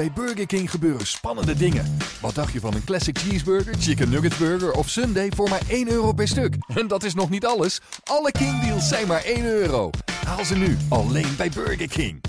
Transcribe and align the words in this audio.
Bij 0.00 0.12
Burger 0.12 0.46
King 0.46 0.70
gebeuren 0.70 1.06
spannende 1.06 1.54
dingen. 1.54 1.84
Wat 2.20 2.34
dacht 2.34 2.52
je 2.52 2.60
van 2.60 2.74
een 2.74 2.84
classic 2.84 3.18
cheeseburger, 3.18 3.74
chicken 3.74 4.10
nugget 4.10 4.38
burger 4.38 4.72
of 4.72 4.88
sundae 4.88 5.32
voor 5.32 5.48
maar 5.48 5.62
1 5.68 5.90
euro 5.90 6.12
per 6.12 6.28
stuk? 6.28 6.56
En 6.80 6.88
dat 6.88 7.02
is 7.02 7.14
nog 7.14 7.30
niet 7.30 7.46
alles. 7.46 7.80
Alle 8.04 8.30
King 8.32 8.60
deals 8.60 8.88
zijn 8.88 9.06
maar 9.06 9.24
1 9.24 9.44
euro. 9.44 9.90
Haal 10.26 10.44
ze 10.44 10.56
nu 10.56 10.76
alleen 10.88 11.36
bij 11.36 11.50
Burger 11.54 11.88
King. 11.88 12.20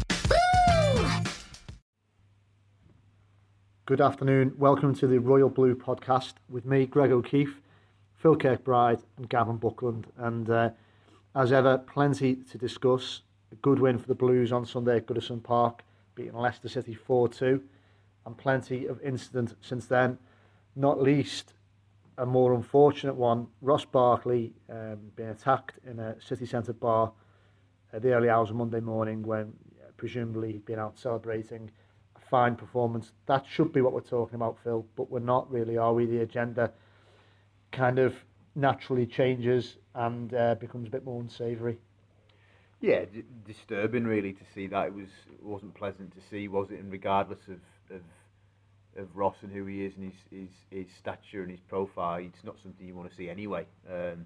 Good 3.86 4.00
afternoon. 4.00 4.54
Welcome 4.58 4.94
to 4.94 5.08
the 5.08 5.22
Royal 5.26 5.50
Blue 5.50 5.76
podcast 5.76 6.34
with 6.46 6.64
me, 6.64 6.88
Greg 6.90 7.12
O'Keefe, 7.12 7.54
Phil 8.14 8.36
Kirkbride, 8.36 9.02
and 9.18 9.26
Gavin 9.28 9.58
Buckland. 9.58 10.06
And 10.18 10.50
uh, 10.50 10.66
as 11.32 11.52
ever, 11.52 11.80
plenty 11.94 12.44
to 12.52 12.58
discuss. 12.58 13.24
A 13.52 13.56
good 13.62 13.80
win 13.80 14.00
for 14.00 14.08
the 14.08 14.16
Blues 14.16 14.52
on 14.52 14.66
Sunday 14.66 14.96
at 14.96 15.06
Goodison 15.06 15.42
Park, 15.42 15.84
beating 16.16 16.34
Leicester 16.34 16.70
City 16.70 16.94
4 16.94 17.30
2, 17.30 17.62
and 18.26 18.38
plenty 18.38 18.86
of 18.86 19.02
incident 19.02 19.56
since 19.62 19.86
then, 19.86 20.18
not 20.76 21.02
least 21.02 21.54
a 22.18 22.26
more 22.26 22.54
unfortunate 22.54 23.16
one 23.16 23.48
Ross 23.62 23.86
Barkley 23.86 24.54
um, 24.70 25.00
being 25.16 25.30
attacked 25.30 25.80
in 25.86 26.00
a 26.00 26.16
city 26.22 26.46
centre 26.46 26.74
bar 26.74 27.12
at 27.94 28.02
the 28.02 28.14
early 28.14 28.30
hours 28.30 28.50
of 28.50 28.56
Monday 28.56 28.80
morning 28.80 29.24
when 29.24 29.54
presumably 29.98 30.54
he'd 30.54 30.66
been 30.66 30.80
out 30.80 30.98
celebrating 30.98 31.70
a 32.16 32.20
fine 32.20 32.56
performance. 32.56 33.12
That 33.26 33.46
should 33.48 33.74
be 33.74 33.82
what 33.82 33.94
we're 33.94 34.02
talking 34.02 34.36
about, 34.36 34.58
Phil, 34.64 34.86
but 34.96 35.10
we're 35.10 35.20
not 35.20 35.52
really, 35.52 35.78
are 35.78 35.94
we? 35.94 36.06
The 36.06 36.22
agenda 36.22 36.72
kind 37.72 38.00
of 38.00 38.14
naturally 38.56 39.06
changes 39.06 39.78
and 39.96 40.34
uh, 40.34 40.56
becomes 40.56 40.88
a 40.88 40.92
bit 40.92 41.06
more 41.06 41.22
unsavoury. 41.22 41.78
Yeah, 42.82 43.06
d- 43.06 43.24
disturbing 43.46 44.06
really 44.06 44.34
to 44.34 44.44
see 44.56 44.68
that. 44.68 44.88
It 44.88 44.94
was 44.94 45.10
it 45.32 45.44
wasn't 45.44 45.76
pleasant 45.76 46.14
to 46.16 46.22
see, 46.30 46.48
was 46.48 46.72
it? 46.72 46.80
And 46.80 46.92
regardless 46.92 47.48
of, 47.48 47.96
of 47.96 48.02
of 48.98 49.16
Ross 49.16 49.36
and 49.42 49.52
who 49.52 49.66
he 49.68 49.86
is 49.86 49.94
and 49.96 50.12
his 50.12 50.22
his, 50.32 50.50
his 50.72 50.88
stature 51.00 51.44
and 51.44 51.52
his 51.52 51.60
profile, 51.62 52.18
it's 52.20 52.44
not 52.44 52.56
something 52.62 52.86
you 52.86 52.96
want 52.96 53.10
to 53.10 53.16
see 53.16 53.30
anyway. 53.30 53.66
Um, 53.90 54.26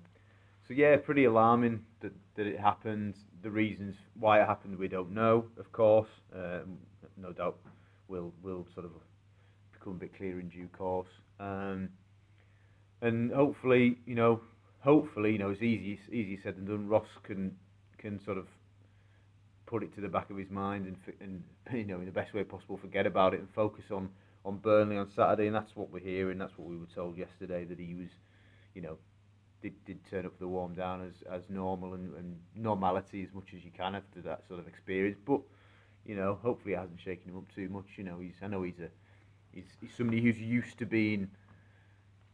so 0.68 0.74
yeah, 0.74 0.96
pretty 0.98 1.26
alarming 1.26 1.84
that, 2.02 2.14
that 2.36 2.48
it 2.48 2.60
happened. 2.60 3.16
The 3.44 3.52
reasons 3.52 3.96
why 4.20 4.42
it 4.42 4.48
happened, 4.48 4.80
we 4.80 4.88
don't 4.88 5.12
know, 5.12 5.46
of 5.60 5.72
course. 5.72 6.10
Um, 6.34 6.78
no 7.18 7.34
doubt, 7.34 7.58
will 8.08 8.34
will 8.42 8.66
sort 8.74 8.86
of 8.86 8.92
become 9.74 9.94
a 9.94 9.98
bit 9.98 10.16
clearer 10.16 10.40
in 10.40 10.50
due 10.50 10.68
course. 10.70 11.10
Um, 11.40 11.90
and 13.02 13.32
hopefully, 13.32 13.98
you 14.06 14.16
know, 14.16 14.40
hopefully, 14.80 15.34
you 15.34 15.38
know, 15.40 15.50
it's 15.50 15.62
easy 15.62 16.00
easy 16.10 16.40
said 16.42 16.56
than 16.56 16.66
done. 16.66 16.88
Ross 16.88 17.08
can 17.24 17.56
can 17.98 18.20
sort 18.24 18.38
of 18.38 18.48
put 19.66 19.84
it 19.84 19.94
to 19.96 20.02
the 20.02 20.08
back 20.08 20.30
of 20.30 20.38
his 20.38 20.50
mind 20.50 20.86
and 20.86 21.16
and 21.20 21.44
you 21.74 21.86
know 21.86 22.00
in 22.00 22.06
the 22.06 22.12
best 22.12 22.34
way 22.34 22.44
possible 22.44 22.78
forget 22.78 23.06
about 23.06 23.34
it 23.34 23.40
and 23.40 23.50
focus 23.50 23.86
on 23.92 24.10
on 24.46 24.58
Burnley 24.58 24.98
on 24.98 25.10
Saturday. 25.10 25.48
And 25.48 25.56
that's 25.56 25.76
what 25.76 25.92
we're 25.92 26.00
hearing. 26.00 26.38
That's 26.38 26.56
what 26.58 26.68
we 26.68 26.78
were 26.78 26.86
told 26.94 27.18
yesterday 27.18 27.66
that 27.66 27.80
he 27.80 27.96
was 27.96 28.10
you 28.74 28.82
know 28.82 28.98
did, 29.62 29.74
did 29.86 30.00
turn 30.10 30.26
up 30.26 30.34
for 30.34 30.40
the 30.40 30.48
warm 30.48 30.76
down 30.76 31.02
as, 31.02 31.24
as 31.32 31.50
normal 31.50 31.96
and, 31.96 32.14
and 32.16 32.38
normality 32.56 33.24
as 33.24 33.34
much 33.34 33.54
as 33.56 33.64
you 33.64 33.72
can 33.72 33.96
after 33.96 34.22
that 34.22 34.48
sort 34.48 34.60
of 34.60 34.68
experience. 34.68 35.18
But 35.26 35.42
you 36.06 36.16
know 36.16 36.38
hopefully 36.42 36.76
it 36.76 36.80
hasn't 36.80 37.02
shaken 37.02 37.32
him 37.32 37.38
up 37.38 37.54
too 37.54 37.70
much. 37.70 37.86
You 37.98 38.04
know 38.04 38.20
he's 38.20 38.36
I 38.42 38.48
know 38.48 38.64
he's 38.64 38.80
a 38.80 38.90
he's, 39.52 39.66
he's 39.82 39.94
somebody 39.98 40.22
who's 40.22 40.38
used 40.38 40.78
to 40.80 40.86
being 40.86 41.30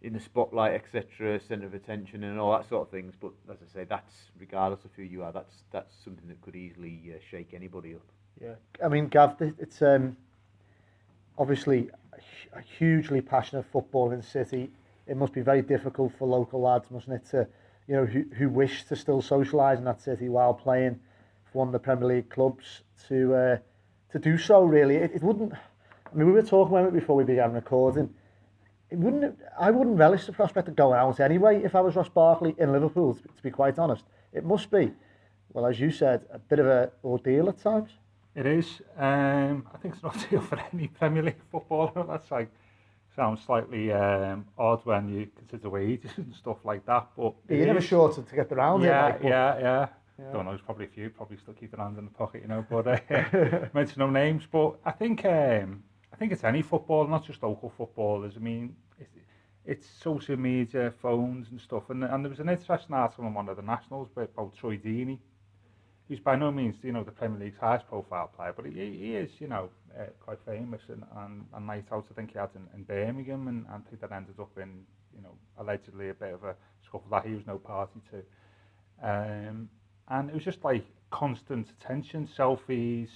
in 0.01 0.13
the 0.13 0.19
spotlight, 0.19 0.73
etc., 0.73 1.39
centre 1.39 1.67
of 1.67 1.73
attention, 1.73 2.23
and 2.23 2.39
all 2.39 2.51
that 2.51 2.67
sort 2.67 2.87
of 2.87 2.89
things. 2.89 3.13
But 3.19 3.31
as 3.49 3.57
I 3.61 3.73
say, 3.73 3.83
that's 3.87 4.13
regardless 4.39 4.83
of 4.83 4.91
who 4.95 5.03
you 5.03 5.23
are, 5.23 5.31
that's 5.31 5.63
that's 5.71 5.93
something 6.03 6.27
that 6.27 6.41
could 6.41 6.55
easily 6.55 7.13
uh, 7.13 7.19
shake 7.29 7.53
anybody 7.53 7.95
up. 7.95 8.01
Yeah, 8.41 8.55
I 8.83 8.87
mean, 8.87 9.07
Gav, 9.07 9.35
it's 9.59 9.81
um, 9.81 10.17
obviously 11.37 11.89
a 12.53 12.61
hugely 12.61 13.21
passionate 13.21 13.65
football 13.71 14.11
in 14.11 14.21
city. 14.21 14.71
It 15.07 15.17
must 15.17 15.33
be 15.33 15.41
very 15.41 15.61
difficult 15.61 16.13
for 16.17 16.27
local 16.27 16.61
lads, 16.61 16.89
mustn't 16.89 17.13
it, 17.13 17.29
to 17.31 17.47
you 17.87 17.95
know 17.95 18.05
who 18.05 18.25
who 18.35 18.49
wish 18.49 18.85
to 18.85 18.95
still 18.95 19.21
socialise 19.21 19.77
in 19.77 19.83
that 19.83 20.01
city 20.01 20.29
while 20.29 20.53
playing 20.53 20.99
for 21.51 21.59
one 21.59 21.67
of 21.67 21.73
the 21.73 21.79
Premier 21.79 22.07
League 22.07 22.29
clubs 22.29 22.81
to 23.07 23.35
uh, 23.35 23.57
to 24.11 24.19
do 24.19 24.37
so. 24.37 24.63
Really, 24.63 24.95
it, 24.95 25.11
it 25.13 25.21
wouldn't. 25.21 25.53
I 25.53 26.15
mean, 26.15 26.25
we 26.25 26.33
were 26.33 26.41
talking 26.41 26.75
about 26.75 26.87
it 26.87 26.93
before 26.93 27.15
we 27.15 27.23
began 27.23 27.53
recording 27.53 28.13
it 28.91 28.97
wouldn't 28.97 29.39
I 29.57 29.71
wouldn't 29.71 29.97
relish 29.97 30.25
the 30.25 30.33
prospect 30.33 30.67
of 30.67 30.75
going 30.75 30.99
out 30.99 31.19
anyway 31.19 31.63
if 31.63 31.75
I 31.75 31.81
was 31.81 31.95
Ross 31.95 32.09
Barkley 32.09 32.55
in 32.57 32.71
Liverpool 32.71 33.15
to, 33.15 33.41
be 33.41 33.49
quite 33.49 33.79
honest. 33.79 34.03
It 34.33 34.45
must 34.45 34.69
be. 34.69 34.91
Well 35.53 35.65
as 35.65 35.79
you 35.79 35.91
said 35.91 36.25
a 36.31 36.37
bit 36.39 36.59
of 36.59 36.67
a 36.67 36.91
ordeal 37.03 37.49
at 37.49 37.57
times. 37.57 37.91
It 38.35 38.45
is. 38.45 38.81
Um, 38.97 39.67
I 39.73 39.77
think 39.77 39.95
it's 39.95 40.03
an 40.03 40.09
ordeal 40.15 40.41
for 40.41 40.59
any 40.73 40.87
Premier 40.87 41.23
League 41.23 41.41
footballer. 41.51 42.05
That's 42.07 42.29
like 42.29 42.51
sounds 43.15 43.41
slightly 43.45 43.91
um, 43.91 44.45
odd 44.57 44.85
when 44.85 45.09
you 45.09 45.27
consider 45.37 45.69
wages 45.69 46.11
and 46.17 46.33
stuff 46.33 46.57
like 46.63 46.85
that 46.85 47.09
but 47.17 47.33
you 47.49 47.65
never 47.65 47.81
sure 47.81 48.09
to, 48.09 48.21
to 48.21 48.35
get 48.35 48.49
around 48.53 48.81
yeah, 48.83 49.07
it 49.07 49.11
like, 49.11 49.23
yeah 49.23 49.59
yeah. 49.59 49.87
Yeah. 50.19 50.33
Don't 50.33 50.45
know, 50.45 50.51
there's 50.51 50.61
probably 50.61 50.85
a 50.85 50.89
few, 50.89 51.09
probably 51.09 51.37
still 51.37 51.55
keep 51.55 51.71
their 51.71 51.83
hands 51.83 51.97
in 51.97 52.05
the 52.05 52.11
pocket, 52.11 52.43
you 52.43 52.47
know, 52.47 52.63
but 52.69 52.85
uh, 52.85 53.67
mention 53.73 54.01
no 54.01 54.09
names. 54.09 54.43
But 54.51 54.75
I 54.85 54.91
think 54.91 55.25
um, 55.25 55.81
think 56.21 56.31
it's 56.33 56.43
any 56.43 56.61
football, 56.61 57.07
not 57.07 57.25
just 57.25 57.41
local 57.41 57.73
footballers. 57.75 58.33
I 58.35 58.39
mean, 58.39 58.75
it's, 58.99 59.15
it's 59.65 59.87
social 60.03 60.37
media, 60.37 60.93
phones 61.01 61.47
and 61.49 61.59
stuff. 61.59 61.89
And, 61.89 62.03
and 62.03 62.23
there 62.23 62.29
was 62.29 62.39
an 62.39 62.47
interesting 62.47 62.93
article 62.93 63.25
on 63.25 63.33
one 63.33 63.49
of 63.49 63.57
the 63.57 63.63
nationals 63.63 64.09
about 64.15 64.55
Troy 64.55 64.77
Deeney, 64.77 65.17
who's 66.07 66.19
by 66.19 66.35
no 66.35 66.51
means, 66.51 66.75
you 66.83 66.91
know, 66.91 67.03
the 67.03 67.11
Premier 67.11 67.39
League's 67.39 67.57
highest 67.57 67.87
profile 67.87 68.27
player, 68.35 68.53
but 68.55 68.67
he, 68.67 68.71
he 68.71 69.15
is, 69.15 69.31
you 69.39 69.47
know, 69.47 69.69
uh, 69.99 70.03
quite 70.19 70.37
famous 70.45 70.81
and, 70.89 71.03
and, 71.17 71.43
and 71.55 71.65
night 71.65 71.85
out, 71.91 72.05
I 72.11 72.13
think 72.13 72.33
he 72.33 72.37
had 72.37 72.49
in, 72.55 72.67
in 72.75 72.83
Birmingham, 72.83 73.47
and, 73.47 73.65
and 73.73 73.83
I 73.83 73.89
think 73.89 73.99
that 74.01 74.11
ended 74.11 74.39
up 74.39 74.55
in, 74.57 74.83
you 75.15 75.23
know, 75.23 75.33
allegedly 75.57 76.09
a 76.09 76.13
bit 76.13 76.35
of 76.35 76.43
a 76.43 76.53
scuffle 76.85 77.09
that 77.09 77.25
he 77.25 77.33
was 77.33 77.47
no 77.47 77.57
party 77.57 77.99
to. 78.11 78.17
Um, 79.03 79.69
and 80.09 80.29
it 80.29 80.35
was 80.35 80.43
just 80.43 80.63
like 80.63 80.85
constant 81.09 81.67
attention, 81.71 82.29
selfies, 82.37 83.09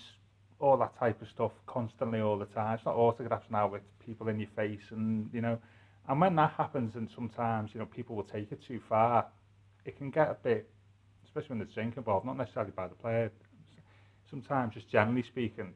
all 0.60 0.78
that 0.78 0.98
type 0.98 1.22
of 1.22 1.28
stuff 1.28 1.52
constantly 1.68 2.22
all 2.22 2.38
the 2.38 2.46
time. 2.46 2.76
It's 2.76 2.86
not 2.86 2.96
autographs 2.96 3.46
now 3.50 3.68
with 3.68 3.82
people 4.06 4.28
in 4.30 4.40
your 4.40 4.50
face 4.56 4.92
and, 4.92 5.30
you 5.34 5.42
know, 5.42 5.58
and 6.08 6.22
when 6.22 6.36
that 6.36 6.54
happens 6.58 6.96
and 6.96 7.10
sometimes, 7.16 7.72
you 7.74 7.80
know, 7.80 7.86
people 7.86 8.16
will 8.16 8.24
take 8.24 8.52
it 8.52 8.60
too 8.68 8.80
far, 8.88 9.26
it 9.86 9.98
can 9.98 10.12
get 10.12 10.30
a 10.30 10.38
bit, 10.44 10.70
especially 11.26 11.50
when 11.50 11.60
there's 11.60 11.74
drink 11.74 11.98
involved, 11.98 12.26
not 12.26 12.38
necessarily 12.38 12.72
by 12.72 12.88
the 12.88 12.96
player, 12.96 13.32
sometimes 14.30 14.74
just 14.74 14.90
generally 14.90 15.24
speaking, 15.24 15.74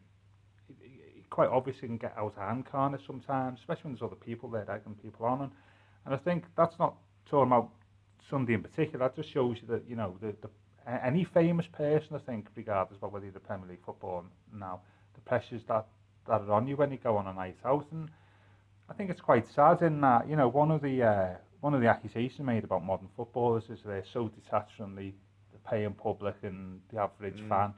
it, 0.69 0.75
it, 1.17 1.29
quite 1.29 1.49
obviously 1.49 1.87
can 1.87 1.97
get 1.97 2.13
out 2.17 2.27
of 2.27 2.35
hand, 2.35 2.65
can't 2.71 2.93
it, 2.93 3.01
sometimes, 3.05 3.59
especially 3.59 3.83
when 3.83 3.93
there's 3.93 4.03
other 4.03 4.15
people 4.15 4.49
there 4.49 4.69
egging 4.69 4.95
people 5.01 5.25
on. 5.25 5.41
And, 5.41 5.51
and 6.05 6.13
I 6.13 6.17
think 6.17 6.45
that's 6.55 6.77
not 6.79 6.95
talking 7.29 7.51
about 7.51 7.69
Sunday 8.29 8.53
in 8.53 8.61
particular, 8.61 9.07
that 9.07 9.15
just 9.15 9.33
shows 9.33 9.57
you 9.61 9.67
that, 9.67 9.83
you 9.89 9.95
know, 9.95 10.15
the, 10.21 10.35
the 10.41 10.49
any 11.03 11.23
famous 11.23 11.67
person, 11.67 12.15
I 12.15 12.19
think, 12.19 12.47
regardless 12.55 12.99
of 13.01 13.11
whether 13.11 13.25
you're 13.25 13.33
the 13.33 13.39
Premier 13.39 13.67
League 13.69 13.83
football 13.85 14.25
now, 14.53 14.81
the 15.15 15.21
pressures 15.21 15.61
that, 15.67 15.85
that 16.27 16.41
are 16.41 16.51
on 16.51 16.67
you 16.67 16.75
when 16.75 16.91
you 16.91 16.97
go 16.97 17.17
on 17.17 17.27
a 17.27 17.33
night 17.33 17.57
out. 17.65 17.87
And 17.91 18.09
I 18.89 18.93
think 18.93 19.09
it's 19.09 19.21
quite 19.21 19.47
sad 19.47 19.81
in 19.81 20.01
that, 20.01 20.29
you 20.29 20.35
know, 20.35 20.47
one 20.47 20.71
of 20.71 20.81
the 20.81 21.03
uh, 21.03 21.35
one 21.61 21.73
of 21.73 21.81
the 21.81 21.87
accusations 21.87 22.45
made 22.45 22.63
about 22.63 22.83
modern 22.83 23.09
footballers 23.15 23.69
is 23.69 23.79
they're 23.85 24.03
so 24.13 24.29
detached 24.29 24.77
from 24.77 24.95
the, 24.95 25.11
the 25.51 25.69
paying 25.69 25.93
public 25.93 26.35
and 26.43 26.79
the 26.91 26.99
average 26.99 27.41
mm. 27.41 27.49
fan. 27.49 27.73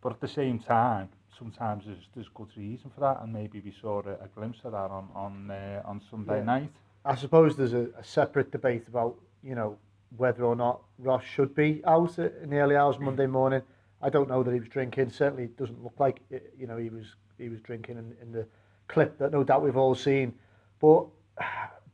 But 0.00 0.12
at 0.12 0.20
the 0.20 0.28
same 0.28 0.58
time, 0.58 1.10
sometimes 1.38 1.84
there's, 1.86 2.08
there's 2.14 2.28
good 2.34 2.48
reason 2.56 2.90
for 2.94 3.00
that, 3.00 3.22
and 3.22 3.32
maybe 3.32 3.60
we 3.60 3.72
saw 3.80 4.00
a, 4.00 4.24
a 4.24 4.28
glimpse 4.34 4.60
of 4.64 4.72
that 4.72 4.90
on 4.90 5.08
on 5.14 5.50
uh, 5.50 5.82
on 5.84 6.00
Sunday 6.10 6.38
yeah. 6.38 6.44
night. 6.44 6.72
I 7.04 7.16
suppose 7.16 7.56
there's 7.56 7.72
a, 7.72 7.88
a 7.98 8.04
separate 8.04 8.52
debate 8.52 8.86
about, 8.88 9.16
you 9.42 9.54
know, 9.56 9.76
whether 10.16 10.44
or 10.44 10.56
not 10.56 10.82
Ross 10.98 11.24
should 11.24 11.54
be 11.54 11.82
out 11.86 12.18
in 12.18 12.50
the 12.50 12.58
early 12.58 12.76
hours 12.76 12.98
Monday 12.98 13.26
morning. 13.26 13.62
I 14.00 14.10
don't 14.10 14.28
know 14.28 14.42
that 14.42 14.52
he 14.52 14.60
was 14.60 14.68
drinking. 14.68 15.10
Certainly 15.10 15.44
it 15.44 15.56
doesn't 15.56 15.82
look 15.82 15.94
like 15.98 16.20
uh, 16.34 16.38
you 16.58 16.66
know 16.66 16.76
he 16.76 16.90
was 16.90 17.06
he 17.38 17.48
was 17.48 17.60
drinking 17.60 17.98
in, 17.98 18.14
in 18.20 18.32
the 18.32 18.46
clip 18.88 19.18
that 19.18 19.32
no 19.32 19.44
doubt 19.44 19.62
we've 19.62 19.76
all 19.76 19.94
seen. 19.94 20.34
But 20.80 21.06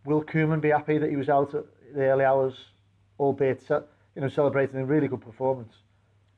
will 0.04 0.24
Koeman 0.24 0.60
be 0.60 0.70
happy 0.70 0.98
that 0.98 1.10
he 1.10 1.16
was 1.16 1.28
out 1.28 1.54
at 1.54 1.64
the 1.94 2.02
early 2.02 2.24
hours, 2.24 2.54
albeit 3.20 3.70
uh, 3.70 3.82
you 4.14 4.22
know 4.22 4.28
celebrating 4.28 4.80
a 4.80 4.84
really 4.84 5.08
good 5.08 5.20
performance? 5.20 5.74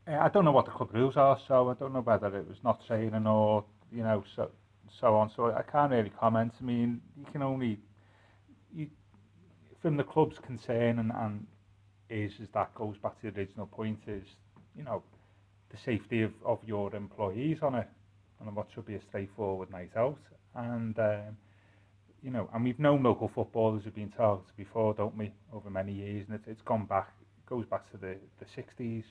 Uh, 0.06 0.18
I 0.20 0.28
don't 0.28 0.44
know 0.44 0.52
what 0.52 0.64
the 0.64 0.72
club 0.72 0.90
rules 0.92 1.16
are, 1.16 1.38
so 1.46 1.70
I 1.70 1.74
don't 1.74 1.92
know 1.92 2.00
whether 2.00 2.26
it 2.36 2.48
was 2.48 2.58
not 2.64 2.84
training 2.86 3.26
or 3.26 3.64
you 3.92 4.02
know 4.02 4.24
so 4.34 4.50
so 5.00 5.14
on. 5.14 5.30
So 5.30 5.52
I 5.52 5.62
can't 5.62 5.92
really 5.92 6.10
comment. 6.10 6.52
I 6.60 6.64
mean, 6.64 7.00
you 7.16 7.26
can 7.30 7.42
only 7.42 7.78
you, 8.74 8.88
from 9.80 9.96
the 9.96 10.04
club's 10.04 10.38
concern 10.38 10.98
and, 10.98 11.12
and 11.14 11.46
is 12.10 12.32
is 12.40 12.48
that 12.54 12.74
goes 12.74 12.96
back 13.02 13.20
to 13.20 13.30
the 13.30 13.40
original 13.40 13.66
point 13.66 14.00
is 14.06 14.24
you 14.76 14.84
know 14.84 15.02
the 15.70 15.76
safety 15.84 16.22
of, 16.22 16.32
of 16.44 16.58
your 16.66 16.94
employees 16.94 17.58
on 17.62 17.74
it. 17.76 17.88
And 18.40 18.56
what 18.56 18.68
should 18.74 18.86
be 18.86 18.94
a 18.94 19.00
straightforward 19.02 19.70
night 19.70 19.90
out. 19.96 20.18
And 20.54 20.98
um, 20.98 21.36
you 22.22 22.30
know 22.30 22.48
and 22.52 22.64
we've 22.64 22.78
known 22.78 23.02
local 23.02 23.28
footballers 23.28 23.84
have 23.84 23.94
been 23.94 24.10
targeted 24.10 24.56
before 24.56 24.94
don't 24.94 25.16
we 25.16 25.32
over 25.52 25.70
many 25.70 25.92
years. 25.92 26.26
And 26.28 26.36
it, 26.36 26.50
it's 26.50 26.62
gone 26.62 26.86
back 26.86 27.12
goes 27.46 27.66
back 27.66 27.90
to 27.90 27.96
the 27.96 28.16
the 28.38 28.46
60s 28.62 29.04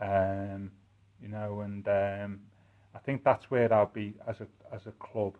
um, 0.00 0.70
you 1.20 1.28
know 1.28 1.60
and 1.60 1.86
um, 1.88 2.40
I 2.94 2.98
think 2.98 3.24
that's 3.24 3.50
where 3.50 3.72
I'll 3.72 3.86
be 3.86 4.14
as 4.28 4.36
a 4.40 4.46
as 4.74 4.86
a 4.86 4.92
club, 4.92 5.34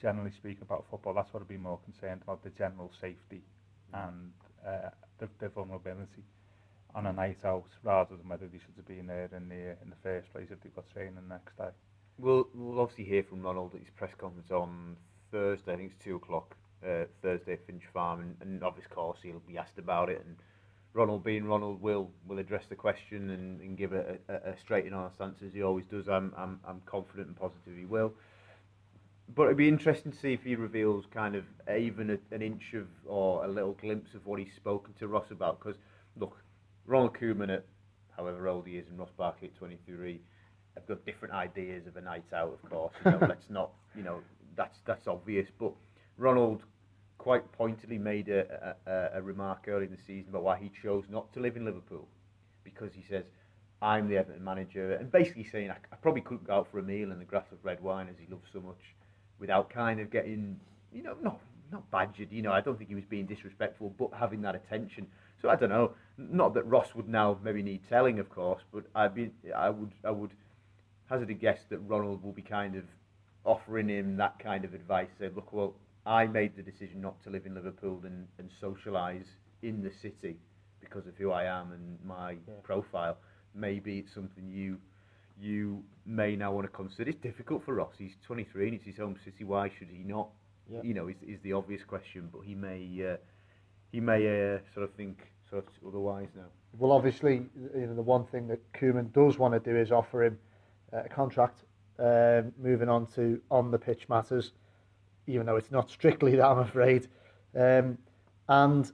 generally 0.00 0.30
speaking 0.30 0.62
about 0.62 0.84
football. 0.90 1.14
That's 1.14 1.32
what 1.32 1.42
I'd 1.42 1.48
be 1.48 1.56
more 1.56 1.78
concerned 1.84 2.22
about 2.22 2.42
the 2.42 2.50
general 2.50 2.90
safety 3.00 3.42
and 3.94 4.32
uh, 4.66 4.90
their, 5.22 5.30
their 5.38 5.48
vulnerability 5.48 6.24
on 6.94 7.06
a 7.06 7.12
night 7.12 7.38
out 7.44 7.68
rather 7.82 8.16
than 8.16 8.28
whether 8.28 8.46
they 8.46 8.58
should 8.58 8.76
have 8.76 8.86
been 8.86 9.06
there 9.06 9.28
in 9.34 9.48
the 9.48 9.76
in 9.82 9.88
the 9.88 9.96
first 10.02 10.30
place 10.32 10.48
if 10.50 10.60
they've 10.62 10.74
got 10.74 10.88
training 10.90 11.14
the 11.14 11.34
next 11.34 11.56
day. 11.56 11.70
We'll, 12.18 12.48
we'll 12.54 12.80
obviously 12.80 13.04
hear 13.04 13.22
from 13.22 13.42
Ronald 13.42 13.74
at 13.74 13.80
his 13.80 13.90
press 13.96 14.12
conference 14.18 14.50
on 14.50 14.96
Thursday, 15.30 15.72
I 15.72 15.76
think 15.76 15.92
it's 15.92 16.04
2 16.04 16.16
o'clock, 16.16 16.54
uh, 16.86 17.04
Thursday 17.22 17.54
at 17.54 17.66
Finch 17.66 17.84
Farm, 17.94 18.20
and, 18.20 18.36
and 18.42 18.62
of 18.62 18.74
course 18.90 19.18
he'll 19.22 19.40
be 19.40 19.56
asked 19.56 19.78
about 19.78 20.10
it, 20.10 20.22
and 20.26 20.36
Ronald 20.92 21.24
being 21.24 21.46
Ronald 21.46 21.80
will 21.80 22.10
will 22.26 22.38
address 22.38 22.64
the 22.68 22.74
question 22.74 23.30
and, 23.30 23.60
and 23.60 23.78
give 23.78 23.94
a, 23.94 24.18
a, 24.28 24.50
a 24.50 24.58
straight 24.58 24.84
and 24.84 24.94
honest 24.94 25.20
answer 25.20 25.46
as 25.46 25.54
he 25.54 25.62
always 25.62 25.86
does. 25.86 26.08
I'm, 26.08 26.34
I'm, 26.36 26.60
I'm 26.68 26.82
confident 26.84 27.28
and 27.28 27.36
positive 27.36 27.76
he 27.78 27.86
will. 27.86 28.12
But 29.34 29.44
it'd 29.44 29.56
be 29.56 29.68
interesting 29.68 30.12
to 30.12 30.18
see 30.18 30.32
if 30.32 30.42
he 30.42 30.56
reveals 30.56 31.06
kind 31.06 31.36
of 31.36 31.44
even 31.74 32.10
a, 32.10 32.34
an 32.34 32.42
inch 32.42 32.74
of 32.74 32.86
or 33.06 33.44
a 33.44 33.48
little 33.48 33.72
glimpse 33.72 34.14
of 34.14 34.26
what 34.26 34.38
he's 34.38 34.52
spoken 34.54 34.92
to 34.98 35.08
Ross 35.08 35.30
about. 35.30 35.58
Because 35.58 35.78
look, 36.16 36.36
Ronald 36.86 37.14
Koeman 37.14 37.52
at 37.54 37.64
however 38.16 38.48
old 38.48 38.66
he 38.66 38.76
is 38.76 38.88
and 38.88 38.98
Ross 38.98 39.10
Barkley 39.16 39.48
at 39.48 39.54
23 39.56 40.20
have 40.74 40.86
got 40.86 41.04
different 41.06 41.34
ideas 41.34 41.86
of 41.86 41.96
a 41.96 42.00
night 42.00 42.24
out. 42.34 42.58
Of 42.62 42.70
course, 42.70 42.92
you 43.04 43.12
know, 43.12 43.18
let's 43.28 43.48
not 43.48 43.70
you 43.96 44.02
know 44.02 44.20
that's 44.56 44.80
that's 44.84 45.06
obvious. 45.06 45.48
But 45.58 45.72
Ronald 46.18 46.64
quite 47.16 47.50
pointedly 47.52 47.98
made 47.98 48.28
a, 48.28 48.76
a, 48.86 49.18
a 49.18 49.22
remark 49.22 49.66
early 49.68 49.86
in 49.86 49.92
the 49.92 50.02
season 50.06 50.30
about 50.30 50.42
why 50.42 50.58
he 50.58 50.70
chose 50.82 51.04
not 51.08 51.32
to 51.32 51.40
live 51.40 51.56
in 51.56 51.64
Liverpool 51.64 52.08
because 52.64 52.92
he 52.92 53.02
says 53.08 53.24
I'm 53.80 54.08
the 54.08 54.16
Everton 54.16 54.42
manager 54.42 54.94
and 54.94 55.10
basically 55.10 55.44
saying 55.44 55.70
I, 55.70 55.76
I 55.92 55.96
probably 56.02 56.22
couldn't 56.22 56.48
go 56.48 56.54
out 56.54 56.68
for 56.70 56.80
a 56.80 56.82
meal 56.82 57.12
and 57.12 57.20
the 57.20 57.24
glass 57.24 57.46
of 57.52 57.64
red 57.64 57.80
wine 57.80 58.08
as 58.10 58.16
he 58.18 58.26
loves 58.28 58.48
so 58.52 58.60
much 58.60 58.80
without 59.38 59.70
kind 59.70 60.00
of 60.00 60.10
getting 60.10 60.58
you 60.92 61.02
know 61.02 61.16
not 61.22 61.40
not 61.70 61.90
badgered 61.90 62.30
you 62.30 62.42
know 62.42 62.52
I 62.52 62.60
don't 62.60 62.76
think 62.76 62.88
he 62.88 62.94
was 62.94 63.04
being 63.04 63.26
disrespectful 63.26 63.94
but 63.98 64.10
having 64.18 64.42
that 64.42 64.54
attention 64.54 65.06
so 65.40 65.48
I 65.48 65.56
don't 65.56 65.70
know 65.70 65.92
not 66.18 66.54
that 66.54 66.64
Ross 66.64 66.94
would 66.94 67.08
now 67.08 67.38
maybe 67.42 67.62
need 67.62 67.80
telling 67.88 68.18
of 68.18 68.28
course 68.28 68.62
but 68.72 68.84
I'd 68.94 69.14
be 69.14 69.30
I 69.56 69.70
would 69.70 69.92
I 70.04 70.10
would 70.10 70.32
hazard 71.08 71.30
a 71.30 71.34
guess 71.34 71.60
that 71.70 71.78
Ronald 71.78 72.22
will 72.22 72.32
be 72.32 72.42
kind 72.42 72.76
of 72.76 72.84
offering 73.44 73.88
him 73.88 74.16
that 74.16 74.38
kind 74.38 74.64
of 74.64 74.74
advice 74.74 75.08
say 75.18 75.28
look 75.34 75.52
well 75.52 75.74
I 76.04 76.26
made 76.26 76.56
the 76.56 76.62
decision 76.62 77.00
not 77.00 77.22
to 77.22 77.30
live 77.30 77.46
in 77.46 77.54
Liverpool 77.54 78.00
and, 78.04 78.26
and 78.38 78.50
socialise 78.60 79.26
in 79.62 79.82
the 79.82 79.92
city 80.02 80.36
because 80.80 81.06
of 81.06 81.16
who 81.16 81.30
I 81.30 81.44
am 81.44 81.72
and 81.72 81.98
my 82.04 82.32
yeah. 82.32 82.54
profile. 82.64 83.16
Maybe 83.54 83.98
it's 83.98 84.12
something 84.12 84.50
you 84.50 84.78
you 85.42 85.82
may 86.06 86.36
now 86.36 86.52
want 86.52 86.66
to 86.66 86.72
consider. 86.72 87.10
It's 87.10 87.20
difficult 87.20 87.64
for 87.64 87.74
Ross. 87.74 87.94
He's 87.98 88.16
23 88.24 88.68
and 88.68 88.74
it's 88.76 88.84
his 88.84 88.98
home 88.98 89.16
city. 89.24 89.44
Why 89.44 89.70
should 89.78 89.88
he 89.88 90.04
not? 90.04 90.28
Yeah. 90.70 90.80
You 90.82 90.94
know, 90.94 91.08
is, 91.08 91.16
is 91.26 91.40
the 91.42 91.52
obvious 91.52 91.82
question. 91.84 92.28
But 92.32 92.42
he 92.42 92.54
may 92.54 93.12
uh, 93.12 93.16
he 93.90 94.00
may 94.00 94.26
uh, 94.26 94.58
sort 94.72 94.84
of 94.84 94.94
think 94.94 95.18
sort 95.50 95.64
of 95.64 95.88
otherwise 95.88 96.28
now. 96.36 96.46
Well, 96.78 96.92
obviously, 96.92 97.46
you 97.74 97.86
know 97.86 97.94
the 97.94 98.02
one 98.02 98.24
thing 98.24 98.46
that 98.48 98.72
Koeman 98.72 99.12
does 99.12 99.38
want 99.38 99.54
to 99.54 99.60
do 99.60 99.76
is 99.76 99.92
offer 99.92 100.24
him 100.24 100.38
uh, 100.92 101.02
a 101.04 101.08
contract. 101.08 101.64
Um, 101.98 102.52
moving 102.58 102.88
on 102.88 103.06
to 103.14 103.40
on 103.50 103.70
the 103.70 103.78
pitch 103.78 104.08
matters 104.08 104.52
even 105.26 105.46
though 105.46 105.56
it's 105.56 105.70
not 105.70 105.90
strictly 105.90 106.36
that, 106.36 106.46
I'm 106.46 106.58
afraid. 106.58 107.08
Um, 107.54 107.98
and 108.48 108.90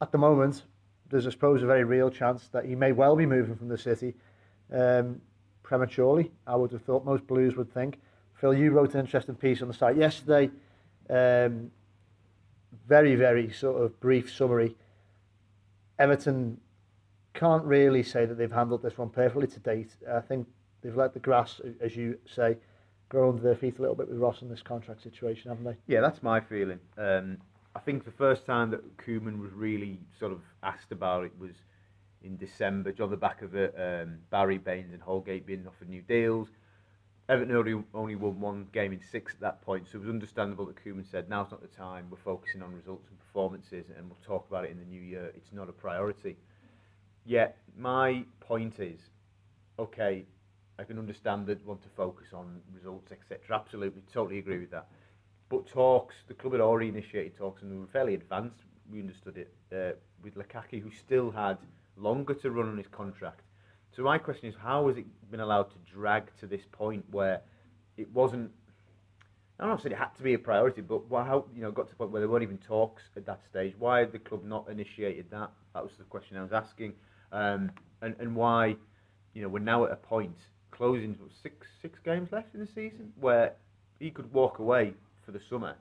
at 0.00 0.12
the 0.12 0.18
moment, 0.18 0.62
there's, 1.10 1.26
I 1.26 1.30
suppose, 1.30 1.62
a 1.62 1.66
very 1.66 1.84
real 1.84 2.10
chance 2.10 2.48
that 2.48 2.64
he 2.64 2.74
may 2.74 2.92
well 2.92 3.16
be 3.16 3.26
moving 3.26 3.56
from 3.56 3.68
the 3.68 3.78
city 3.78 4.14
um, 4.72 5.20
prematurely. 5.72 6.30
I 6.46 6.54
would 6.54 6.70
have 6.72 6.82
thought 6.82 7.02
most 7.06 7.26
Blues 7.26 7.56
would 7.56 7.72
think. 7.72 7.98
Phil, 8.34 8.52
you 8.52 8.72
wrote 8.72 8.92
an 8.92 9.00
interesting 9.00 9.34
piece 9.34 9.62
on 9.62 9.68
the 9.68 9.74
site 9.74 9.96
yesterday. 9.96 10.50
Um, 11.08 11.70
very, 12.86 13.14
very 13.14 13.50
sort 13.50 13.82
of 13.82 13.98
brief 13.98 14.30
summary. 14.30 14.76
Everton 15.98 16.60
can't 17.32 17.64
really 17.64 18.02
say 18.02 18.26
that 18.26 18.34
they've 18.34 18.52
handled 18.52 18.82
this 18.82 18.98
one 18.98 19.08
perfectly 19.08 19.46
to 19.46 19.60
date. 19.60 19.88
I 20.12 20.20
think 20.20 20.46
they've 20.82 20.94
let 20.94 21.14
the 21.14 21.20
grass, 21.20 21.58
as 21.80 21.96
you 21.96 22.18
say, 22.26 22.58
grow 23.08 23.30
under 23.30 23.42
their 23.42 23.56
feet 23.56 23.78
a 23.78 23.80
little 23.80 23.96
bit 23.96 24.10
with 24.10 24.18
Ross 24.18 24.42
in 24.42 24.50
this 24.50 24.60
contract 24.60 25.02
situation, 25.02 25.48
haven't 25.48 25.64
they? 25.64 25.76
Yeah, 25.86 26.02
that's 26.02 26.22
my 26.22 26.38
feeling. 26.38 26.80
Um, 26.98 27.38
I 27.74 27.78
think 27.78 28.04
the 28.04 28.10
first 28.10 28.44
time 28.44 28.70
that 28.72 28.98
Koeman 28.98 29.40
was 29.40 29.52
really 29.52 30.00
sort 30.20 30.32
of 30.32 30.40
asked 30.62 30.92
about 30.92 31.24
it 31.24 31.32
was 31.38 31.52
in 32.24 32.36
December, 32.36 32.94
on 33.00 33.10
the 33.10 33.16
back 33.16 33.42
of 33.42 33.54
it, 33.54 33.74
um, 33.78 34.18
Barry 34.30 34.58
Baines 34.58 34.92
and 34.92 35.02
Holgate 35.02 35.46
being 35.46 35.66
offered 35.66 35.88
new 35.88 36.02
deals. 36.02 36.48
Everton 37.28 37.54
only, 37.54 37.82
only 37.94 38.16
won 38.16 38.40
one 38.40 38.66
game 38.72 38.92
in 38.92 39.00
six 39.10 39.32
at 39.34 39.40
that 39.40 39.62
point, 39.62 39.86
so 39.90 39.96
it 39.96 40.00
was 40.00 40.08
understandable 40.08 40.66
that 40.66 40.76
Koeman 40.84 41.08
said, 41.08 41.28
now's 41.28 41.50
not 41.50 41.62
the 41.62 41.68
time, 41.68 42.06
we're 42.10 42.18
focusing 42.18 42.62
on 42.62 42.74
results 42.74 43.08
and 43.08 43.18
performances, 43.18 43.86
and 43.96 44.08
we'll 44.08 44.18
talk 44.26 44.46
about 44.48 44.64
it 44.64 44.70
in 44.70 44.78
the 44.78 44.84
new 44.84 45.00
year. 45.00 45.32
It's 45.36 45.52
not 45.52 45.68
a 45.68 45.72
priority. 45.72 46.36
Yet, 47.24 47.56
my 47.76 48.24
point 48.40 48.80
is, 48.80 48.98
okay, 49.78 50.26
I 50.78 50.84
can 50.84 50.98
understand 50.98 51.46
that 51.46 51.64
want 51.64 51.82
to 51.82 51.88
focus 51.96 52.28
on 52.34 52.60
results, 52.74 53.12
etc. 53.12 53.38
Absolutely, 53.60 54.02
totally 54.12 54.38
agree 54.38 54.58
with 54.58 54.70
that. 54.72 54.88
But 55.48 55.66
talks, 55.66 56.16
the 56.26 56.34
club 56.34 56.54
had 56.54 56.60
already 56.60 56.88
initiated 56.88 57.36
talks 57.36 57.62
and 57.62 57.70
they 57.70 57.76
were 57.76 57.86
fairly 57.86 58.14
advanced. 58.14 58.56
We 58.90 59.00
understood 59.00 59.36
it 59.36 59.52
uh, 59.72 59.96
with 60.22 60.34
Lukaku, 60.34 60.82
who 60.82 60.90
still 60.90 61.30
had 61.30 61.58
longer 61.96 62.34
to 62.34 62.50
run 62.50 62.68
on 62.68 62.76
his 62.78 62.86
contract. 62.88 63.42
So 63.96 64.02
my 64.02 64.18
question 64.18 64.48
is, 64.48 64.54
how 64.60 64.88
has 64.88 64.96
it 64.96 65.06
been 65.30 65.40
allowed 65.40 65.64
to 65.64 65.92
drag 65.92 66.30
to 66.40 66.46
this 66.46 66.62
point 66.72 67.04
where 67.10 67.42
it 67.96 68.10
wasn't? 68.12 68.50
I'm 69.60 69.68
not 69.68 69.82
saying 69.82 69.92
it 69.92 69.98
had 69.98 70.16
to 70.16 70.22
be 70.22 70.34
a 70.34 70.38
priority, 70.38 70.80
but 70.80 71.02
how 71.10 71.44
you 71.54 71.62
know 71.62 71.70
got 71.70 71.86
to 71.86 71.90
the 71.90 71.96
point 71.96 72.10
where 72.10 72.20
there 72.20 72.28
weren't 72.28 72.42
even 72.42 72.58
talks 72.58 73.02
at 73.16 73.26
that 73.26 73.40
stage. 73.48 73.74
Why 73.78 74.00
had 74.00 74.12
the 74.12 74.18
club 74.18 74.44
not 74.44 74.68
initiated 74.68 75.30
that? 75.30 75.50
That 75.74 75.82
was 75.82 75.92
the 75.98 76.04
question 76.04 76.36
I 76.36 76.42
was 76.42 76.52
asking, 76.52 76.94
um, 77.32 77.70
and 78.00 78.16
and 78.18 78.34
why, 78.34 78.76
you 79.34 79.42
know, 79.42 79.48
we're 79.48 79.60
now 79.60 79.84
at 79.84 79.92
a 79.92 79.96
point 79.96 80.36
closing 80.70 81.16
six 81.42 81.66
six 81.80 81.98
games 82.04 82.30
left 82.32 82.54
in 82.54 82.60
the 82.60 82.66
season 82.66 83.12
where 83.20 83.52
he 84.00 84.10
could 84.10 84.32
walk 84.32 84.58
away 84.58 84.94
for 85.24 85.30
the 85.32 85.40
summer 85.48 85.76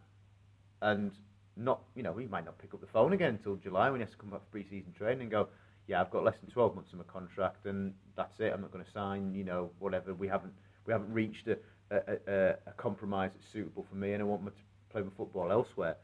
and 0.81 1.11
not 1.57 1.81
you 1.95 2.03
know 2.03 2.13
he 2.15 2.27
might 2.27 2.45
not 2.45 2.57
pick 2.59 2.73
up 2.73 2.81
the 2.81 2.87
phone 2.87 3.13
again 3.13 3.35
until 3.35 3.55
July 3.55 3.89
when 3.89 3.99
he 3.99 4.05
has 4.05 4.11
to 4.11 4.17
come 4.17 4.29
back 4.29 4.41
for 4.41 4.51
pre-season 4.51 4.93
training 4.97 5.21
and 5.21 5.31
go 5.31 5.47
yeah 5.87 6.01
I've 6.01 6.11
got 6.11 6.23
less 6.23 6.39
than 6.39 6.49
12 6.49 6.75
months 6.75 6.91
of 6.93 6.99
my 6.99 7.05
contract 7.05 7.65
and 7.65 7.93
that's 8.15 8.39
it 8.39 8.51
I'm 8.53 8.61
not 8.61 8.71
going 8.71 8.83
to 8.83 8.91
sign 8.91 9.33
you 9.33 9.43
know 9.43 9.71
whatever 9.79 10.13
we 10.13 10.27
haven't 10.27 10.53
we 10.85 10.93
haven't 10.93 11.11
reached 11.11 11.47
a, 11.47 11.57
a, 11.91 11.97
a, 12.27 12.55
a 12.67 12.71
compromise 12.77 13.31
that's 13.33 13.51
suitable 13.51 13.85
for 13.89 13.95
me 13.95 14.13
and 14.13 14.21
I 14.21 14.25
want 14.25 14.45
to 14.45 14.51
play 14.89 15.01
my 15.01 15.11
football 15.15 15.51
elsewhere 15.51 15.97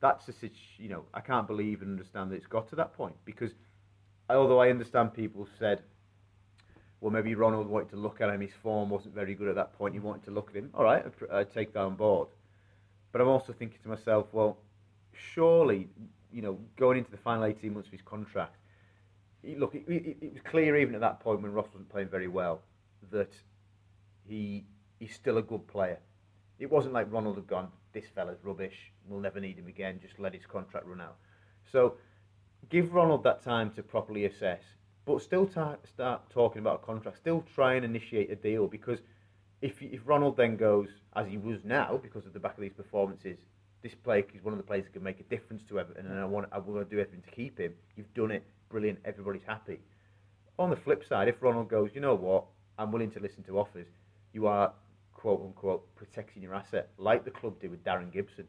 that's 0.00 0.28
a 0.28 0.32
you 0.78 0.88
know 0.88 1.04
I 1.14 1.20
can't 1.20 1.46
believe 1.46 1.82
and 1.82 1.90
understand 1.90 2.30
that 2.30 2.36
it's 2.36 2.46
got 2.46 2.68
to 2.70 2.76
that 2.76 2.94
point 2.94 3.16
because 3.24 3.52
although 4.30 4.60
I 4.60 4.70
understand 4.70 5.14
people 5.14 5.48
said 5.58 5.82
well, 7.00 7.12
maybe 7.12 7.34
Ronald 7.34 7.68
wanted 7.68 7.90
to 7.90 7.96
look 7.96 8.20
at 8.20 8.28
him. 8.28 8.40
His 8.40 8.52
form 8.62 8.90
wasn't 8.90 9.14
very 9.14 9.34
good 9.34 9.48
at 9.48 9.54
that 9.54 9.72
point. 9.74 9.94
He 9.94 10.00
wanted 10.00 10.24
to 10.24 10.30
look 10.32 10.50
at 10.50 10.56
him. 10.56 10.70
All 10.74 10.82
right, 10.84 11.04
I'd 11.32 11.52
take 11.52 11.72
that 11.74 11.80
on 11.80 11.94
board. 11.94 12.28
But 13.12 13.20
I'm 13.20 13.28
also 13.28 13.52
thinking 13.52 13.78
to 13.82 13.88
myself, 13.88 14.26
well, 14.32 14.58
surely, 15.12 15.88
you 16.32 16.42
know, 16.42 16.58
going 16.76 16.98
into 16.98 17.10
the 17.10 17.16
final 17.16 17.44
18 17.44 17.72
months 17.72 17.86
of 17.86 17.92
his 17.92 18.02
contract, 18.02 18.56
look, 19.56 19.74
it, 19.74 19.84
it, 19.88 20.16
it, 20.20 20.32
was 20.32 20.42
clear 20.42 20.76
even 20.76 20.94
at 20.94 21.00
that 21.00 21.20
point 21.20 21.42
when 21.42 21.52
Ross 21.52 21.66
wasn't 21.66 21.88
playing 21.90 22.08
very 22.08 22.28
well 22.28 22.62
that 23.10 23.32
he 24.26 24.64
he's 24.98 25.14
still 25.14 25.38
a 25.38 25.42
good 25.42 25.66
player. 25.66 25.98
It 26.58 26.70
wasn't 26.70 26.94
like 26.94 27.10
Ronald 27.12 27.36
had 27.36 27.46
gone, 27.46 27.68
this 27.92 28.06
fella's 28.14 28.38
rubbish, 28.42 28.92
we'll 29.06 29.20
never 29.20 29.40
need 29.40 29.56
him 29.56 29.68
again, 29.68 30.00
just 30.02 30.18
let 30.18 30.34
his 30.34 30.44
contract 30.44 30.86
run 30.86 31.00
out. 31.00 31.16
So 31.70 31.94
give 32.68 32.92
Ronald 32.92 33.22
that 33.24 33.42
time 33.42 33.70
to 33.72 33.82
properly 33.82 34.24
assess 34.24 34.62
but 35.08 35.22
still 35.22 35.46
ta- 35.46 35.78
start 35.84 36.28
talking 36.28 36.60
about 36.60 36.82
a 36.82 36.86
contract, 36.86 37.16
still 37.16 37.42
try 37.54 37.74
and 37.74 37.84
initiate 37.84 38.30
a 38.30 38.36
deal 38.36 38.66
because 38.66 38.98
if 39.62 39.80
if 39.80 40.00
Ronald 40.04 40.36
then 40.36 40.56
goes 40.56 40.88
as 41.16 41.26
he 41.26 41.38
was 41.38 41.64
now 41.64 41.98
because 42.02 42.26
of 42.26 42.34
the 42.34 42.38
back 42.38 42.56
of 42.56 42.60
these 42.60 42.74
performances, 42.74 43.38
this 43.82 43.94
player 43.94 44.22
is 44.34 44.44
one 44.44 44.52
of 44.52 44.58
the 44.58 44.64
players 44.64 44.84
that 44.84 44.92
can 44.92 45.02
make 45.02 45.18
a 45.18 45.22
difference 45.24 45.62
to 45.70 45.80
Everton, 45.80 46.06
and 46.06 46.20
I 46.20 46.26
want 46.26 46.48
I 46.52 46.58
want 46.58 46.86
to 46.88 46.94
do 46.94 47.00
everything 47.00 47.22
to 47.22 47.30
keep 47.30 47.58
him. 47.58 47.72
You've 47.96 48.12
done 48.12 48.30
it, 48.30 48.44
brilliant. 48.68 48.98
Everybody's 49.04 49.42
happy. 49.46 49.80
On 50.58 50.70
the 50.70 50.76
flip 50.76 51.04
side, 51.08 51.28
if 51.28 51.36
Ronald 51.40 51.68
goes, 51.68 51.90
you 51.94 52.00
know 52.00 52.14
what, 52.14 52.44
I'm 52.78 52.90
willing 52.92 53.10
to 53.12 53.20
listen 53.20 53.42
to 53.44 53.58
offers. 53.58 53.86
You 54.32 54.46
are 54.46 54.72
quote 55.14 55.40
unquote 55.42 55.94
protecting 55.96 56.42
your 56.42 56.54
asset, 56.54 56.90
like 56.98 57.24
the 57.24 57.30
club 57.30 57.60
did 57.60 57.70
with 57.70 57.84
Darren 57.84 58.12
Gibson. 58.12 58.46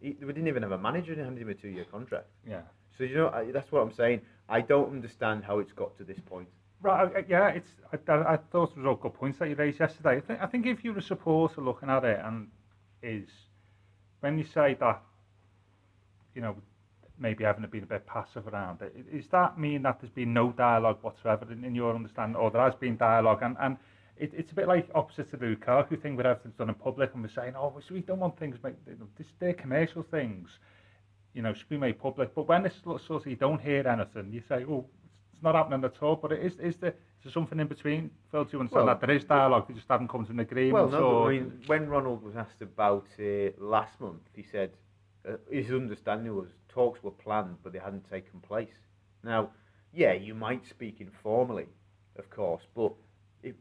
He, 0.00 0.16
we 0.20 0.26
didn't 0.28 0.48
even 0.48 0.62
have 0.62 0.72
a 0.72 0.78
manager 0.78 1.12
and 1.12 1.22
handed 1.22 1.42
him 1.42 1.48
a 1.48 1.54
two-year 1.54 1.84
contract. 1.90 2.26
Yeah. 2.46 2.62
So 2.96 3.04
you 3.04 3.16
know 3.16 3.50
that's 3.52 3.70
what 3.72 3.80
I'm 3.80 3.92
saying. 3.92 4.22
I 4.48 4.60
don't 4.60 4.90
understand 4.90 5.44
how 5.44 5.58
it's 5.58 5.72
got 5.72 5.96
to 5.98 6.04
this 6.04 6.20
point. 6.20 6.48
Right, 6.82 7.26
yeah, 7.28 7.48
it's. 7.48 7.70
I, 7.92 8.12
I 8.12 8.36
thought 8.36 8.70
it 8.70 8.76
was 8.76 8.86
all 8.86 8.96
good 8.96 9.14
points 9.14 9.38
that 9.38 9.48
you 9.48 9.54
raised 9.54 9.80
yesterday. 9.80 10.18
I 10.18 10.20
think, 10.20 10.42
I 10.42 10.46
think 10.46 10.66
if 10.66 10.84
you're 10.84 10.98
a 10.98 11.02
supporter 11.02 11.60
looking 11.60 11.88
at 11.88 12.04
it, 12.04 12.20
and 12.22 12.48
is 13.02 13.28
when 14.20 14.38
you 14.38 14.44
say 14.44 14.74
that, 14.80 15.00
you 16.34 16.42
know, 16.42 16.56
maybe 17.18 17.44
having 17.44 17.68
been 17.70 17.82
a 17.82 17.86
bit 17.86 18.06
passive 18.06 18.46
around 18.48 18.82
it, 18.82 19.12
does 19.12 19.28
that 19.30 19.58
mean 19.58 19.82
that 19.82 20.00
there's 20.00 20.12
been 20.12 20.32
no 20.32 20.52
dialogue 20.52 20.98
whatsoever 21.02 21.50
in, 21.50 21.64
in 21.64 21.74
your 21.74 21.94
understanding, 21.94 22.36
or 22.36 22.50
there 22.50 22.62
has 22.62 22.74
been 22.74 22.96
dialogue? 22.96 23.40
And, 23.42 23.56
and 23.60 23.76
it, 24.16 24.32
it's 24.34 24.52
a 24.52 24.54
bit 24.54 24.68
like 24.68 24.88
opposite 24.94 25.30
to 25.30 25.36
the 25.36 25.46
Lukaku 25.46 26.00
thing 26.00 26.16
where 26.16 26.26
everything's 26.26 26.56
done 26.56 26.68
in 26.68 26.74
public 26.74 27.10
and 27.14 27.22
we're 27.22 27.28
saying, 27.28 27.54
oh, 27.56 27.72
we 27.90 28.00
don't 28.00 28.18
want 28.18 28.38
things, 28.38 28.56
make, 28.62 28.74
you 28.86 28.96
know, 28.98 29.06
this, 29.18 29.26
they're 29.38 29.54
commercial 29.54 30.02
things, 30.02 30.58
you 31.34 31.42
know, 31.42 31.52
should 31.52 31.68
be 31.68 31.76
made 31.76 31.98
public. 31.98 32.34
But 32.34 32.48
when 32.48 32.64
it's 32.66 32.76
sort 32.82 33.02
of, 33.10 33.26
you 33.26 33.36
don't 33.36 33.60
hear 33.60 33.86
anything, 33.86 34.32
you 34.32 34.42
say, 34.48 34.64
oh, 34.68 34.86
it's 35.32 35.42
not 35.42 35.54
happening 35.54 35.84
at 35.84 36.02
all. 36.02 36.16
But 36.16 36.32
it 36.32 36.42
is, 36.42 36.54
is 36.60 36.76
there, 36.76 36.90
is 36.90 37.24
there 37.24 37.32
something 37.32 37.60
in 37.60 37.66
between, 37.66 38.10
Phil, 38.30 38.44
do 38.44 38.50
you 38.52 38.60
understand 38.60 38.86
Well- 38.86 38.94
that? 38.94 39.06
There 39.06 39.14
is 39.14 39.24
dialogue, 39.24 39.68
they 39.68 39.74
just 39.74 39.88
haven't 39.88 40.08
come 40.08 40.24
to 40.24 40.32
an 40.32 40.40
agreement. 40.40 40.74
Well, 40.74 40.88
no, 40.88 41.06
or, 41.06 41.30
I 41.30 41.32
mean, 41.32 41.60
when 41.66 41.88
Ronald 41.88 42.22
was 42.22 42.36
asked 42.36 42.62
about 42.62 43.06
it 43.18 43.60
last 43.60 44.00
month, 44.00 44.22
he 44.34 44.42
said 44.42 44.70
uh, 45.28 45.32
his 45.50 45.70
understanding 45.70 46.34
was 46.34 46.48
talks 46.76 47.02
were 47.02 47.10
planned, 47.10 47.56
but 47.64 47.72
they 47.72 47.78
hadn't 47.78 48.08
taken 48.10 48.38
place. 48.40 48.76
Now, 49.24 49.50
yeah, 49.92 50.12
you 50.12 50.34
might 50.34 50.66
speak 50.68 51.00
informally, 51.00 51.66
of 52.16 52.28
course, 52.30 52.62
but 52.74 52.92
if, 53.42 53.54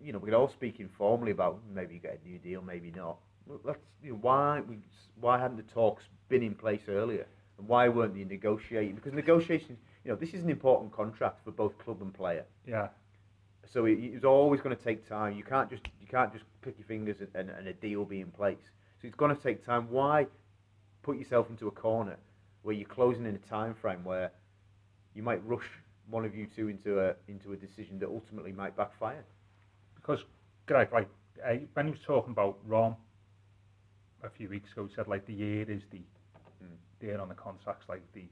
you 0.00 0.12
know 0.12 0.18
we 0.18 0.26
could 0.26 0.34
all 0.34 0.48
speak 0.48 0.80
informally 0.80 1.32
about 1.32 1.60
maybe 1.72 1.94
you 1.94 2.00
get 2.00 2.18
a 2.24 2.28
new 2.28 2.38
deal, 2.38 2.62
maybe 2.62 2.90
not. 2.96 3.18
That's 3.66 3.78
you 4.02 4.12
know, 4.12 4.18
why 4.22 4.62
we, 4.66 4.78
why 5.20 5.38
hadn't 5.38 5.58
the 5.58 5.74
talks 5.74 6.04
been 6.30 6.42
in 6.42 6.54
place 6.54 6.82
earlier, 6.88 7.26
and 7.58 7.68
why 7.68 7.88
weren't 7.88 8.14
they 8.14 8.24
negotiating? 8.24 8.94
Because 8.94 9.12
negotiations, 9.12 9.78
you 10.04 10.10
know, 10.10 10.16
this 10.16 10.32
is 10.32 10.42
an 10.42 10.50
important 10.50 10.92
contract 10.92 11.44
for 11.44 11.50
both 11.50 11.76
club 11.78 12.00
and 12.00 12.14
player. 12.14 12.44
yeah. 12.66 12.88
So 13.72 13.84
it, 13.86 13.98
it's 14.00 14.24
always 14.24 14.60
going 14.60 14.76
to 14.76 14.82
take 14.82 15.08
time. 15.08 15.36
You 15.36 15.44
can't 15.44 15.68
just 15.70 15.82
you 16.00 16.06
can't 16.06 16.32
just 16.32 16.44
pick 16.62 16.74
your 16.78 16.86
fingers 16.86 17.18
and, 17.20 17.28
and, 17.34 17.50
and 17.50 17.68
a 17.68 17.74
deal 17.74 18.04
be 18.04 18.20
in 18.20 18.30
place. 18.30 18.64
So 19.00 19.08
it's 19.08 19.16
going 19.16 19.34
to 19.34 19.42
take 19.42 19.64
time. 19.64 19.90
Why 19.90 20.26
put 21.02 21.18
yourself 21.18 21.50
into 21.50 21.68
a 21.68 21.70
corner 21.70 22.16
where 22.62 22.74
you're 22.74 22.88
closing 22.88 23.26
in 23.26 23.34
a 23.34 23.48
time 23.50 23.74
frame 23.80 24.04
where 24.04 24.30
you 25.14 25.22
might 25.22 25.44
rush 25.46 25.68
one 26.10 26.24
of 26.24 26.34
you 26.34 26.46
two 26.54 26.68
into 26.68 27.00
a 27.00 27.14
into 27.28 27.52
a 27.52 27.56
decision 27.56 27.98
that 28.00 28.08
ultimately 28.08 28.52
might 28.52 28.76
backfire? 28.76 29.24
Because, 29.94 30.20
Greg, 30.66 30.88
like, 30.92 31.08
uh, 31.46 31.54
when 31.74 31.86
he 31.86 31.92
was 31.92 32.00
talking 32.06 32.32
about 32.32 32.58
Rom 32.66 32.96
a 34.24 34.30
few 34.30 34.48
weeks 34.48 34.70
ago, 34.72 34.86
he 34.86 34.94
said, 34.94 35.06
like, 35.08 35.26
the 35.26 35.32
year 35.34 35.70
is 35.70 35.82
the, 35.90 36.00
Mm. 36.62 36.76
the 37.00 37.06
year 37.06 37.20
on 37.20 37.28
the 37.28 37.34
contracts, 37.34 37.88
like, 37.88 38.02
the, 38.12 38.24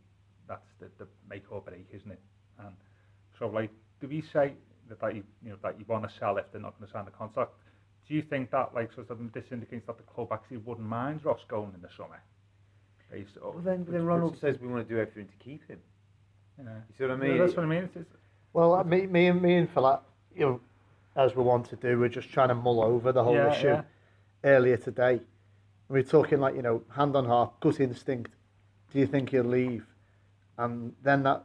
that's 0.48 0.66
the, 0.78 0.88
the 0.98 1.06
make 1.28 1.44
or 1.50 1.60
break, 1.60 1.86
isn't 1.92 2.10
it? 2.10 2.20
And 2.58 2.74
so, 3.38 3.48
like, 3.48 3.70
do 4.00 4.08
we 4.08 4.22
say 4.32 4.54
that, 4.88 5.00
that 5.00 5.14
you, 5.14 5.24
you 5.42 5.50
know, 5.50 5.56
that 5.62 5.78
you 5.78 5.84
want 5.88 6.08
to 6.08 6.10
sell 6.18 6.36
if 6.36 6.44
they're 6.52 6.60
not 6.60 6.78
going 6.78 6.86
to 6.88 6.92
sign 6.92 7.04
the 7.04 7.10
contract? 7.10 7.52
Do 8.08 8.14
you 8.14 8.22
think 8.22 8.50
that, 8.50 8.74
like, 8.74 8.92
sort 8.94 9.10
of, 9.10 9.18
this 9.32 9.44
indicates 9.52 9.86
that 9.86 9.96
the 9.96 10.04
club 10.04 10.28
actually 10.32 10.58
wouldn't 10.58 10.86
mind 10.86 11.24
Ross 11.24 11.40
going 11.48 11.72
in 11.74 11.82
the 11.82 11.88
summer? 11.96 12.20
Based, 13.10 13.30
Well, 13.42 13.54
then, 13.64 13.86
then 13.88 14.04
Ronald 14.06 14.38
says 14.38 14.60
we 14.60 14.68
want 14.68 14.86
to 14.86 14.94
do 14.94 15.00
everything 15.00 15.26
to 15.26 15.44
keep 15.44 15.66
him. 15.68 15.78
you 16.58 16.64
know, 16.64 16.70
You 16.70 16.94
see 16.96 17.04
what 17.04 17.10
I 17.10 17.14
Yeah, 17.26 17.30
mean? 17.32 17.38
that's 17.38 17.56
what 17.56 17.64
I 17.64 17.68
mean. 17.68 17.84
It's, 17.84 17.96
it's, 17.96 18.10
Well, 18.52 18.74
uh, 18.74 18.84
me, 18.84 19.06
me, 19.06 19.26
and 19.26 19.42
me 19.42 19.56
and 19.56 19.68
Phil, 19.70 19.84
uh, 19.86 19.98
you 20.34 20.46
know, 20.46 20.60
as 21.16 21.34
we 21.34 21.42
want 21.42 21.68
to 21.70 21.76
do, 21.76 21.98
we're 21.98 22.08
just 22.08 22.30
trying 22.30 22.48
to 22.48 22.54
mull 22.54 22.80
over 22.82 23.10
the 23.12 23.22
whole 23.24 23.34
Yeah, 23.34 23.52
issue. 23.52 23.66
yeah. 23.68 23.82
Earlier 24.44 24.76
today, 24.76 25.20
We're 25.88 26.04
talking 26.04 26.38
like 26.38 26.54
you 26.54 26.62
know, 26.62 26.82
hand 26.94 27.16
on 27.16 27.24
heart, 27.26 27.58
gut 27.58 27.80
instinct. 27.80 28.30
Do 28.92 29.00
you 29.00 29.06
think 29.08 29.30
he'll 29.30 29.42
leave? 29.42 29.84
And 30.56 30.94
then 31.02 31.24
that 31.24 31.44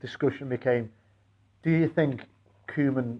discussion 0.00 0.48
became, 0.48 0.92
do 1.64 1.70
you 1.70 1.88
think 1.88 2.22
Koeman 2.68 3.18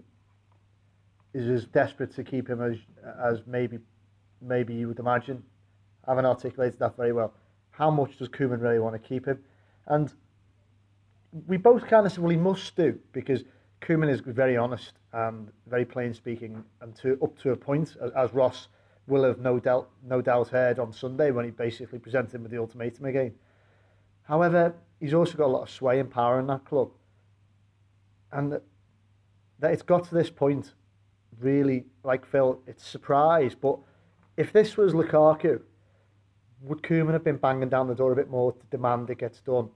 is 1.33 1.49
as 1.49 1.65
desperate 1.65 2.15
to 2.15 2.23
keep 2.23 2.47
him 2.49 2.61
as 2.61 2.77
as 3.19 3.41
maybe 3.45 3.79
maybe 4.41 4.73
you 4.73 4.87
would 4.87 4.99
imagine? 4.99 5.43
I 6.07 6.11
haven't 6.11 6.25
articulated 6.25 6.79
that 6.79 6.95
very 6.95 7.11
well. 7.11 7.33
How 7.77 7.91
much 7.91 8.17
does 8.17 8.29
Koeman 8.29 8.61
really 8.61 8.79
want 8.79 8.93
to 8.93 8.99
keep 8.99 9.25
him? 9.25 9.39
And 9.87 10.13
we 11.47 11.57
both 11.57 11.85
kind 11.87 12.05
of 12.05 12.11
said, 12.13 12.21
well, 12.23 12.31
he 12.31 12.37
must 12.37 12.75
do 12.75 12.97
because 13.11 13.43
Koeman 13.81 14.09
is 14.09 14.21
very 14.21 14.55
honest 14.55 14.93
and 15.11 15.51
very 15.67 15.83
plain 15.83 16.13
speaking, 16.13 16.63
and 16.81 16.95
to 16.97 17.19
up 17.21 17.37
to 17.39 17.51
a 17.51 17.55
point, 17.55 17.97
as, 18.15 18.33
Ross 18.33 18.69
will 19.07 19.23
have 19.23 19.39
no 19.39 19.59
doubt 19.59 19.89
no 20.07 20.21
doubt 20.21 20.47
heard 20.47 20.79
on 20.79 20.91
Sunday 20.91 21.31
when 21.31 21.45
he 21.45 21.51
basically 21.51 21.99
presented 21.99 22.33
him 22.33 22.43
with 22.43 22.51
the 22.51 22.57
ultimatum 22.57 23.05
again. 23.05 23.33
However, 24.23 24.73
he's 24.99 25.13
also 25.13 25.37
got 25.37 25.45
a 25.45 25.47
lot 25.47 25.63
of 25.63 25.69
sway 25.69 25.99
and 25.99 26.09
power 26.09 26.39
in 26.39 26.47
that 26.47 26.65
club, 26.65 26.89
and 28.31 28.53
that, 28.53 28.63
that 29.59 29.73
it's 29.73 29.83
got 29.83 30.05
to 30.05 30.15
this 30.15 30.29
point, 30.29 30.73
really, 31.39 31.85
like 32.03 32.25
Phil, 32.25 32.61
it's 32.65 32.85
surprise. 32.85 33.53
But 33.53 33.77
if 34.37 34.51
this 34.51 34.77
was 34.77 34.93
Lukaku, 34.93 35.61
would 36.61 36.81
Koeman 36.81 37.13
have 37.13 37.23
been 37.23 37.37
banging 37.37 37.69
down 37.69 37.87
the 37.87 37.95
door 37.95 38.11
a 38.11 38.15
bit 38.15 38.29
more 38.29 38.51
to 38.53 38.65
demand 38.71 39.09
it 39.09 39.17
gets 39.19 39.39
done? 39.41 39.69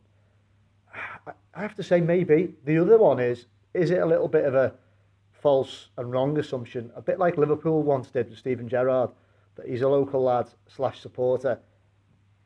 I- 1.27 1.31
I 1.53 1.61
have 1.61 1.75
to 1.75 1.83
say 1.83 2.01
maybe. 2.01 2.55
The 2.65 2.77
other 2.79 2.97
one 2.97 3.19
is, 3.19 3.45
is 3.73 3.91
it 3.91 3.99
a 3.99 4.05
little 4.05 4.27
bit 4.27 4.45
of 4.45 4.55
a 4.55 4.73
false 5.31 5.89
and 5.97 6.11
wrong 6.11 6.37
assumption? 6.37 6.91
A 6.95 7.01
bit 7.01 7.19
like 7.19 7.37
Liverpool 7.37 7.83
once 7.83 8.09
did 8.09 8.29
with 8.29 8.39
Steven 8.39 8.67
Gerrard, 8.67 9.09
that 9.55 9.67
he's 9.67 9.81
a 9.81 9.87
local 9.89 10.23
lad 10.23 10.49
slash 10.67 10.99
supporter. 11.01 11.59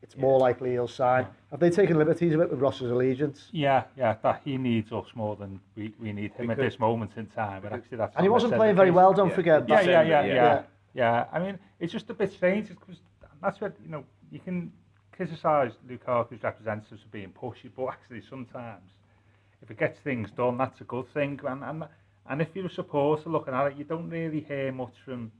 It's 0.02 0.16
more 0.18 0.38
likely 0.38 0.72
he'll 0.72 0.86
sign. 0.88 1.26
Have 1.50 1.60
they 1.60 1.70
taken 1.70 1.96
liberties 1.96 2.34
a 2.34 2.38
bit 2.38 2.50
with 2.50 2.60
Ross's 2.60 2.90
allegiance? 2.90 3.48
yeah, 3.52 3.84
yeah, 3.96 4.16
that 4.22 4.42
he 4.44 4.58
needs 4.58 4.92
us 4.92 5.06
more 5.14 5.34
than 5.36 5.58
we, 5.76 5.94
we 5.98 6.12
need 6.12 6.32
him 6.34 6.50
at 6.50 6.56
Because- 6.58 6.72
this 6.74 6.78
moment 6.80 7.12
in 7.16 7.26
time. 7.28 7.62
But 7.62 7.72
actually, 7.72 7.96
that's 7.98 8.14
And 8.16 8.22
he 8.24 8.28
wasn't 8.28 8.54
playing 8.54 8.76
very 8.76 8.90
well, 8.90 9.14
don't 9.14 9.30
Yeah. 9.30 9.34
forget. 9.34 9.68
Yeah, 9.68 9.76
That's- 9.76 9.86
yeah, 9.86 10.02
yeah, 10.02 10.22
December, 10.22 10.34
yeah, 10.34 10.54
yeah. 10.54 11.22
yeah, 11.22 11.26
I 11.32 11.38
mean, 11.38 11.58
it's 11.80 11.92
just 11.92 12.10
a 12.10 12.14
bit 12.14 12.32
strange 12.32 12.68
because 12.68 13.00
that's 13.40 13.60
what 13.62 13.74
you 13.82 13.88
know. 13.90 14.04
You 14.34 14.40
can 14.40 14.72
criticise 15.12 15.70
Lukaku's 15.88 16.42
representatives 16.42 17.02
for 17.02 17.08
being 17.12 17.30
pushy, 17.40 17.70
but 17.76 17.86
actually 17.86 18.20
sometimes, 18.28 18.90
if 19.62 19.70
it 19.70 19.78
gets 19.78 20.00
things 20.00 20.28
done, 20.32 20.58
that's 20.58 20.80
a 20.80 20.84
good 20.84 21.06
thing. 21.14 21.38
And 21.46 21.62
and 21.62 21.84
and 22.28 22.42
if 22.42 22.48
you're 22.54 22.66
a 22.66 22.70
supporter 22.70 23.30
looking 23.30 23.54
at 23.54 23.68
it, 23.68 23.76
you 23.76 23.84
don't 23.84 24.10
really 24.10 24.40
hear 24.40 24.72
much 24.72 24.94
from 25.04 25.30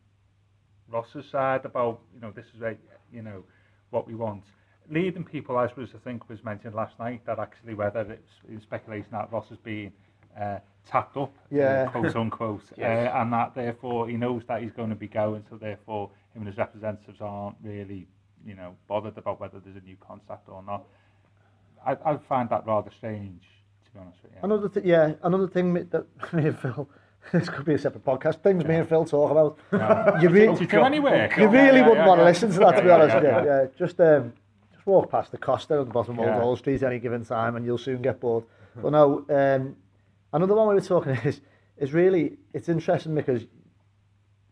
Ross's 0.89 1.27
side 1.29 1.65
about 1.65 1.99
you 2.15 2.21
know 2.21 2.31
this 2.31 2.47
is 2.55 2.61
like, 2.61 2.79
you 3.13 3.23
know 3.23 3.43
what 3.91 4.07
we 4.07 4.15
want. 4.15 4.45
Leading 4.89 5.25
people, 5.25 5.59
as 5.59 5.75
was 5.77 5.89
I 5.93 5.99
think 5.99 6.29
was 6.29 6.45
mentioned 6.45 6.75
last 6.77 6.97
night, 7.01 7.23
that 7.27 7.41
actually 7.41 7.75
whether 7.75 8.03
it's 8.03 8.33
in 8.49 8.61
speculation 8.61 9.09
that 9.11 9.33
Ross 9.33 9.49
has 9.49 9.59
been 9.59 9.93
uh, 10.41 10.59
tapped 10.87 11.17
up, 11.17 11.33
Yeah. 11.51 11.87
quote 11.91 12.15
unquote, 12.15 12.63
Yes. 12.77 13.09
uh, 13.13 13.19
and 13.19 13.33
that 13.33 13.57
therefore 13.57 14.09
he 14.09 14.17
knows 14.17 14.43
that 14.47 14.63
he's 14.63 14.73
going 14.73 14.91
to 14.91 14.95
be 14.97 15.09
going, 15.09 15.43
so 15.51 15.57
therefore 15.57 16.11
him 16.35 16.43
and 16.43 16.49
his 16.49 16.59
representatives 16.59 17.19
aren't 17.21 17.57
really, 17.63 18.07
you 18.45 18.55
know, 18.55 18.75
bothered 18.89 19.17
about 19.19 19.41
whether 19.41 19.59
there's 19.61 19.77
a 19.77 19.81
new 19.81 19.97
concept 20.07 20.49
or 20.49 20.63
not. 20.63 20.85
I, 21.87 21.97
I 22.05 22.17
find 22.17 22.49
that 22.51 22.67
rather 22.67 22.91
strange, 22.91 23.43
to 23.87 23.91
be 23.93 23.99
honest 23.99 24.19
with 24.23 24.33
you. 24.33 24.39
Another 24.43 24.69
th- 24.69 24.87
yeah, 24.87 25.13
another 25.23 25.49
thing 25.49 25.75
that 25.75 26.07
me 26.33 26.47
and 26.49 26.59
Phil, 26.59 26.89
this 27.33 27.49
could 27.49 27.65
be 27.65 27.75
a 27.75 27.79
separate 27.79 28.05
podcast. 28.05 28.43
Things 28.43 28.65
me 28.65 28.77
and 28.77 28.89
Phil 28.89 29.05
talk 29.05 29.31
about. 29.31 29.59
Yeah. 29.73 30.21
You 30.21 30.29
really, 30.31 30.53
Did 30.55 30.61
you 30.63 30.67
do 30.67 30.81
any 30.83 31.01
work? 31.01 31.37
you 31.37 31.49
really 31.49 31.81
yeah, 31.81 31.89
wouldn't 31.89 31.99
yeah, 31.99 32.07
want 32.07 32.19
to 32.21 32.23
yeah. 32.25 32.29
listen 32.29 32.51
to 32.53 32.59
that, 32.61 32.77
to 32.77 32.83
be 32.83 32.89
Yeah, 32.89 32.95
honest 32.95 33.15
yeah, 33.23 33.23
yeah. 33.23 33.45
Yeah, 33.45 33.67
just 33.79 34.01
um, 34.01 34.33
just 34.73 34.87
walk 34.87 35.11
past 35.11 35.31
the 35.31 35.39
Costa 35.39 35.75
at 35.75 35.87
the 35.87 35.93
bottom 35.93 36.19
of 36.19 36.25
Yeah. 36.25 36.35
Old 36.35 36.43
Hall 36.43 36.57
Street 36.57 36.83
any 36.83 36.99
given 36.99 37.25
time, 37.25 37.57
and 37.57 37.65
you'll 37.67 37.79
soon 37.79 38.03
get 38.03 38.21
bored. 38.21 38.45
But 38.77 38.91
no, 38.91 39.25
um, 39.29 39.77
another 40.33 40.55
one 40.55 40.69
we 40.69 40.75
were 40.75 40.81
talking 40.81 41.13
is 41.25 41.41
is 41.77 41.93
really 41.93 42.39
it's 42.53 42.69
interesting 42.69 43.15
because 43.15 43.47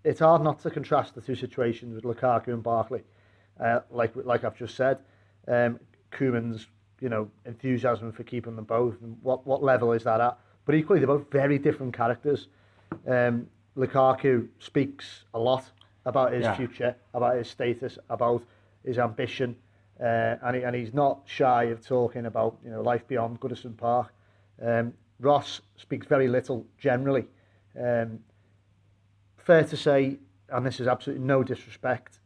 it's 0.04 0.20
hard 0.20 0.42
not 0.42 0.60
to 0.60 0.70
contrast 0.70 1.14
the 1.14 1.20
two 1.20 1.34
situations 1.36 1.94
with 1.94 2.04
Lukaku 2.04 2.48
and 2.48 2.62
Barkley. 2.62 3.02
Uh, 3.60 3.80
like 3.90 4.12
like 4.16 4.44
I've 4.44 4.56
just 4.56 4.76
said, 4.76 4.98
um, 5.48 5.78
Koeman's 6.10 6.66
you 7.00 7.08
know 7.08 7.28
enthusiasm 7.46 8.12
for 8.12 8.22
keeping 8.24 8.56
them 8.56 8.64
both, 8.64 9.00
and 9.02 9.16
what 9.22 9.46
what 9.46 9.62
level 9.62 9.92
is 9.92 10.04
that 10.04 10.20
at? 10.20 10.38
But 10.64 10.74
equally, 10.74 11.00
they're 11.00 11.06
both 11.08 11.30
very 11.30 11.58
different 11.58 11.94
characters. 11.94 12.48
Um, 13.06 13.46
Lukaku 13.76 14.48
speaks 14.58 15.24
a 15.34 15.38
lot 15.38 15.64
about 16.04 16.32
his 16.32 16.42
Yeah. 16.42 16.54
future, 16.56 16.94
about 17.14 17.36
his 17.36 17.48
status, 17.48 17.98
about 18.10 18.42
his 18.84 18.98
ambition, 18.98 19.56
uh, 20.00 20.36
and 20.42 20.56
he, 20.56 20.62
and 20.62 20.74
he's 20.76 20.92
not 20.94 21.22
shy 21.24 21.64
of 21.64 21.84
talking 21.86 22.26
about 22.26 22.58
you 22.64 22.70
know 22.70 22.82
life 22.82 23.06
beyond 23.08 23.40
Goodison 23.40 23.76
Park. 23.76 24.12
Um, 24.60 24.92
Ross 25.20 25.60
speaks 25.76 26.06
very 26.06 26.28
little 26.28 26.66
generally. 26.78 27.26
Um, 27.78 28.20
fair 29.38 29.64
to 29.64 29.76
say, 29.76 30.18
and 30.48 30.66
this 30.66 30.80
is 30.80 30.86
absolutely 30.86 31.24
no 31.24 31.42
disrespect, 31.42 32.18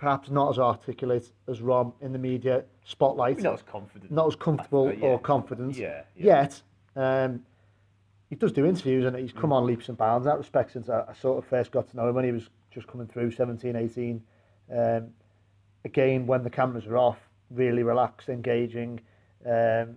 perhaps 0.00 0.30
not 0.30 0.48
as 0.48 0.58
articulate 0.58 1.30
as 1.46 1.60
Rom 1.60 1.92
in 2.00 2.10
the 2.12 2.18
media 2.18 2.64
spotlight, 2.84 3.38
not 3.42 3.52
as 3.52 3.62
confident. 3.62 4.10
not 4.10 4.26
as 4.28 4.34
comfortable 4.34 4.88
Uh, 4.88 4.92
yeah. 4.92 5.04
or 5.06 5.18
confident. 5.18 5.76
Yeah, 5.76 6.02
yeah. 6.16 6.24
Yet, 6.42 6.62
um, 6.96 7.44
he 8.30 8.34
does 8.34 8.50
do 8.52 8.64
interviews 8.64 9.04
and 9.04 9.14
he's 9.14 9.32
come 9.32 9.52
on 9.52 9.66
leaps 9.66 9.90
and 9.90 9.98
bounds 9.98 10.24
in 10.24 10.30
that 10.30 10.38
respect 10.38 10.72
since 10.72 10.88
I, 10.88 11.04
I 11.06 11.12
sort 11.12 11.36
of 11.36 11.44
first 11.44 11.70
got 11.70 11.86
to 11.90 11.96
know 11.98 12.08
him 12.08 12.14
when 12.14 12.24
he 12.24 12.32
was 12.32 12.48
just 12.70 12.86
coming 12.86 13.06
through 13.08 13.30
17, 13.32 13.76
18. 13.76 14.22
Um, 14.74 15.08
again, 15.84 16.26
when 16.26 16.44
the 16.44 16.50
cameras 16.50 16.86
are 16.86 16.96
off, 16.96 17.18
really 17.50 17.82
relaxed, 17.82 18.30
engaging. 18.30 19.00
Um, 19.44 19.96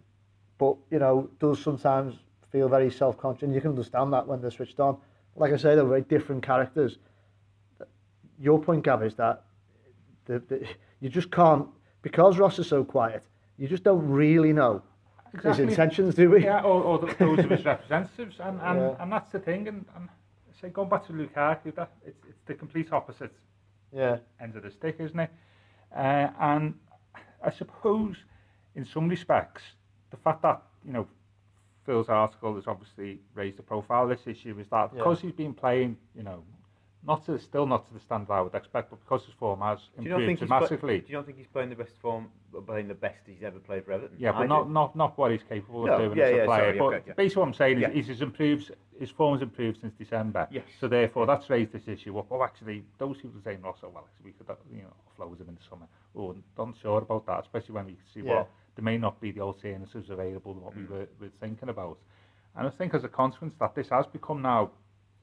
but, 0.57 0.75
you 0.91 0.99
know, 0.99 1.29
does 1.39 1.61
sometimes 1.61 2.15
feel 2.51 2.67
very 2.67 2.91
self-conscious. 2.91 3.43
And 3.43 3.55
you 3.55 3.61
can 3.61 3.69
understand 3.69 4.11
that 4.11 4.27
when 4.27 4.41
they're 4.41 4.51
switched 4.51 4.81
on. 4.81 4.97
Like 5.37 5.53
I 5.53 5.57
say, 5.57 5.75
they're 5.75 5.85
very 5.85 6.01
different 6.01 6.43
characters. 6.43 6.97
Your 8.39 8.59
point, 8.59 8.83
Gav, 8.83 9.01
is 9.03 9.15
that 9.15 9.43
the, 10.25 10.39
the, 10.47 10.65
you 10.99 11.09
just 11.09 11.31
can't, 11.31 11.67
because 12.01 12.37
Ross 12.37 12.59
is 12.59 12.67
so 12.67 12.83
quiet, 12.83 13.23
you 13.57 13.67
just 13.67 13.83
don't 13.83 14.07
really 14.09 14.53
know 14.53 14.81
his 15.41 15.59
intentions, 15.59 16.15
do 16.15 16.29
we? 16.29 16.43
Yeah, 16.43 16.61
or, 16.61 16.81
or 16.83 16.99
those 16.99 17.39
of 17.39 17.49
his 17.49 17.65
representatives, 17.65 18.37
and, 18.39 18.59
and, 18.61 18.79
Yeah. 18.79 18.95
and 18.99 19.11
that's 19.11 19.31
the 19.31 19.39
thing. 19.39 19.67
And, 19.67 19.85
and 19.95 20.09
say 20.59 20.69
going 20.69 20.89
back 20.89 21.05
to 21.07 21.13
Lukaku, 21.13 21.73
that 21.75 21.91
it's 22.05 22.23
it's 22.27 22.39
the 22.45 22.53
complete 22.53 22.91
opposite 22.93 23.33
Yeah. 23.91 24.17
end 24.39 24.55
of 24.55 24.63
the 24.63 24.71
stick, 24.71 24.97
isn't 24.99 25.19
it? 25.19 25.31
Uh, 25.95 26.29
and 26.39 26.73
I 27.43 27.51
suppose, 27.51 28.15
in 28.75 28.85
some 28.85 29.07
respects, 29.07 29.61
the 30.11 30.17
fact 30.17 30.41
that 30.43 30.61
you 30.85 30.93
know 30.93 31.07
Phil's 31.85 32.09
article 32.09 32.55
has 32.55 32.65
obviously 32.67 33.19
raised 33.35 33.57
the 33.57 33.63
profile 33.63 34.03
of 34.03 34.09
this 34.09 34.25
issue 34.27 34.57
is 34.59 34.67
that 34.69 34.91
Yeah. 34.93 34.99
because 34.99 35.19
he's 35.19 35.33
been 35.33 35.53
playing, 35.53 35.97
you 36.15 36.23
know, 36.23 36.43
not 37.05 37.25
to 37.25 37.37
still 37.39 37.65
not 37.65 37.85
to 37.87 37.93
the 37.93 37.99
standard 37.99 38.31
I 38.31 38.41
would 38.41 38.55
expect, 38.55 38.89
but 38.89 38.99
because 39.01 39.25
his 39.25 39.33
form 39.33 39.59
has 39.61 39.79
improved 39.97 40.25
think 40.25 40.39
he's 40.39 40.47
pla- 40.47 40.59
massively. 40.61 40.99
do 40.99 41.05
you 41.09 41.15
not 41.17 41.25
think 41.25 41.37
he's 41.37 41.47
playing 41.47 41.69
the 41.69 41.75
best 41.75 41.93
form, 42.01 42.29
playing 42.65 42.87
the 42.87 42.93
best 42.93 43.19
he's 43.25 43.43
ever 43.43 43.59
played 43.59 43.83
for 43.85 43.91
Everton? 43.91 44.15
Yeah, 44.17 44.29
I 44.29 44.33
but 44.33 44.41
do. 44.43 44.47
not, 44.47 44.69
not 44.71 44.95
not 44.95 45.17
what 45.17 45.31
he's 45.31 45.43
capable 45.43 45.85
No, 45.85 45.93
of 45.93 45.99
doing 45.99 46.17
yeah, 46.17 46.23
as 46.25 46.31
a 46.31 46.35
yeah, 46.37 46.45
player. 46.45 46.77
sorry, 46.77 46.79
but 46.79 47.07
yeah. 47.07 47.13
basically 47.13 47.39
what 47.41 47.47
I'm 47.47 47.53
saying 47.53 47.79
Yeah. 47.81 47.89
is, 47.89 48.07
he's 48.07 48.21
improves 48.21 48.71
his 48.99 49.09
form's 49.09 49.41
improved 49.41 49.81
since 49.81 49.93
December. 49.95 50.47
Yes. 50.51 50.63
So 50.79 50.87
therefore 50.87 51.25
that's 51.25 51.49
raised 51.49 51.73
this 51.73 51.87
issue 51.87 52.17
up. 52.17 52.27
Oh 52.31 52.41
actually 52.43 52.83
those 52.99 53.17
people 53.17 53.37
are 53.39 53.43
saying 53.43 53.59
also 53.65 53.89
well 53.93 54.07
we 54.23 54.31
could 54.31 54.47
you 54.71 54.83
know 54.83 54.93
offload 55.19 55.41
him 55.41 55.49
in 55.49 55.55
the 55.55 55.61
summer. 55.69 55.87
Oh 56.15 56.35
not 56.57 56.75
sure 56.81 56.99
about 56.99 57.25
that, 57.25 57.41
especially 57.41 57.75
when 57.75 57.85
we 57.87 57.97
see 58.13 58.21
Yeah. 58.21 58.35
what 58.35 58.49
there 58.75 58.83
may 58.85 58.97
not 58.97 59.19
be 59.19 59.31
the 59.31 59.41
alternatives 59.41 60.09
available 60.09 60.53
than 60.53 60.63
what 60.63 60.75
we 60.75 60.83
Mm. 60.83 60.89
were, 60.89 61.07
were 61.19 61.29
thinking 61.41 61.69
about. 61.69 61.97
And 62.55 62.67
I 62.67 62.69
think 62.69 62.93
as 62.93 63.03
a 63.03 63.09
consequence 63.09 63.55
that 63.59 63.75
this 63.75 63.89
has 63.89 64.05
become 64.07 64.41
now 64.41 64.71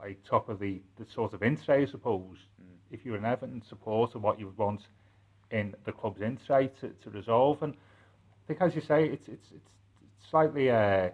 like 0.01 0.23
top 0.25 0.49
of 0.49 0.59
the, 0.59 0.81
the 0.99 1.07
sort 1.13 1.33
of 1.33 1.43
in 1.43 1.57
tray, 1.57 1.83
I 1.83 1.87
suppose. 1.87 2.39
Mm. 2.63 2.77
If 2.91 3.05
you're 3.05 3.17
an 3.17 3.25
Everton 3.25 3.63
supporter, 3.69 4.19
what 4.19 4.39
you 4.39 4.47
would 4.47 4.59
want 4.59 4.83
in 5.51 5.75
the 5.85 5.93
club's 5.93 6.21
in 6.21 6.39
tray 6.47 6.71
to, 6.81 6.89
to 7.03 7.11
resolve. 7.11 7.63
And 7.63 7.75
I 7.75 8.47
think, 8.47 8.61
as 8.61 8.75
you 8.75 8.81
say, 8.81 9.05
it's 9.07 9.29
it's 9.29 9.51
it's, 9.53 9.71
it's 10.07 10.31
slightly 10.31 10.71
uh, 10.71 11.11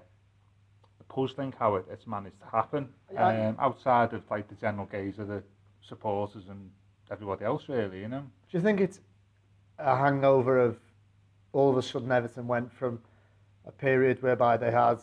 puzzling 1.09 1.55
how 1.59 1.77
it, 1.77 1.87
it's 1.91 2.07
managed 2.07 2.41
to 2.41 2.47
happen 2.47 2.89
I- 3.17 3.47
um, 3.47 3.57
outside 3.59 4.13
of 4.13 4.23
like 4.31 4.49
the 4.49 4.55
general 4.55 4.87
gaze 4.87 5.19
of 5.19 5.29
the 5.29 5.43
supporters 5.87 6.45
and 6.49 6.71
everybody 7.11 7.45
else, 7.45 7.69
really. 7.69 8.01
You 8.01 8.09
know. 8.09 8.21
Do 8.51 8.59
you 8.59 8.61
think 8.61 8.81
it's 8.81 9.01
a 9.79 9.97
hangover 9.97 10.59
of 10.59 10.79
all 11.53 11.71
of 11.71 11.77
a 11.77 11.83
sudden 11.83 12.11
Everton 12.13 12.47
went 12.47 12.73
from 12.73 13.01
a 13.67 13.73
period 13.73 14.23
whereby 14.23 14.57
they 14.57 14.71
had 14.71 14.99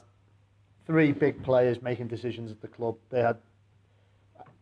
three 0.85 1.11
big 1.11 1.41
players 1.43 1.81
making 1.81 2.07
decisions 2.07 2.51
at 2.51 2.61
the 2.61 2.67
club. 2.67 2.95
They 3.09 3.21
had 3.21 3.37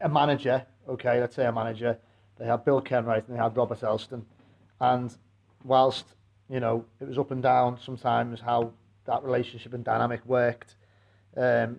a 0.01 0.10
manager, 0.10 0.65
okay, 0.88 1.20
let's 1.20 1.36
say 1.36 1.46
a 1.46 1.51
manager. 1.51 1.98
They 2.38 2.46
had 2.46 2.65
Bill 2.65 2.81
Kenwright 2.81 3.27
and 3.27 3.38
they 3.38 3.41
had 3.41 3.55
Robert 3.55 3.81
Elstone. 3.81 4.24
And 4.79 5.15
whilst, 5.63 6.05
you 6.50 6.60
know, 6.60 6.86
it 7.00 7.08
was 7.08 7.17
up 7.17 7.31
and 7.31 7.41
down 7.41 7.79
sometimes 7.84 8.39
how 8.39 8.74
that 9.05 9.24
relationship 9.24 9.74
and 9.74 9.84
dynamic 9.84 10.25
worked, 10.25 10.75
um, 11.38 11.77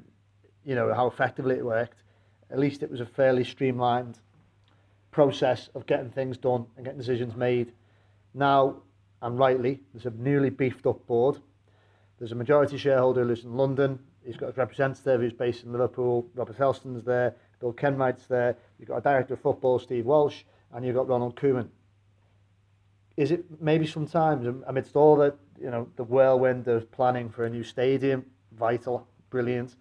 you 0.64 0.74
know, 0.74 0.92
how 0.94 1.06
effectively 1.06 1.56
it 1.56 1.64
worked, 1.64 2.02
at 2.50 2.58
least 2.58 2.82
it 2.82 2.90
was 2.90 3.00
a 3.00 3.06
fairly 3.06 3.44
streamlined 3.44 4.18
process 5.10 5.68
of 5.74 5.86
getting 5.86 6.10
things 6.10 6.36
done 6.36 6.66
and 6.76 6.84
getting 6.84 6.98
decisions 6.98 7.34
made. 7.34 7.72
Now, 8.34 8.76
and 9.20 9.38
rightly, 9.38 9.80
there's 9.92 10.06
a 10.06 10.10
newly 10.10 10.50
beefed 10.50 10.86
up 10.86 11.06
board. 11.06 11.38
There's 12.18 12.32
a 12.32 12.36
majority 12.36 12.76
shareholder 12.78 13.22
who 13.22 13.28
lives 13.28 13.44
in 13.44 13.56
London. 13.56 13.98
He's 14.24 14.36
got 14.36 14.50
a 14.50 14.52
representative 14.52 15.20
who's 15.20 15.32
based 15.32 15.64
in 15.64 15.72
Liverpool. 15.72 16.26
Robert 16.34 16.58
Elstone's 16.58 17.04
there. 17.04 17.34
Bill 17.62 17.72
Kenwright's 17.72 18.26
there. 18.26 18.56
You've 18.78 18.88
got 18.88 18.98
a 18.98 19.00
director 19.00 19.34
of 19.34 19.40
football, 19.40 19.78
Steve 19.78 20.04
Walsh, 20.04 20.42
and 20.74 20.84
you've 20.84 20.96
got 20.96 21.08
Ronald 21.08 21.36
Koeman. 21.36 21.68
Is 23.16 23.30
it 23.30 23.44
maybe 23.60 23.86
sometimes 23.86 24.46
amidst 24.66 24.96
all 24.96 25.16
the 25.16 25.34
you 25.60 25.70
know 25.70 25.88
the 25.96 26.02
whirlwind 26.02 26.66
of 26.66 26.90
planning 26.90 27.30
for 27.30 27.44
a 27.44 27.50
new 27.50 27.62
stadium, 27.62 28.26
vital, 28.58 29.06
brilliant, 29.30 29.76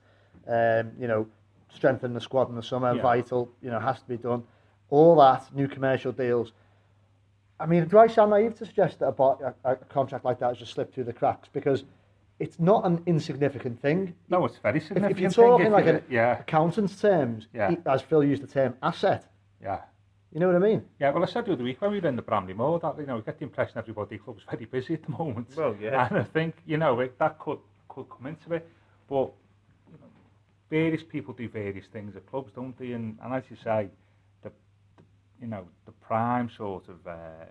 um, 0.47 0.91
you 0.99 1.07
know, 1.07 1.25
strengthen 1.73 2.13
the 2.13 2.21
squad 2.21 2.49
in 2.49 2.55
the 2.55 2.61
summer, 2.61 2.93
Yeah. 2.95 3.01
vital, 3.01 3.49
you 3.63 3.71
know, 3.71 3.79
has 3.79 3.99
to 4.01 4.07
be 4.07 4.17
done. 4.17 4.43
All 4.91 5.15
that 5.15 5.53
new 5.55 5.67
commercial 5.67 6.11
deals. 6.11 6.51
I 7.59 7.65
mean, 7.65 7.87
do 7.87 7.97
I 7.97 8.07
sound 8.07 8.31
naive 8.31 8.55
to 8.55 8.65
suggest 8.65 8.99
that 8.99 9.15
a, 9.17 9.23
a, 9.23 9.53
a 9.71 9.75
contract 9.75 10.23
like 10.25 10.37
that 10.39 10.49
has 10.49 10.57
just 10.59 10.73
slipped 10.73 10.93
through 10.93 11.05
the 11.05 11.13
cracks? 11.13 11.49
Because 11.51 11.85
it's 12.41 12.59
not 12.59 12.85
an 12.85 13.01
insignificant 13.05 13.79
thing. 13.81 14.15
No, 14.29 14.45
it's 14.45 14.57
very 14.57 14.79
significant. 14.79 15.11
if 15.11 15.19
you're 15.19 15.29
thing, 15.29 15.45
talking 15.45 15.65
if 15.67 15.71
like 15.71 15.85
you- 15.85 15.91
an 15.91 16.03
yeah, 16.09 16.39
accountant's 16.39 16.99
terms, 16.99 17.47
Yeah. 17.53 17.75
as 17.85 18.01
Phil 18.01 18.23
used 18.23 18.41
the 18.43 18.47
term 18.47 18.75
asset, 18.81 19.31
yeah. 19.61 19.81
you 20.33 20.39
know 20.39 20.47
what 20.47 20.55
I 20.55 20.59
mean? 20.59 20.83
Yeah, 20.99 21.11
well, 21.11 21.23
I 21.23 21.27
said 21.27 21.45
the 21.45 21.53
other 21.53 21.63
week 21.63 21.79
when 21.81 21.91
we 21.91 21.99
were 21.99 22.07
in 22.09 22.15
the 22.15 22.21
Bramley-Moore 22.23 22.79
that 22.79 22.97
you 22.97 23.05
know 23.05 23.17
we 23.17 23.21
get 23.21 23.37
the 23.37 23.43
impression 23.45 23.77
everybody 23.77 24.03
at 24.03 24.09
the 24.09 24.17
club's 24.17 24.43
very 24.49 24.65
busy 24.65 24.95
at 24.95 25.03
the 25.03 25.11
moment. 25.11 25.47
Well, 25.55 25.75
yeah. 25.79 26.07
And 26.09 26.17
I 26.19 26.23
think 26.23 26.55
you 26.65 26.77
know 26.77 26.99
it, 26.99 27.17
that 27.19 27.37
could 27.39 27.59
could 27.87 28.09
come 28.09 28.25
into 28.27 28.53
it, 28.53 28.67
but 29.07 29.29
you 29.91 29.97
know, 30.01 30.07
various 30.69 31.03
people 31.03 31.33
do 31.33 31.47
various 31.47 31.85
things 31.87 32.15
at 32.15 32.25
clubs, 32.25 32.51
don't 32.53 32.77
they? 32.79 32.93
And, 32.93 33.17
and 33.21 33.33
as 33.33 33.43
you 33.51 33.57
say, 33.57 33.89
the, 34.41 34.49
the 34.97 35.03
you 35.41 35.47
know 35.47 35.67
the 35.85 35.91
prime 35.91 36.49
sort 36.49 36.87
of 36.89 37.05
uh, 37.05 37.45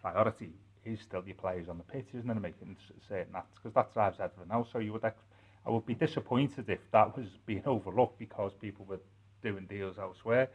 priority 0.00 0.52
is 0.84 1.00
still 1.00 1.22
your 1.26 1.36
players 1.36 1.68
on 1.68 1.78
the 1.78 1.84
pitch, 1.84 2.08
isn't 2.14 2.30
it? 2.30 2.40
Making 2.40 2.76
certain 3.08 3.34
acts 3.36 3.58
because 3.58 3.74
that 3.74 3.92
drives 3.92 4.18
everything 4.20 4.52
else. 4.52 4.68
So 4.72 4.78
you 4.78 4.92
would, 4.92 5.04
ex- 5.04 5.22
I 5.66 5.70
would 5.70 5.86
be 5.86 5.94
disappointed 5.94 6.68
if 6.68 6.80
that 6.92 7.16
was 7.16 7.26
being 7.46 7.62
overlooked 7.66 8.18
because 8.18 8.52
people 8.60 8.84
were 8.86 9.00
doing 9.42 9.66
deals 9.66 9.98
elsewhere. 9.98 10.48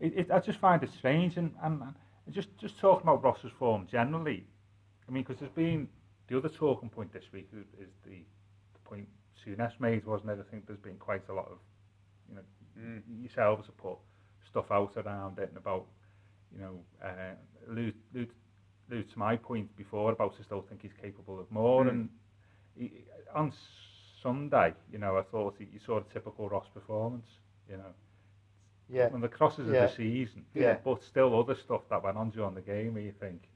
It, 0.00 0.12
it, 0.16 0.30
I 0.30 0.40
just 0.40 0.58
find 0.58 0.82
it 0.82 0.90
strange, 0.90 1.36
and, 1.36 1.52
and, 1.62 1.82
and 1.82 2.34
just 2.34 2.48
just 2.58 2.78
talking 2.78 3.02
about 3.02 3.22
Ross's 3.22 3.52
form 3.58 3.86
generally. 3.90 4.44
I 5.08 5.12
mean, 5.12 5.22
because 5.22 5.40
there's 5.40 5.52
been 5.52 5.88
the 6.28 6.38
other 6.38 6.48
talking 6.48 6.88
point 6.88 7.12
this 7.12 7.24
week 7.32 7.48
is 7.52 7.66
is 7.80 7.92
the, 8.04 8.10
the 8.74 8.78
point 8.84 9.06
Souness 9.44 9.78
made, 9.80 10.04
wasn't 10.06 10.30
it? 10.30 10.38
I 10.46 10.50
think 10.50 10.66
there's 10.66 10.78
been 10.78 10.96
quite 10.98 11.28
a 11.28 11.32
lot 11.34 11.46
of, 11.50 11.58
you 12.28 12.36
know, 12.36 12.42
Mm. 12.78 13.02
yourselves 13.20 13.66
have 13.66 13.76
put 13.76 13.98
stuff 14.48 14.70
out 14.70 14.96
around 14.96 15.38
it 15.38 15.48
and 15.50 15.58
about, 15.58 15.84
you 16.50 16.58
know, 16.60 16.80
uh, 17.04 17.34
allude, 17.68 17.94
to 19.00 19.18
my 19.18 19.36
point 19.36 19.74
before 19.76 20.12
about 20.12 20.34
I 20.38 20.42
still 20.42 20.62
think 20.68 20.82
he's 20.82 20.92
capable 21.00 21.40
of 21.40 21.50
more. 21.50 21.84
Mm. 21.84 21.88
And 21.88 22.08
he, 22.76 22.92
on 23.34 23.52
Sunday, 24.22 24.74
you 24.92 24.98
know, 24.98 25.16
I 25.16 25.22
thought 25.22 25.54
he, 25.58 25.66
he 25.72 25.78
saw 25.78 25.98
a 25.98 26.02
typical 26.12 26.48
Ross 26.48 26.66
performance, 26.74 27.26
you 27.70 27.76
know. 27.78 27.94
Yeah. 28.90 29.08
When 29.08 29.22
the 29.22 29.28
crosses 29.28 29.68
Yeah. 29.70 29.84
of 29.84 29.90
the 29.90 29.96
season, 29.96 30.44
Yeah. 30.54 30.76
but 30.84 31.02
still 31.02 31.38
other 31.38 31.54
stuff 31.54 31.82
that 31.88 32.02
went 32.02 32.18
on 32.18 32.30
during 32.30 32.54
the 32.54 32.60
game 32.60 32.94
where 32.94 33.02
you 33.02 33.12
think, 33.12 33.48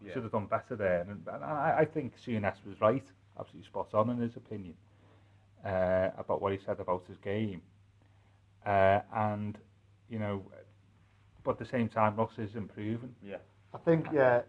Yeah. 0.00 0.12
should 0.14 0.22
have 0.22 0.32
done 0.32 0.46
better 0.46 0.76
there. 0.76 1.02
And, 1.02 1.26
and 1.26 1.44
I, 1.44 1.78
I 1.80 1.84
think 1.84 2.14
Souness 2.18 2.56
was 2.64 2.80
right, 2.80 3.04
absolutely 3.38 3.66
spot 3.66 3.92
on 3.92 4.08
in 4.10 4.18
his 4.18 4.36
opinion 4.36 4.74
uh, 5.64 6.10
about 6.16 6.40
what 6.40 6.52
he 6.52 6.58
said 6.64 6.80
about 6.80 7.04
his 7.06 7.18
game. 7.18 7.60
Uh, 8.64 9.00
and, 9.14 9.58
you 10.08 10.18
know, 10.18 10.42
but 11.44 11.52
at 11.52 11.58
the 11.58 11.64
same 11.66 11.88
time, 11.88 12.16
Ross 12.16 12.38
is 12.38 12.56
improving. 12.56 13.14
Yeah. 13.22 13.36
I 13.76 13.78
think, 13.84 14.06
yeah, 14.10 14.40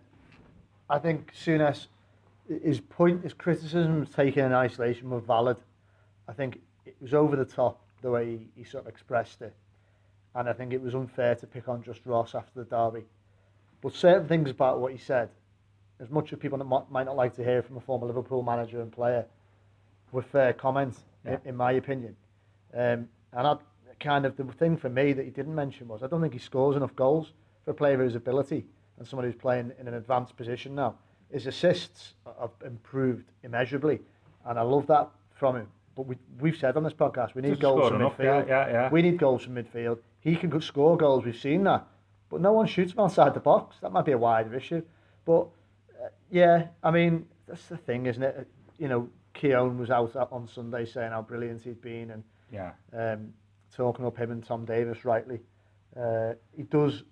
I 0.89 0.99
think 0.99 1.33
Souness, 1.33 1.87
his 2.63 2.79
point, 2.79 3.23
his 3.23 3.33
criticisms 3.33 4.09
taken 4.09 4.45
in 4.45 4.53
isolation 4.53 5.09
were 5.09 5.19
valid. 5.19 5.57
I 6.29 6.33
think 6.33 6.61
it 6.85 6.95
was 7.01 7.13
over 7.13 7.35
the 7.35 7.43
top 7.43 7.81
the 8.01 8.09
way 8.09 8.37
he, 8.37 8.47
he 8.55 8.63
sort 8.63 8.85
of 8.85 8.87
expressed 8.89 9.41
it. 9.41 9.53
And 10.33 10.47
I 10.47 10.53
think 10.53 10.71
it 10.71 10.81
was 10.81 10.95
unfair 10.95 11.35
to 11.35 11.47
pick 11.47 11.67
on 11.67 11.83
just 11.83 12.05
Ross 12.05 12.35
after 12.35 12.51
the 12.55 12.63
derby. 12.63 13.03
But 13.81 13.93
certain 13.93 14.27
things 14.29 14.49
about 14.49 14.79
what 14.79 14.93
he 14.93 14.97
said, 14.97 15.29
as 15.99 16.09
much 16.09 16.31
as 16.31 16.39
people 16.39 16.57
might, 16.59 16.89
might 16.89 17.05
not 17.05 17.17
like 17.17 17.35
to 17.35 17.43
hear 17.43 17.61
from 17.61 17.75
a 17.75 17.81
former 17.81 18.07
Liverpool 18.07 18.43
manager 18.43 18.81
and 18.81 18.91
player, 18.91 19.25
were 20.13 20.21
fair 20.21 20.53
comments, 20.53 21.03
Yeah. 21.25 21.33
in, 21.43 21.49
in 21.49 21.55
my 21.57 21.73
opinion. 21.73 22.15
Um, 22.73 23.09
and 23.33 23.45
I 23.45 23.57
kind 23.99 24.25
of 24.25 24.37
the 24.37 24.45
thing 24.45 24.77
for 24.77 24.89
me 24.89 25.11
that 25.11 25.25
he 25.25 25.31
didn't 25.31 25.55
mention 25.55 25.87
was 25.89 26.01
I 26.01 26.07
don't 26.07 26.21
think 26.21 26.33
he 26.33 26.39
scores 26.39 26.77
enough 26.77 26.95
goals 26.95 27.33
for 27.65 27.71
a 27.71 27.73
player 27.73 27.95
of 27.95 28.01
his 28.01 28.15
ability 28.15 28.63
and 28.97 29.07
someone 29.07 29.25
who's 29.25 29.35
playing 29.39 29.71
in 29.79 29.87
an 29.87 29.93
advanced 29.95 30.35
position 30.37 30.75
now. 30.75 30.95
His 31.31 31.45
assists 31.47 32.13
have 32.39 32.51
improved 32.65 33.25
immeasurably, 33.43 33.99
and 34.45 34.57
I 34.57 34.61
love 34.61 34.87
that 34.87 35.09
from 35.33 35.55
him. 35.57 35.67
But 35.95 36.07
we, 36.07 36.15
we've 36.39 36.55
said 36.55 36.77
on 36.77 36.83
this 36.83 36.93
podcast 36.93 37.35
we 37.35 37.41
need 37.41 37.59
Doesn't 37.59 37.61
goals 37.61 37.87
from 37.89 38.01
enough, 38.01 38.17
midfield. 38.17 38.47
yeah, 38.47 38.67
yeah, 38.67 38.71
yeah. 38.71 38.89
We 38.89 39.01
need 39.01 39.17
goals 39.17 39.43
from 39.43 39.55
midfield. 39.55 39.99
He 40.21 40.35
can 40.35 40.59
score 40.61 40.95
goals. 40.97 41.25
We've 41.25 41.35
seen 41.35 41.63
that, 41.63 41.85
but 42.29 42.39
no 42.41 42.53
one 42.53 42.65
shoots 42.67 42.93
him 42.93 42.99
outside 42.99 43.33
the 43.33 43.39
box. 43.39 43.77
That 43.81 43.91
might 43.91 44.05
be 44.05 44.11
a 44.13 44.17
wider 44.17 44.53
issue. 44.55 44.81
But 45.25 45.41
uh, 46.01 46.07
yeah, 46.31 46.67
I 46.83 46.91
mean 46.91 47.25
that's 47.47 47.65
the 47.67 47.77
thing, 47.77 48.05
isn't 48.05 48.21
it? 48.23 48.35
Uh, 48.39 48.43
You 48.79 48.87
know, 48.87 49.09
Keown 49.33 49.77
was 49.77 49.89
out 49.91 50.15
on 50.31 50.47
Sunday 50.47 50.85
saying 50.85 51.11
how 51.11 51.21
brilliant 51.23 51.61
he'd 51.63 51.81
been 51.81 52.11
and 52.11 52.23
Yeah. 52.51 52.71
um, 52.93 53.33
talking 53.75 54.05
up 54.05 54.17
him 54.17 54.31
and 54.31 54.43
Tom 54.43 54.65
Davies 54.65 55.03
rightly. 55.03 55.39
Uh, 55.99 56.33
he 56.55 56.63
does, 56.63 57.03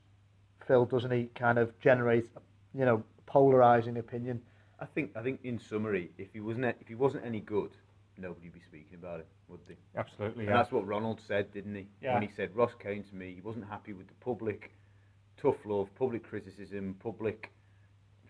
Phil, 0.67 0.85
doesn't 0.85 1.11
he, 1.11 1.29
kind 1.35 1.57
of 1.57 1.77
generate, 1.79 2.29
you 2.73 2.85
know, 2.85 3.03
polarising 3.27 3.97
opinion. 3.97 4.41
I 4.79 4.85
think 4.85 5.11
I 5.15 5.21
think 5.23 5.39
in 5.43 5.59
summary, 5.59 6.11
if 6.17 6.27
he 6.33 6.39
wasn't 6.41 6.65
if 6.81 6.87
he 6.87 6.95
wasn't 6.95 7.25
any 7.25 7.39
good, 7.39 7.71
nobody'd 8.17 8.53
be 8.53 8.59
speaking 8.61 8.95
about 8.95 9.19
it, 9.21 9.27
would 9.47 9.59
they? 9.67 9.77
Absolutely, 9.97 10.43
And 10.45 10.49
yeah. 10.49 10.57
that's 10.57 10.71
what 10.71 10.85
Ronald 10.85 11.21
said, 11.25 11.51
didn't 11.53 11.75
he? 11.75 11.87
Yeah. 12.01 12.13
When 12.13 12.23
he 12.23 12.29
said 12.35 12.55
Ross 12.55 12.73
came 12.81 13.03
to 13.03 13.15
me, 13.15 13.33
he 13.35 13.41
wasn't 13.41 13.67
happy 13.69 13.93
with 13.93 14.07
the 14.07 14.13
public 14.15 14.71
tough 15.37 15.65
love, 15.65 15.87
public 15.95 16.23
criticism, 16.27 16.95
public 17.01 17.51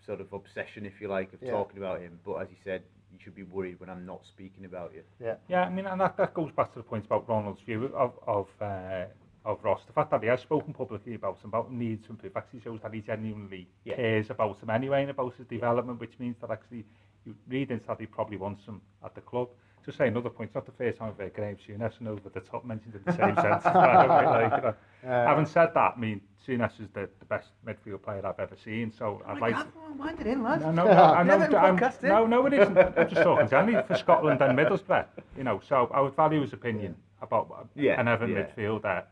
sort 0.04 0.20
of 0.20 0.32
obsession, 0.32 0.86
if 0.86 1.00
you 1.00 1.08
like, 1.08 1.32
of 1.32 1.42
Yeah. 1.42 1.52
talking 1.52 1.78
about 1.78 2.00
him. 2.00 2.18
But 2.24 2.34
as 2.36 2.48
he 2.48 2.56
said, 2.62 2.82
you 3.12 3.18
should 3.18 3.34
be 3.34 3.42
worried 3.44 3.80
when 3.80 3.88
I'm 3.88 4.04
not 4.06 4.24
speaking 4.24 4.64
about 4.64 4.92
you. 4.94 5.02
Yeah. 5.20 5.34
Yeah, 5.48 5.62
I 5.64 5.70
mean, 5.70 5.86
and 5.86 6.00
that, 6.00 6.16
that 6.16 6.34
goes 6.34 6.52
back 6.52 6.72
to 6.74 6.78
the 6.78 6.84
point 6.84 7.06
about 7.06 7.28
Ronald's 7.28 7.62
view 7.62 7.86
of 7.86 8.12
of 8.26 8.48
uh, 8.60 9.06
of 9.46 9.62
Ross. 9.64 9.80
The 9.86 9.92
fact 9.92 10.10
that 10.10 10.22
he 10.22 10.28
has 10.28 10.40
spoken 10.40 10.74
publicly 10.74 11.14
about 11.14 11.36
him, 11.42 11.48
about 11.50 11.72
needs 11.72 12.04
to 12.06 12.10
improve, 12.10 12.36
actually 12.36 12.60
shows 12.60 12.80
that 12.82 12.92
he 12.92 13.00
genuinely 13.00 13.66
Yeah. 13.84 13.94
cares 13.96 14.28
about 14.30 14.58
him 14.60 14.68
anyway 14.70 15.02
and 15.02 15.10
about 15.10 15.34
his 15.36 15.46
development, 15.46 16.00
which 16.00 16.18
means 16.18 16.36
that 16.40 16.50
actually 16.50 16.84
you 17.24 17.34
read 17.48 17.70
into 17.70 17.86
that 17.86 18.00
he 18.00 18.06
probably 18.06 18.36
wants 18.36 18.64
him 18.66 18.80
at 19.04 19.14
the 19.14 19.20
club. 19.20 19.48
To 19.84 19.92
say 19.92 20.08
another 20.08 20.30
point, 20.30 20.48
it's 20.48 20.54
not 20.56 20.66
the 20.66 20.72
first 20.72 20.98
time 20.98 21.10
I've 21.10 21.18
heard 21.18 21.32
Graham 21.34 21.56
Souness 21.56 21.98
and 22.00 22.08
over 22.08 22.28
the 22.28 22.40
top 22.40 22.64
mentioned 22.64 22.94
in 22.96 23.02
the 23.04 23.12
same 23.12 23.34
sentence. 23.44 23.62
by 23.62 24.02
the 24.06 24.12
way, 24.12 24.26
like, 24.26 24.52
you 24.56 24.62
know. 24.62 24.74
Uh, 25.14 25.26
Having 25.28 25.46
said 25.46 25.70
that, 25.74 25.94
I 25.96 26.00
mean, 26.00 26.20
Souness 26.44 26.80
is 26.80 26.88
the, 26.92 27.08
the 27.20 27.24
best 27.26 27.50
midfield 27.64 28.02
player 28.02 28.26
I've 28.26 28.40
ever 28.40 28.56
seen, 28.64 28.90
so 28.92 29.22
I'd 29.26 29.38
like 29.40 29.54
to... 29.54 29.66
mind 29.96 30.20
it 30.20 30.26
in, 30.26 30.42
lads. 30.42 30.64
No, 30.64 30.72
no, 30.72 30.84
no, 30.86 30.90
I 30.90 31.22
know, 31.22 31.38
Never 31.38 31.56
I'm, 31.56 31.76
no, 32.02 32.26
no, 32.26 32.46
it 32.46 32.52
isn't. 32.54 32.76
I'm 32.78 33.08
just 33.08 33.22
talking 33.22 33.48
generally 33.48 33.80
for 33.86 33.94
Scotland 33.94 34.40
and 34.42 34.58
Middlesbrough. 34.58 35.06
You 35.36 35.44
know, 35.44 35.60
so 35.68 35.88
I 35.94 36.00
would 36.00 36.16
value 36.16 36.40
his 36.40 36.52
opinion 36.52 36.96
about 37.22 37.48
uh, 37.56 37.62
Yeah, 37.76 38.00
an 38.00 38.08
Everton 38.08 38.34
yeah. 38.36 38.42
midfielder, 38.44 39.04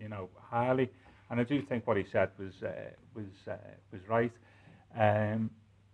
you 0.00 0.08
know, 0.08 0.28
highly. 0.50 0.90
And 1.30 1.40
I 1.40 1.44
do 1.44 1.60
think 1.62 1.86
what 1.86 1.96
he 1.96 2.04
said 2.10 2.30
was 2.38 2.52
uh, 2.62 2.72
was 3.14 3.26
uh, 3.48 3.56
was 3.92 4.00
right. 4.08 4.32
Um, 4.98 5.50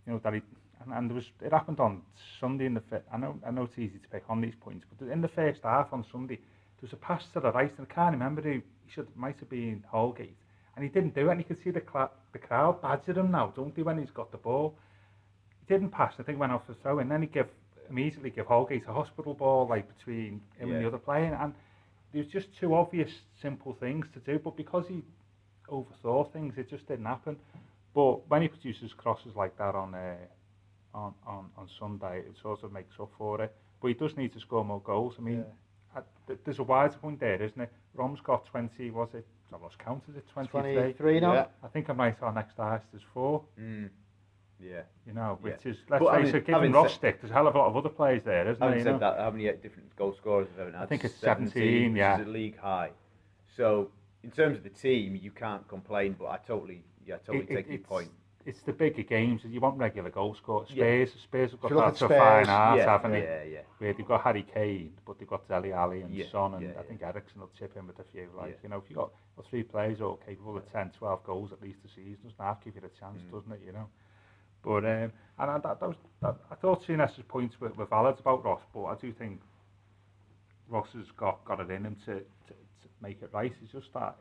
you 0.06 0.12
know 0.12 0.20
that 0.22 0.34
he 0.34 0.42
and, 0.84 0.92
and 0.92 1.10
there 1.10 1.14
was 1.14 1.30
it 1.40 1.52
happened 1.52 1.80
on 1.80 2.02
Sunday 2.40 2.66
in 2.66 2.74
the 2.74 2.80
fir- 2.80 3.02
I 3.12 3.16
know 3.16 3.38
I 3.46 3.50
know 3.50 3.64
it's 3.64 3.78
easy 3.78 3.98
to 3.98 4.08
pick 4.08 4.24
on 4.28 4.40
these 4.40 4.54
points, 4.60 4.84
but 4.98 5.08
in 5.08 5.20
the 5.20 5.28
first 5.28 5.60
half 5.62 5.92
on 5.92 6.04
Sunday 6.10 6.36
there 6.36 6.82
was 6.82 6.92
a 6.92 6.96
pass 6.96 7.22
to 7.32 7.40
the 7.40 7.52
right 7.52 7.72
and 7.78 7.86
I 7.90 7.94
can't 7.94 8.12
remember 8.12 8.42
who 8.42 8.60
he 8.84 8.90
should 8.92 9.08
might 9.16 9.38
have 9.40 9.48
been 9.48 9.84
Holgate 9.88 10.36
and 10.76 10.84
he 10.84 10.90
didn't 10.90 11.14
do 11.14 11.28
it 11.28 11.32
and 11.32 11.40
you 11.40 11.44
could 11.44 11.62
see 11.62 11.70
the 11.70 11.82
the 12.32 12.38
crowd 12.38 12.82
badger 12.82 13.12
him 13.12 13.30
now, 13.30 13.52
don't 13.54 13.74
they, 13.74 13.82
when 13.82 13.98
he's 13.98 14.10
got 14.10 14.30
the 14.32 14.38
ball. 14.38 14.74
He 15.60 15.72
didn't 15.74 15.90
pass, 15.90 16.14
I 16.18 16.22
think 16.22 16.38
went 16.38 16.52
off 16.52 16.66
the 16.66 16.74
throw 16.74 16.98
and 16.98 17.10
then 17.10 17.22
he 17.22 17.28
give 17.28 17.48
immediately 17.90 18.30
give 18.30 18.46
Holgate 18.46 18.84
a 18.88 18.92
hospital 18.92 19.34
ball 19.34 19.66
like 19.68 19.86
between 19.98 20.40
him 20.58 20.70
and 20.72 20.82
the 20.82 20.86
other 20.86 20.98
player 20.98 21.38
and 21.40 21.52
there 22.12 22.22
was 22.22 22.30
just 22.30 22.48
two 22.60 22.74
obvious 22.74 23.10
simple 23.40 23.74
things 23.80 24.06
to 24.14 24.20
do, 24.20 24.38
but 24.38 24.56
because 24.56 24.86
he 24.88 25.02
overthought 25.68 26.32
things, 26.32 26.54
it 26.56 26.68
just 26.68 26.86
didn't 26.86 27.06
happen. 27.06 27.36
But 27.94 28.28
when 28.28 28.42
he 28.42 28.48
produces 28.48 28.92
crosses 28.94 29.34
like 29.36 29.56
that 29.58 29.74
on 29.74 29.94
uh, 29.94 30.14
on, 30.94 31.14
on 31.26 31.46
on 31.56 31.68
Sunday, 31.78 32.18
it 32.20 32.34
sort 32.40 32.62
of 32.62 32.72
makes 32.72 32.94
up 33.00 33.10
for 33.18 33.40
it. 33.42 33.54
But 33.80 33.88
he 33.88 33.94
does 33.94 34.16
need 34.16 34.32
to 34.34 34.40
score 34.40 34.64
more 34.64 34.80
goals. 34.80 35.14
I 35.18 35.22
mean, 35.22 35.44
uh, 35.96 36.00
th- 36.26 36.38
there's 36.44 36.58
a 36.58 36.62
wider 36.62 36.94
point 36.96 37.20
there, 37.20 37.42
isn't 37.42 37.60
it? 37.60 37.70
Rom's 37.94 38.20
got 38.20 38.46
20, 38.46 38.90
was 38.90 39.08
it? 39.14 39.26
I 39.52 39.56
lost 39.58 39.78
count, 39.78 40.02
is 40.08 40.16
it 40.16 40.24
23? 40.32 40.72
23 40.74 41.20
now. 41.20 41.32
Yeah. 41.34 41.46
I 41.62 41.68
think 41.68 41.88
I'm 41.90 41.98
right, 41.98 42.16
our 42.22 42.32
next 42.32 42.56
highest 42.56 42.86
is 42.94 43.02
four, 43.12 43.42
Mm. 43.60 43.90
Yeah. 44.62 44.82
you 45.06 45.12
know, 45.12 45.38
Yeah. 45.42 45.50
which 45.52 45.66
is, 45.66 45.78
let's 45.88 46.02
But, 46.04 46.08
I 46.14 46.16
face 46.18 46.26
mean, 46.26 46.36
it, 46.36 46.40
given 46.46 46.54
having 46.54 46.72
Ross 46.72 46.94
stick, 46.94 47.20
there's 47.20 47.30
a 47.30 47.34
hell 47.34 47.46
of 47.48 47.54
a 47.54 47.58
lot 47.58 47.66
of 47.68 47.76
other 47.76 47.88
players 47.88 48.22
there, 48.24 48.48
isn't 48.48 48.60
there? 48.60 48.68
Having 48.68 48.78
You 48.78 48.84
said 48.84 48.92
know? 48.92 48.98
that, 48.98 49.18
how 49.18 49.30
many 49.30 49.44
different 49.58 49.94
goal 49.96 50.14
scorers 50.14 50.48
have 50.50 50.58
Everton 50.60 50.78
had? 50.78 50.84
I 50.84 50.86
think 50.86 51.04
it's 51.04 51.14
17, 51.16 51.96
yeah. 51.96 52.16
Which 52.18 52.22
is 52.22 52.28
a 52.28 52.30
league 52.32 52.58
high. 52.58 52.90
So, 53.56 53.90
in 54.22 54.30
terms 54.30 54.56
of 54.58 54.62
the 54.64 54.70
team, 54.70 55.16
you 55.16 55.30
can't 55.30 55.66
complain, 55.68 56.14
but 56.18 56.26
I 56.26 56.38
totally, 56.38 56.84
yeah, 57.04 57.16
I 57.16 57.18
totally 57.18 57.38
It- 57.44 57.50
it- 57.50 57.54
take 57.56 57.66
your 57.66 57.74
it's- 57.74 57.88
point. 57.88 58.10
It's 58.44 58.60
the 58.62 58.72
bigger 58.72 59.04
games, 59.04 59.44
you 59.44 59.60
want 59.60 59.78
regular 59.78 60.10
goal 60.10 60.34
scorers. 60.34 60.68
Yeah. 60.72 61.04
Spurs, 61.04 61.12
Spurs 61.22 61.50
have 61.52 61.60
got 61.60 61.66
If 61.68 61.70
you 61.70 61.76
look 61.76 61.94
that 61.94 61.94
to 61.98 62.08
fine 62.08 62.44
Spurs, 62.44 62.48
art, 62.48 62.78
yeah, 62.78 62.84
haven't 62.86 63.10
they? 63.12 63.22
yeah, 63.22 63.42
yeah. 63.44 63.60
where 63.78 63.92
they've 63.92 64.06
got 64.08 64.20
Harry 64.22 64.42
Kane, 64.42 64.96
but 65.06 65.16
they've 65.18 65.28
got 65.28 65.46
Dele 65.46 65.72
Alli 65.72 66.00
and 66.02 66.12
Yeah, 66.12 66.26
Son, 66.26 66.54
and 66.54 66.62
yeah, 66.64 66.72
I 66.76 66.82
think 66.82 67.02
Eriksen 67.02 67.40
will 67.40 67.50
chip 67.56 67.76
in 67.76 67.86
with 67.86 68.00
a 68.00 68.04
few. 68.04 68.28
Like, 68.36 68.50
Yeah. 68.50 68.56
you 68.64 68.68
know, 68.70 68.78
if 68.78 68.90
you've 68.90 68.96
got 68.96 69.12
well, 69.36 69.46
three 69.48 69.62
players 69.62 70.00
who 70.00 70.08
are 70.10 70.16
capable 70.16 70.56
of 70.56 70.68
10, 70.72 70.90
12 70.90 71.22
goals 71.22 71.52
at 71.52 71.62
least 71.62 71.84
a 71.84 71.88
season, 71.88 72.18
doesn't 72.24 72.44
have 72.44 72.58
to 72.60 72.64
give 72.72 72.82
you 72.82 72.88
a 72.88 72.98
chance, 72.98 73.22
Mm. 73.22 73.30
doesn't 73.30 73.52
it, 73.52 73.60
you 73.64 73.70
know? 73.72 73.88
But, 74.64 74.84
um, 74.84 75.12
and 75.38 75.50
I, 75.50 75.58
that, 75.58 75.80
that 75.80 75.88
was, 75.88 75.96
that, 76.20 76.36
I 76.50 76.54
thought 76.54 76.84
Souness's 76.86 77.24
points 77.26 77.60
were, 77.60 77.70
were 77.70 77.86
valid 77.86 78.18
about 78.18 78.44
Ross, 78.44 78.60
but 78.72 78.84
I 78.84 78.94
do 78.94 79.12
think 79.12 79.40
Ross 80.68 80.88
has 80.94 81.10
got, 81.16 81.44
got 81.44 81.60
it 81.60 81.70
in 81.70 81.84
him 81.84 81.96
to, 82.06 82.14
to, 82.14 82.52
to 82.52 82.88
make 83.00 83.22
it 83.22 83.30
right. 83.32 83.52
It's 83.62 83.72
just 83.72 83.92
that 83.94 84.16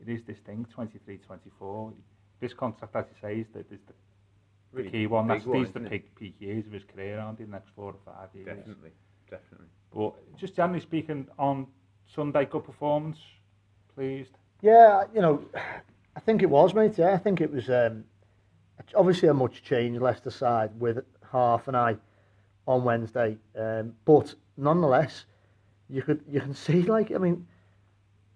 it 0.00 0.08
is 0.08 0.22
this 0.26 0.38
thing, 0.44 0.66
23, 0.74 1.18
24. 1.18 1.92
This 2.40 2.52
contract, 2.52 2.96
as 2.96 3.04
you 3.08 3.28
say, 3.28 3.40
is 3.40 3.46
the, 3.52 3.60
is 3.60 3.66
the, 3.86 3.92
the 4.72 4.78
Really 4.78 4.90
key 4.90 5.06
one. 5.06 5.28
big 5.28 5.36
That's, 5.38 5.46
one, 5.46 5.58
these 5.58 5.68
are 5.68 5.72
the 5.72 5.78
isn't 5.80 5.90
peak, 5.90 6.14
peak 6.16 6.34
years 6.40 6.66
of 6.66 6.72
his 6.72 6.82
career, 6.84 7.18
aren't 7.20 7.38
they, 7.38 7.44
the 7.44 7.52
next 7.52 7.70
four 7.76 7.92
or 7.92 7.98
five 8.04 8.28
years? 8.34 8.46
Definitely, 8.46 8.90
definitely. 9.30 9.68
But 9.94 10.36
just 10.36 10.56
generally 10.56 10.80
speaking, 10.80 11.28
on 11.38 11.68
Sunday, 12.12 12.44
good 12.46 12.64
performance, 12.64 13.18
pleased. 13.94 14.32
Yeah, 14.60 15.04
you 15.14 15.20
know, 15.20 15.44
I 16.16 16.20
think 16.20 16.42
it 16.42 16.50
was, 16.50 16.74
mate. 16.74 16.98
Yeah, 16.98 17.12
I 17.12 17.18
think 17.18 17.40
it 17.40 17.52
was 17.52 17.70
um, 17.70 18.04
obviously 18.96 19.28
a 19.28 19.34
much 19.34 19.62
changed 19.62 20.00
Leicester 20.00 20.30
side 20.30 20.70
with 20.78 21.04
half 21.32 21.68
an 21.68 21.74
eye 21.74 21.96
on 22.66 22.84
Wednesday, 22.84 23.36
um, 23.58 23.94
but 24.04 24.34
nonetheless, 24.56 25.24
you 25.88 26.02
could 26.02 26.22
you 26.30 26.40
can 26.40 26.54
see 26.66 26.82
like 26.82 27.12
I 27.12 27.18
mean, 27.18 27.46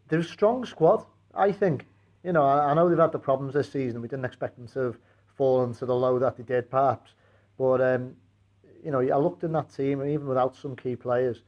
they're 0.08 0.20
a 0.20 0.24
strong 0.24 0.64
squad. 0.64 1.04
I 1.34 1.52
think 1.52 1.86
you 2.24 2.32
know 2.32 2.44
I, 2.44 2.70
I 2.70 2.74
know 2.74 2.88
they've 2.88 2.98
had 2.98 3.12
the 3.12 3.18
problems 3.18 3.54
this 3.54 3.70
season. 3.72 4.02
We 4.02 4.08
didn't 4.08 4.24
expect 4.24 4.56
them 4.56 4.68
to 4.68 4.80
have 4.80 4.98
fallen 5.36 5.74
to 5.74 5.86
the 5.86 5.94
low 5.94 6.18
that 6.18 6.36
they 6.36 6.42
did, 6.42 6.70
perhaps, 6.70 7.12
but 7.56 7.80
um, 7.80 8.14
you 8.84 8.90
know 8.90 9.00
I 9.00 9.16
looked 9.16 9.44
in 9.44 9.52
that 9.52 9.74
team 9.74 10.04
even 10.04 10.26
without 10.26 10.56
some 10.56 10.76
key 10.76 10.96
players. 10.96 11.42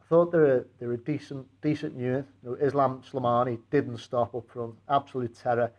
I 0.00 0.06
thought 0.06 0.32
they're 0.32 0.58
a, 0.58 0.64
they're 0.78 0.92
a 0.92 0.98
decent 0.98 1.46
decent 1.60 1.96
unit. 1.98 2.26
You 2.42 2.50
know, 2.50 2.56
Islam 2.56 3.02
Slimani 3.10 3.58
didn't 3.70 3.98
stop 3.98 4.34
up 4.34 4.48
front. 4.48 4.74
Absolute 4.88 5.36
terror. 5.36 5.72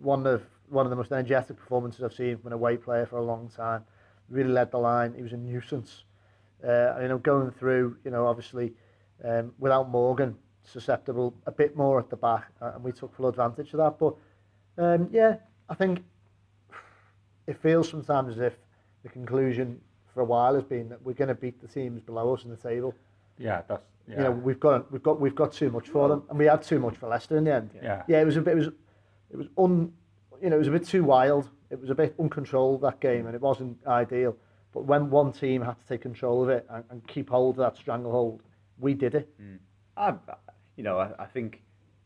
One 0.00 0.26
of 0.26 0.42
one 0.72 0.86
of 0.86 0.90
the 0.90 0.96
most 0.96 1.12
energetic 1.12 1.56
performances 1.56 2.02
I've 2.02 2.14
seen 2.14 2.38
from 2.38 2.48
an 2.48 2.52
away 2.54 2.76
player 2.76 3.06
for 3.06 3.16
a 3.18 3.22
long 3.22 3.50
time. 3.54 3.84
Really 4.28 4.50
led 4.50 4.70
the 4.70 4.78
line. 4.78 5.12
He 5.14 5.22
was 5.22 5.32
a 5.32 5.36
nuisance. 5.36 6.04
Uh, 6.66 6.98
you 7.02 7.08
know, 7.08 7.18
going 7.18 7.50
through, 7.50 7.96
you 8.04 8.10
know, 8.10 8.26
obviously 8.26 8.72
um, 9.24 9.52
without 9.58 9.90
Morgan, 9.90 10.36
susceptible 10.64 11.34
a 11.46 11.50
bit 11.52 11.76
more 11.76 11.98
at 11.98 12.08
the 12.08 12.16
back, 12.16 12.46
uh, 12.60 12.72
and 12.74 12.84
we 12.84 12.92
took 12.92 13.14
full 13.14 13.28
advantage 13.28 13.74
of 13.74 13.78
that. 13.78 13.98
But 13.98 14.14
um, 14.82 15.08
yeah, 15.12 15.36
I 15.68 15.74
think 15.74 16.02
it 17.46 17.58
feels 17.60 17.88
sometimes 17.88 18.36
as 18.36 18.40
if 18.40 18.54
the 19.02 19.08
conclusion 19.08 19.80
for 20.14 20.20
a 20.20 20.24
while 20.24 20.54
has 20.54 20.62
been 20.64 20.88
that 20.88 21.02
we're 21.04 21.14
going 21.14 21.28
to 21.28 21.34
beat 21.34 21.60
the 21.60 21.66
teams 21.68 22.00
below 22.00 22.34
us 22.34 22.44
in 22.44 22.50
the 22.50 22.56
table 22.56 22.94
Yeah, 23.38 23.62
that's 23.66 23.84
yeah. 24.06 24.16
you 24.16 24.22
know 24.24 24.30
we've 24.30 24.60
got 24.60 24.90
we've 24.92 25.02
got 25.02 25.20
we've 25.20 25.34
got 25.34 25.52
too 25.52 25.70
much 25.70 25.88
for 25.88 26.08
them, 26.08 26.22
and 26.30 26.38
we 26.38 26.46
had 26.46 26.62
too 26.62 26.78
much 26.78 26.96
for 26.96 27.08
Leicester 27.08 27.36
in 27.36 27.44
the 27.44 27.52
end. 27.54 27.70
yeah. 27.82 28.02
Yeah, 28.06 28.20
it 28.20 28.24
was 28.24 28.36
a 28.36 28.40
bit. 28.40 28.52
It 28.52 28.56
was 28.56 28.68
it 29.32 29.36
was 29.36 29.46
un, 29.58 29.92
you 30.42 30.50
know, 30.50 30.56
it 30.56 30.58
was 30.58 30.68
a 30.68 30.72
bit 30.72 30.86
too 30.86 31.04
wild. 31.04 31.48
It 31.70 31.80
was 31.80 31.88
a 31.88 31.94
bit 31.94 32.14
uncontrolled 32.18 32.80
that 32.82 33.00
game, 33.00 33.26
and 33.26 33.34
it 33.34 33.40
wasn't 33.40 33.78
ideal. 33.86 34.36
But 34.72 34.84
when 34.84 35.08
one 35.08 35.32
team 35.32 35.62
had 35.62 35.78
to 35.78 35.86
take 35.86 36.02
control 36.02 36.42
of 36.42 36.48
it 36.48 36.66
and, 36.68 36.84
and 36.90 37.06
keep 37.06 37.30
hold 37.30 37.58
of 37.58 37.72
that 37.72 37.76
stranglehold, 37.76 38.42
we 38.78 38.94
did 38.94 39.14
it. 39.14 39.28
Mm. 39.40 39.58
I, 39.96 40.14
you 40.76 40.82
know, 40.82 40.98
I, 40.98 41.10
I 41.22 41.26
think 41.26 41.62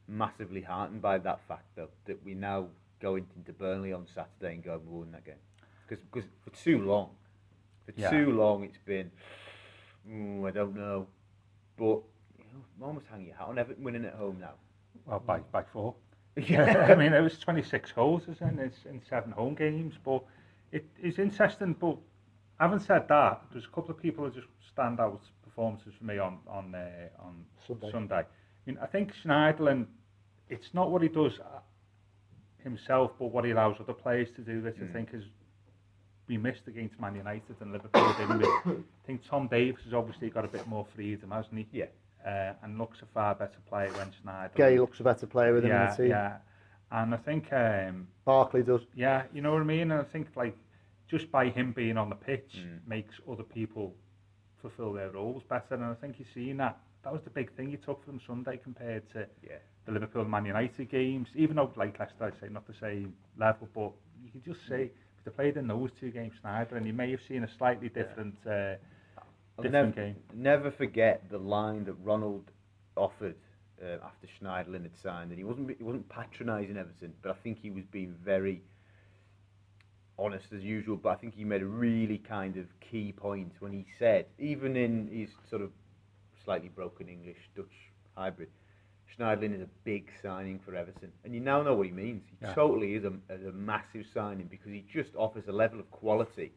massively 0.08 0.60
heartened 0.60 1.00
by 1.02 1.18
that 1.18 1.40
fact 1.48 1.64
though 1.74 1.88
that 2.04 2.22
we 2.24 2.32
now 2.34 2.66
go 3.00 3.16
into 3.16 3.52
Burnley 3.58 3.92
on 3.92 4.06
Saturday 4.14 4.54
and 4.54 4.62
go 4.62 4.74
and 4.74 4.86
win 4.86 5.10
that 5.12 5.24
game 5.24 5.34
because 5.88 6.04
because 6.12 6.28
for 6.44 6.50
too 6.50 6.82
long, 6.82 7.10
for 7.86 7.92
Yeah. 7.96 8.10
too 8.10 8.32
long 8.32 8.64
it's 8.64 8.78
been, 8.84 9.10
"Ooh, 10.10 10.46
I 10.46 10.50
don't 10.50 10.76
know, 10.76 11.06
but 11.76 12.02
you 12.38 12.44
know, 12.52 12.86
almost 12.86 13.06
hanging 13.06 13.28
your 13.28 13.36
hat 13.36 13.48
on 13.48 13.58
Everton 13.58 13.82
winning 13.82 14.04
at 14.04 14.14
home 14.14 14.38
now. 14.40 14.54
Well, 15.06 15.20
by 15.20 15.38
by 15.40 15.62
four. 15.62 15.94
Yeah. 16.36 16.86
I 16.90 16.94
mean, 16.94 17.12
it 17.12 17.20
was 17.20 17.38
26 17.38 17.92
goals 17.92 18.22
isn't 18.28 18.60
in 18.60 19.00
seven 19.08 19.32
home 19.32 19.54
games, 19.54 19.94
but 20.04 20.22
it 20.72 20.84
is 21.02 21.18
interesting. 21.18 21.74
But 21.78 21.96
having 22.60 22.80
said 22.80 23.08
that, 23.08 23.42
there's 23.52 23.64
a 23.64 23.74
couple 23.74 23.90
of 23.90 24.00
people 24.00 24.24
who 24.24 24.30
just 24.30 24.48
stand 24.72 25.00
out 25.00 25.20
performances 25.42 25.94
for 25.98 26.04
me 26.04 26.18
on 26.18 26.38
on 26.46 26.74
uh, 26.74 27.24
on 27.24 27.44
Sunday. 27.66 27.90
Sunday. 27.90 28.16
I 28.16 28.24
mean, 28.66 28.78
I 28.82 28.86
think 28.86 29.12
Schneiderlin, 29.24 29.86
it's 30.48 30.74
not 30.74 30.90
what 30.90 31.02
he 31.02 31.08
does 31.08 31.38
uh, 31.40 31.60
himself, 32.62 33.12
but 33.18 33.26
what 33.26 33.44
he 33.44 33.52
allows 33.52 33.76
other 33.80 33.94
players 33.94 34.28
to 34.36 34.42
do. 34.42 34.60
That 34.60 34.74
I 34.82 34.92
think 34.92 35.10
is 35.14 35.24
we 36.28 36.36
missed 36.36 36.66
against 36.66 36.98
Man 37.00 37.14
United 37.14 37.56
and 37.60 37.72
Liverpool, 37.72 38.12
didn't 38.18 38.38
we? 38.38 38.46
I 38.72 39.06
think 39.06 39.22
Tom 39.28 39.48
Davies 39.48 39.84
has 39.84 39.94
obviously 39.94 40.28
got 40.28 40.44
a 40.44 40.48
bit 40.48 40.66
more 40.66 40.86
freedom, 40.94 41.30
hasn't 41.30 41.56
he? 41.56 41.66
Yeah. 41.72 41.86
Uh, 42.26 42.52
and 42.64 42.76
looks 42.76 43.02
a 43.02 43.06
far 43.14 43.34
better 43.36 43.58
player 43.68 43.88
when 43.92 44.10
Schneider. 44.20 44.52
Gueye 44.56 44.78
looks 44.80 44.98
a 44.98 45.04
better 45.04 45.26
player 45.28 45.54
with 45.54 45.64
him 45.64 45.70
in 45.70 45.76
yeah, 45.76 45.90
the 45.90 45.96
team. 45.96 46.10
yeah. 46.10 46.36
And 46.90 47.14
I 47.14 47.18
think, 47.18 47.52
um, 47.52 48.08
Barkley 48.24 48.62
does. 48.64 48.80
yeah, 48.96 49.22
you 49.32 49.40
know 49.42 49.52
what 49.52 49.60
I 49.62 49.64
mean. 49.64 49.92
And 49.92 50.00
I 50.00 50.04
think 50.04 50.26
like 50.34 50.56
just 51.08 51.30
by 51.30 51.48
him 51.50 51.72
being 51.72 51.96
on 51.96 52.08
the 52.08 52.16
pitch 52.16 52.56
Mm. 52.58 52.80
makes 52.86 53.14
other 53.30 53.44
people 53.44 53.94
fulfil 54.60 54.92
their 54.92 55.10
roles 55.10 55.44
better. 55.44 55.74
And 55.74 55.84
I 55.84 55.94
think 55.94 56.18
you've 56.18 56.28
seen 56.34 56.56
that. 56.56 56.76
That 57.04 57.12
was 57.12 57.22
the 57.22 57.30
big 57.30 57.52
thing 57.54 57.70
you 57.70 57.76
took 57.76 58.04
from 58.04 58.20
Sunday 58.26 58.56
compared 58.56 59.08
to 59.12 59.28
Yeah. 59.42 59.58
the 59.84 59.92
Liverpool 59.92 60.22
and 60.22 60.30
Man 60.30 60.46
United 60.46 60.88
games. 60.90 61.28
Even 61.36 61.54
though 61.56 61.70
like 61.76 61.96
Leicester, 62.00 62.24
I 62.24 62.40
say 62.40 62.48
not 62.52 62.66
the 62.66 62.74
same 62.74 63.14
level, 63.38 63.68
but 63.72 63.92
you 64.24 64.30
can 64.32 64.42
just 64.42 64.66
say 64.66 64.90
if 65.18 65.24
they 65.24 65.30
played 65.30 65.56
in 65.56 65.68
those 65.68 65.90
two 66.00 66.10
games, 66.10 66.34
Snyder, 66.40 66.76
and 66.76 66.86
you 66.86 66.92
may 66.92 67.10
have 67.12 67.22
seen 67.28 67.44
a 67.44 67.48
slightly 67.56 67.88
different. 67.88 68.34
Uh, 68.44 68.74
I'll 69.58 69.64
never, 69.70 69.90
game. 69.90 70.16
never 70.34 70.70
forget 70.70 71.22
the 71.30 71.38
line 71.38 71.84
that 71.84 71.94
Ronald 72.02 72.50
offered 72.96 73.36
uh, 73.82 73.98
after 74.04 74.26
Schneiderlin 74.26 74.82
had 74.82 74.96
signed, 75.02 75.30
and 75.30 75.38
he 75.38 75.44
wasn't 75.44 75.76
he 75.76 75.84
wasn't 75.84 76.08
patronising 76.08 76.76
Everton, 76.76 77.14
but 77.22 77.30
I 77.30 77.34
think 77.42 77.58
he 77.58 77.70
was 77.70 77.84
being 77.90 78.14
very 78.24 78.62
honest 80.18 80.46
as 80.54 80.62
usual, 80.62 80.96
but 80.96 81.10
I 81.10 81.14
think 81.16 81.34
he 81.34 81.44
made 81.44 81.62
a 81.62 81.66
really 81.66 82.18
kind 82.18 82.56
of 82.56 82.66
key 82.80 83.12
point 83.12 83.52
when 83.60 83.72
he 83.72 83.86
said, 83.98 84.26
even 84.38 84.76
in 84.76 85.08
his 85.08 85.28
sort 85.50 85.62
of 85.62 85.70
slightly 86.44 86.68
broken 86.68 87.08
English 87.08 87.36
Dutch 87.54 87.92
hybrid, 88.16 88.48
Schneiderlin 89.18 89.54
is 89.54 89.60
a 89.60 89.68
big 89.84 90.10
signing 90.22 90.58
for 90.64 90.74
Everton, 90.74 91.12
and 91.24 91.34
you 91.34 91.40
now 91.40 91.62
know 91.62 91.74
what 91.74 91.86
he 91.86 91.92
means. 91.92 92.22
He 92.30 92.36
Yeah. 92.42 92.54
totally 92.54 92.94
is 92.94 93.04
a, 93.04 93.12
is 93.30 93.46
a 93.46 93.52
massive 93.52 94.06
signing 94.14 94.46
because 94.46 94.72
he 94.72 94.84
just 94.90 95.14
offers 95.16 95.44
a 95.48 95.52
level 95.52 95.80
of 95.80 95.90
quality 95.90 96.52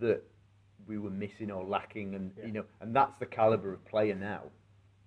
that 0.00 0.22
we 0.86 0.98
were 0.98 1.10
missing 1.10 1.50
or 1.50 1.64
lacking, 1.64 2.14
and 2.14 2.32
you 2.44 2.52
know, 2.52 2.64
and 2.80 2.94
that's 2.94 3.16
the 3.18 3.26
caliber 3.26 3.72
of 3.72 3.84
player 3.84 4.14
now. 4.14 4.42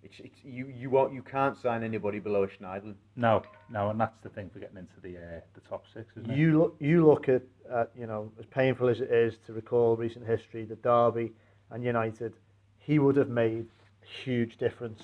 It's, 0.02 0.16
it's 0.20 0.38
you 0.44 0.68
you 0.68 0.90
want 0.90 1.14
you 1.14 1.22
can't 1.22 1.58
sign 1.58 1.84
anybody 1.84 2.20
below 2.20 2.44
a 2.44 2.48
Schneiderlin. 2.48 2.96
No, 3.16 3.44
no, 3.70 3.90
and 3.90 4.00
that's 4.00 4.18
the 4.24 4.30
thing 4.30 4.50
for 4.50 4.60
getting 4.60 4.78
into 4.78 5.00
the 5.02 5.18
uh, 5.18 5.40
the 5.54 5.62
top 5.68 5.84
six, 5.94 6.08
isn't 6.18 6.32
it? 6.32 6.38
You 6.38 6.58
look, 6.60 6.76
you 6.80 7.06
look 7.06 7.28
at, 7.28 7.42
at, 7.70 7.92
you 7.98 8.08
know, 8.08 8.32
as 8.40 8.46
painful 8.46 8.88
as 8.88 9.02
it 9.02 9.12
is 9.12 9.36
to 9.46 9.54
recall 9.54 9.98
recent 9.98 10.26
history, 10.26 10.64
the 10.64 10.76
Derby 10.76 11.34
and 11.72 11.84
United, 11.84 12.34
he 12.78 12.98
would 12.98 13.18
have 13.18 13.30
made 13.30 13.66
a 14.02 14.24
huge 14.24 14.58
difference. 14.58 15.02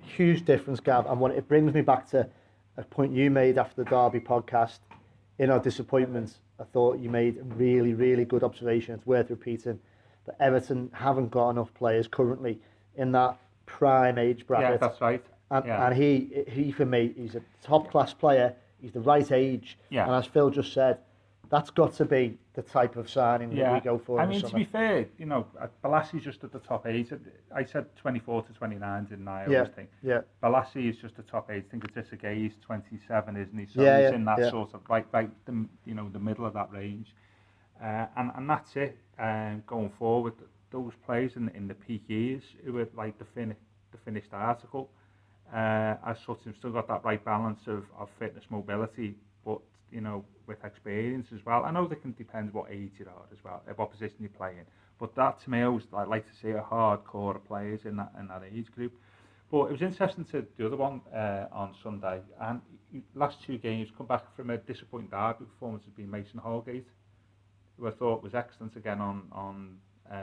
Huge 0.00 0.44
difference, 0.44 0.80
Gav. 0.80 1.06
And 1.06 1.20
what 1.20 1.32
it 1.32 1.48
brings 1.48 1.74
me 1.74 1.82
back 1.82 2.08
to 2.10 2.28
a 2.76 2.84
point 2.84 3.12
you 3.12 3.30
made 3.30 3.58
after 3.58 3.82
the 3.82 3.90
Derby 3.90 4.20
podcast. 4.20 4.78
In 5.38 5.50
our 5.50 5.60
disappointment, 5.60 6.38
I 6.58 6.64
thought 6.64 6.98
you 6.98 7.10
made 7.10 7.38
a 7.38 7.42
really, 7.42 7.94
really 7.94 8.24
good 8.24 8.42
observation. 8.42 8.94
It's 8.94 9.06
worth 9.06 9.30
repeating 9.30 9.78
that 10.28 10.42
Everton 10.42 10.90
haven't 10.92 11.30
got 11.30 11.50
enough 11.50 11.72
players 11.74 12.06
currently 12.06 12.60
in 12.96 13.12
that 13.12 13.38
prime 13.66 14.18
age 14.18 14.46
bracket. 14.46 14.70
yeah, 14.70 14.76
that's 14.76 15.00
right. 15.00 15.24
And, 15.50 15.64
yeah. 15.64 15.86
and 15.86 15.96
he, 15.96 16.44
he 16.48 16.70
for 16.70 16.84
me, 16.84 17.14
he's 17.16 17.34
a 17.34 17.42
top 17.62 17.90
class 17.90 18.12
player. 18.12 18.54
He's 18.80 18.92
the 18.92 19.00
right 19.00 19.30
age. 19.32 19.78
Yeah. 19.90 20.04
And 20.04 20.14
as 20.14 20.26
Phil 20.26 20.50
just 20.50 20.72
said, 20.72 20.98
that's 21.50 21.70
got 21.70 21.94
to 21.94 22.04
be 22.04 22.36
the 22.54 22.62
type 22.62 22.96
of 22.96 23.08
signing 23.08 23.54
that 23.56 23.72
we 23.72 23.80
go 23.80 23.98
for 23.98 24.20
I 24.20 24.26
mean, 24.26 24.42
to 24.42 24.54
be 24.54 24.64
fair, 24.64 25.06
you 25.16 25.24
know, 25.24 25.46
Bolasie 25.82 26.20
just 26.20 26.44
at 26.44 26.52
the 26.52 26.58
top 26.58 26.86
age. 26.86 27.10
I 27.54 27.64
said 27.64 27.86
24 27.96 28.42
to 28.42 28.52
29, 28.52 29.04
didn't 29.06 29.26
I? 29.26 29.44
I 29.44 29.48
yeah, 29.48 29.64
think. 29.64 29.88
yeah, 30.02 30.20
Bolasie 30.42 30.90
is 30.90 30.98
just 30.98 31.16
the 31.16 31.22
top 31.22 31.50
age. 31.50 31.64
I 31.68 31.70
think 31.70 31.84
it's 31.84 32.10
Gueye 32.10 32.46
is 32.46 32.52
27, 32.60 33.36
isn't 33.36 33.58
he? 33.58 33.66
So 33.66 33.82
Yeah, 33.82 34.00
he's 34.00 34.10
yeah, 34.10 34.16
in 34.16 34.24
that 34.26 34.38
yeah. 34.40 34.50
sort 34.50 34.74
of 34.74 34.82
right, 34.90 35.06
right, 35.10 35.30
the 35.46 35.66
you 35.86 35.94
know, 35.94 36.10
the 36.12 36.18
middle 36.18 36.44
of 36.44 36.52
that 36.52 36.70
range. 36.70 37.14
Uh, 37.82 38.06
and 38.16 38.30
and 38.36 38.50
that's 38.50 38.76
it. 38.76 38.98
Um, 39.18 39.62
going 39.66 39.90
forward, 39.98 40.34
those 40.70 40.92
players 41.06 41.36
in 41.36 41.48
in 41.50 41.68
the 41.68 41.74
peak 41.74 42.02
years 42.08 42.42
who 42.64 42.72
were 42.72 42.88
like 42.96 43.18
the 43.18 43.24
fin 43.24 43.54
the 43.92 43.98
finished 44.04 44.32
article, 44.32 44.90
uh, 45.52 45.94
as 46.06 46.18
such, 46.26 46.44
have 46.44 46.56
still 46.56 46.72
got 46.72 46.88
that 46.88 47.04
right 47.04 47.24
balance 47.24 47.66
of 47.66 47.84
of 47.98 48.08
fitness, 48.18 48.44
mobility, 48.50 49.14
but 49.44 49.60
you 49.90 50.00
know, 50.00 50.24
with 50.46 50.62
experience 50.64 51.28
as 51.32 51.44
well. 51.46 51.64
I 51.64 51.70
know 51.70 51.86
that 51.86 52.02
can 52.02 52.12
depend 52.12 52.52
what 52.52 52.70
age 52.70 52.92
you 52.98 53.06
are 53.06 53.26
as 53.32 53.38
well, 53.44 53.62
what 53.76 53.90
position 53.90 54.16
you're 54.20 54.30
playing. 54.30 54.66
But 54.98 55.14
that 55.14 55.40
to 55.44 55.50
me, 55.50 55.60
I 55.60 55.64
always 55.64 55.84
I 55.92 56.04
like 56.04 56.26
to 56.26 56.34
see 56.42 56.50
a 56.50 56.60
hardcore 56.60 57.42
players 57.46 57.80
in 57.84 57.96
that 57.96 58.12
in 58.18 58.28
that 58.28 58.42
age 58.52 58.70
group. 58.72 58.92
But 59.50 59.66
it 59.66 59.72
was 59.72 59.82
interesting 59.82 60.24
to 60.26 60.44
the 60.58 60.66
other 60.66 60.76
one 60.76 61.00
uh, 61.14 61.46
on 61.52 61.74
Sunday, 61.82 62.20
and 62.40 62.60
last 63.14 63.42
two 63.46 63.56
games 63.56 63.88
come 63.96 64.06
back 64.06 64.24
from 64.36 64.50
a 64.50 64.58
disappointing 64.58 65.08
derby 65.08 65.44
performance 65.46 65.84
has 65.84 65.94
been 65.94 66.10
Mason 66.10 66.38
Holgate, 66.38 66.86
who 67.78 67.86
I 67.86 67.90
thought 67.90 68.22
was 68.22 68.34
excellent 68.34 68.76
again 68.76 69.00
on 69.00 69.22
on 69.32 69.76
uh, 70.10 70.16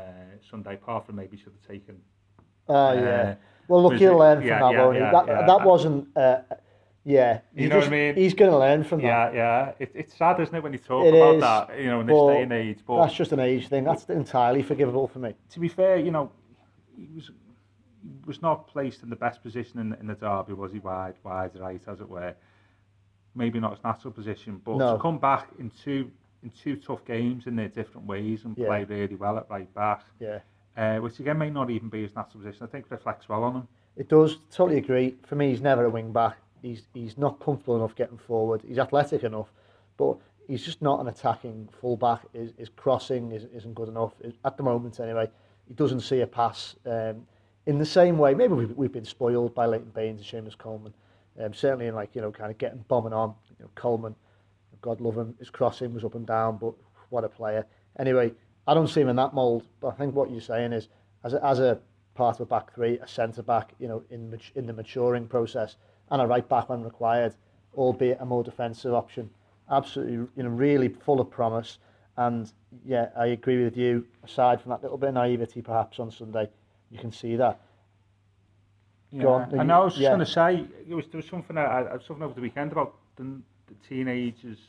Sunday. 0.50 0.76
Apart 0.76 1.06
from 1.06 1.16
maybe 1.16 1.38
should 1.38 1.54
have 1.54 1.68
taken. 1.68 1.98
Oh, 2.68 2.94
yeah. 2.94 3.00
Uh, 3.00 3.36
Well, 3.68 3.84
look, 3.84 3.94
he'll 3.94 4.18
learn 4.18 4.40
from 4.40 4.48
yeah, 4.48 4.60
that, 4.60 4.72
yeah, 4.74 4.84
won't 4.84 4.96
he? 4.96 5.02
yeah, 5.02 5.12
that, 5.12 5.28
yeah. 5.28 5.46
that 5.46 5.62
wasn't, 5.66 6.18
uh, 6.18 6.38
yeah. 7.04 7.42
You 7.54 7.64
he 7.64 7.68
know 7.70 7.78
what 7.78 7.88
I 7.88 7.90
mean? 7.90 8.16
He's 8.16 8.34
going 8.34 8.50
to 8.52 8.58
learn 8.58 8.84
from 8.84 9.02
that. 9.02 9.34
Yeah, 9.34 9.66
yeah. 9.68 9.72
It, 9.78 9.92
it's 9.94 10.18
sad, 10.18 10.40
isn't 10.40 10.54
it, 10.56 10.64
when 10.64 10.74
you 10.74 10.80
talk 10.80 11.06
It 11.06 11.14
about 11.14 11.36
is, 11.36 11.42
that, 11.42 11.80
you 11.80 11.86
know, 11.86 12.00
in 12.02 12.08
this 12.08 12.16
day 12.18 12.42
and 12.42 12.52
age. 12.54 12.80
But 12.86 13.02
That's 13.02 13.14
just 13.14 13.32
an 13.32 13.40
age 13.40 13.68
thing. 13.68 13.84
That's 13.84 14.06
entirely 14.10 14.64
forgivable 14.64 15.08
for 15.08 15.20
me. 15.20 15.36
to 15.52 15.60
be 15.60 15.68
fair, 15.68 15.98
you 15.98 16.10
know, 16.12 16.32
he 16.98 17.08
was 17.16 17.30
he 18.02 18.10
was 18.26 18.42
not 18.42 18.68
placed 18.68 19.04
in 19.04 19.10
the 19.10 19.16
best 19.16 19.42
position 19.44 19.80
in, 19.80 19.94
in 20.00 20.08
the 20.08 20.14
derby, 20.16 20.54
was 20.54 20.72
he? 20.72 20.80
Wide, 20.80 21.16
wide 21.24 21.52
right, 21.56 21.82
as 21.88 22.00
it 22.02 22.10
were. 22.10 22.34
Maybe 23.36 23.60
not 23.60 23.72
his 23.76 23.84
natural 23.84 24.12
position, 24.14 24.62
but 24.64 24.78
No. 24.78 24.96
to 24.96 25.02
come 25.02 25.18
back 25.20 25.50
in 25.60 25.70
two 25.84 26.10
in 26.46 26.52
two 26.52 26.76
tough 26.78 27.04
games 27.06 27.48
in 27.48 27.56
their 27.56 27.68
different 27.68 28.08
ways 28.08 28.46
and 28.46 28.56
Yeah. 28.58 28.68
play 28.68 28.84
really 28.86 29.16
well 29.16 29.38
at 29.38 29.50
right 29.50 29.72
back, 29.74 30.04
Yeah. 30.20 30.40
uh, 30.78 31.00
which 31.00 31.20
again 31.20 31.38
may 31.40 31.50
not 31.50 31.70
even 31.72 31.90
be 31.90 32.04
his 32.04 32.16
natural 32.16 32.44
position. 32.44 32.64
I 32.64 32.68
think 32.68 32.90
reflects 32.90 33.28
well 33.28 33.44
on 33.44 33.56
him. 33.56 33.68
It 33.98 34.08
does. 34.08 34.38
Totally 34.52 34.78
agree. 34.78 35.18
For 35.24 35.36
me, 35.36 35.50
he's 35.50 35.62
never 35.62 35.86
a 35.86 35.90
wing 35.90 36.12
back. 36.14 36.38
He's 36.62 36.88
he's 36.94 37.18
not 37.18 37.40
comfortable 37.40 37.76
enough 37.78 37.96
getting 37.96 38.18
forward. 38.18 38.62
He's 38.62 38.78
athletic 38.80 39.24
enough, 39.24 39.52
but 39.98 40.18
he's 40.48 40.64
just 40.64 40.82
not 40.82 41.00
an 41.00 41.08
attacking 41.08 41.68
full 41.82 41.98
back. 41.98 42.22
His, 42.34 42.54
his 42.58 42.70
crossing 42.70 43.32
is, 43.32 43.46
isn't 43.46 43.74
good 43.74 43.90
enough 43.90 44.14
at 44.44 44.58
the 44.58 44.64
moment. 44.64 45.00
Anyway, 45.00 45.30
he 45.68 45.74
doesn't 45.74 46.02
see 46.02 46.22
a 46.22 46.28
pass 46.28 46.76
um, 46.86 47.26
in 47.66 47.80
the 47.80 47.86
same 47.86 48.18
way. 48.20 48.34
Maybe 48.36 48.54
we've, 48.54 48.72
we've 48.78 48.92
been 48.92 49.06
spoiled 49.06 49.56
by 49.56 49.66
Leighton 49.66 49.90
Baines 49.92 50.32
and 50.34 50.46
Seamus 50.46 50.58
Coleman. 50.58 50.94
Um, 51.40 51.54
certainly 51.54 51.88
in 51.88 51.96
like 51.96 52.16
you 52.16 52.22
know 52.22 52.32
kind 52.32 52.52
of 52.52 52.58
getting 52.58 52.84
bombing 52.88 53.14
on. 53.14 53.34
You 53.50 53.66
know, 53.66 53.72
Coleman, 53.76 54.16
God 54.86 55.02
love 55.02 55.18
him, 55.18 55.36
his 55.40 55.50
crossing 55.50 55.96
was 55.96 56.04
up 56.04 56.14
and 56.14 56.28
down, 56.28 56.58
but 56.58 56.74
what 57.10 57.24
a 57.24 57.30
player. 57.30 57.66
Anyway, 57.98 58.32
I 58.68 58.76
don't 58.76 58.88
see 58.88 59.02
him 59.02 59.10
in 59.10 59.16
that 59.16 59.34
mould. 59.34 59.68
But 59.82 59.88
I 59.90 59.92
think 59.94 60.14
what 60.14 60.30
you're 60.30 60.42
saying 60.42 60.74
is, 60.74 60.90
as 61.24 61.34
a, 61.34 61.44
as 61.44 61.60
a 61.60 61.80
part 62.14 62.36
of 62.36 62.42
a 62.42 62.46
back 62.46 62.74
three, 62.74 63.00
a 63.00 63.08
centre 63.08 63.42
back, 63.42 63.74
you 63.80 63.88
know, 63.88 64.04
in 64.12 64.40
in 64.54 64.68
the 64.68 64.74
maturing 64.74 65.28
process, 65.28 65.76
and 66.12 66.22
a 66.22 66.28
right 66.28 66.48
back 66.48 66.70
when 66.70 66.84
required, 66.84 67.34
albeit 67.76 68.22
a 68.22 68.26
more 68.26 68.44
defensive 68.44 68.94
option. 68.94 69.30
Absolutely, 69.72 70.28
you 70.36 70.44
know, 70.44 70.50
really 70.50 70.90
full 70.90 71.20
of 71.20 71.32
promise. 71.32 71.80
And 72.18 72.52
yeah, 72.86 73.10
I 73.18 73.28
agree 73.28 73.64
with 73.64 73.76
you. 73.76 74.06
Aside 74.24 74.62
from 74.62 74.70
that 74.70 74.84
little 74.84 75.00
bit 75.00 75.10
of 75.10 75.16
naivety, 75.16 75.64
perhaps 75.64 76.00
on 76.00 76.12
Sunday, 76.12 76.48
you 76.92 77.00
can 77.00 77.12
see 77.12 77.36
that. 77.38 77.60
Go 79.20 79.34
on, 79.34 79.60
I 79.60 79.64
know. 79.64 79.82
I 79.82 79.86
was 79.86 79.94
just 79.94 80.04
yeah. 80.04 80.10
going 80.10 80.20
to 80.20 80.26
say 80.26 80.66
it 80.88 80.94
was 80.94 81.06
there 81.08 81.18
was 81.18 81.28
something 81.28 81.58
I, 81.58 81.64
I 81.64 81.94
was 81.94 82.06
something 82.06 82.24
over 82.24 82.36
the 82.36 82.42
weekend 82.42 82.72
about 82.72 82.96
the, 83.16 83.24
the 83.68 83.74
teenagers 83.88 84.60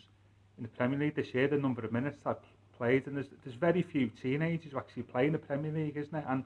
in 0.56 0.62
the 0.62 0.68
Premier 0.68 0.98
League 0.98 1.14
this 1.14 1.34
year, 1.34 1.48
the 1.48 1.56
number 1.56 1.84
of 1.84 1.92
minutes 1.92 2.18
that 2.24 2.40
played, 2.76 3.06
and 3.06 3.16
there's 3.16 3.28
there's 3.44 3.56
very 3.56 3.82
few 3.82 4.08
teenagers 4.22 4.72
who 4.72 4.78
actually 4.78 5.02
play 5.04 5.26
in 5.26 5.32
the 5.32 5.38
Premier 5.38 5.72
League, 5.72 5.96
isn't 5.96 6.14
it? 6.14 6.24
And 6.28 6.44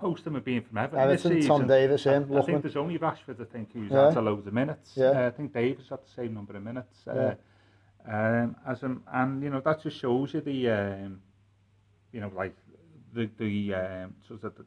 most 0.00 0.18
of 0.20 0.24
them 0.24 0.34
have 0.34 0.44
been 0.44 0.62
from 0.62 0.78
Everton, 0.78 1.00
Everton, 1.10 1.34
this 1.34 1.46
Tom. 1.46 1.66
Davies, 1.66 2.04
him, 2.04 2.30
I, 2.32 2.38
I 2.38 2.42
think 2.42 2.62
there's 2.62 2.76
only 2.76 2.98
Rashford, 2.98 3.40
I 3.40 3.44
think, 3.44 3.72
who's 3.72 3.90
Yeah. 3.90 4.08
had 4.08 4.16
a 4.16 4.20
loads 4.20 4.46
of 4.46 4.52
minutes. 4.52 4.92
Yeah. 4.96 5.10
Uh, 5.10 5.26
I 5.26 5.30
think 5.30 5.52
Davies 5.52 5.88
had 5.88 5.98
the 6.04 6.10
same 6.14 6.34
number 6.34 6.56
of 6.56 6.62
minutes. 6.62 7.06
Uh, 7.06 7.34
um, 8.08 8.54
as 8.66 8.84
um, 8.84 9.02
and 9.12 9.42
you 9.42 9.50
know 9.50 9.60
that 9.60 9.82
just 9.82 9.98
shows 9.98 10.34
you 10.34 10.40
the 10.40 10.70
um, 10.70 11.20
you 12.12 12.20
know 12.20 12.30
like 12.34 12.54
the 13.12 13.28
the 13.38 13.74
um, 13.74 14.14
sort 14.26 14.44
of 14.44 14.54
the, 14.56 14.64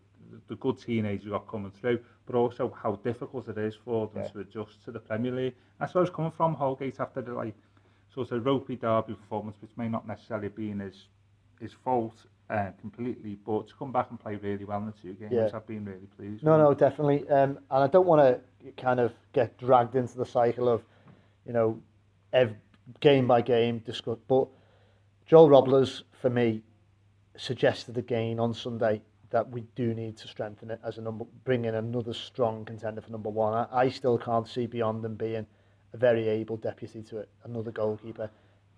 the 0.50 0.56
good 0.56 0.78
teenagers 0.78 1.26
who 1.26 1.34
are 1.34 1.40
coming 1.42 1.72
through, 1.72 2.00
but 2.26 2.36
also 2.36 2.76
how 2.84 2.96
difficult 2.98 3.48
it 3.48 3.58
is 3.58 3.76
for 3.76 4.08
them 4.14 4.24
Yeah. 4.24 4.30
to 4.30 4.40
adjust 4.42 4.84
to 4.86 4.92
the 4.92 5.00
Premier 5.00 5.32
League. 5.32 5.56
That's 5.80 5.94
where 5.94 6.02
I 6.02 6.04
was 6.04 6.10
coming 6.10 6.32
from. 6.32 6.54
Holgate 6.56 7.00
after 7.00 7.22
the 7.22 7.34
like 7.34 7.56
sort 8.14 8.32
of 8.32 8.46
ropey 8.46 8.76
derby 8.76 9.14
performance, 9.14 9.58
which 9.62 9.72
may 9.78 9.88
not 9.88 10.08
necessarily 10.08 10.50
be 10.50 10.72
in 10.72 10.80
his 10.80 11.06
his 11.60 11.74
fault 11.84 12.14
uh, 12.50 12.70
completely, 12.80 13.38
but 13.46 13.68
to 13.68 13.74
come 13.76 13.92
back 13.92 14.08
and 14.10 14.20
play 14.20 14.36
really 14.38 14.64
well 14.66 14.80
in 14.80 14.86
the 14.88 14.92
two 14.94 15.14
games, 15.14 15.32
Yeah. 15.34 15.50
I've 15.54 15.68
been 15.68 15.86
really 15.86 16.08
pleased. 16.18 16.44
No, 16.44 16.58
no, 16.58 16.74
definitely. 16.74 17.28
Um, 17.30 17.60
and 17.70 17.84
I 17.84 17.88
don't 17.88 18.08
want 18.08 18.22
to 18.22 18.72
kind 18.82 19.00
of 19.00 19.12
get 19.34 19.58
dragged 19.58 19.96
into 19.96 20.18
the 20.18 20.26
cycle 20.26 20.68
of, 20.70 20.82
you 21.46 21.52
know, 21.54 21.80
ev- 22.34 22.56
game 23.02 23.28
by 23.28 23.42
game 23.42 23.80
discuss. 23.80 24.18
But 24.28 24.48
Joel 25.28 25.50
Robles, 25.50 26.04
for 26.22 26.30
me, 26.30 26.64
suggested 27.38 27.98
again 27.98 28.40
on 28.40 28.54
Sunday 28.54 29.02
that 29.30 29.48
we 29.52 29.62
do 29.76 29.94
need 29.94 30.18
to 30.18 30.28
strengthen 30.28 30.72
it 30.72 30.80
as 30.84 30.98
a 30.98 31.02
number, 31.02 31.26
bring 31.44 31.66
in 31.66 31.76
another 31.76 32.14
strong 32.14 32.66
contender 32.66 33.02
for 33.02 33.12
number 33.12 33.30
one. 33.30 33.54
I, 33.54 33.82
I 33.82 33.90
still 33.90 34.18
can't 34.18 34.48
see 34.48 34.66
beyond 34.66 35.04
them 35.04 35.16
being 35.16 35.46
a 35.94 35.98
very 35.98 36.28
able 36.28 36.58
deputy 36.58 37.02
to 37.04 37.18
it, 37.20 37.30
another 37.44 37.72
goalkeeper. 37.72 38.30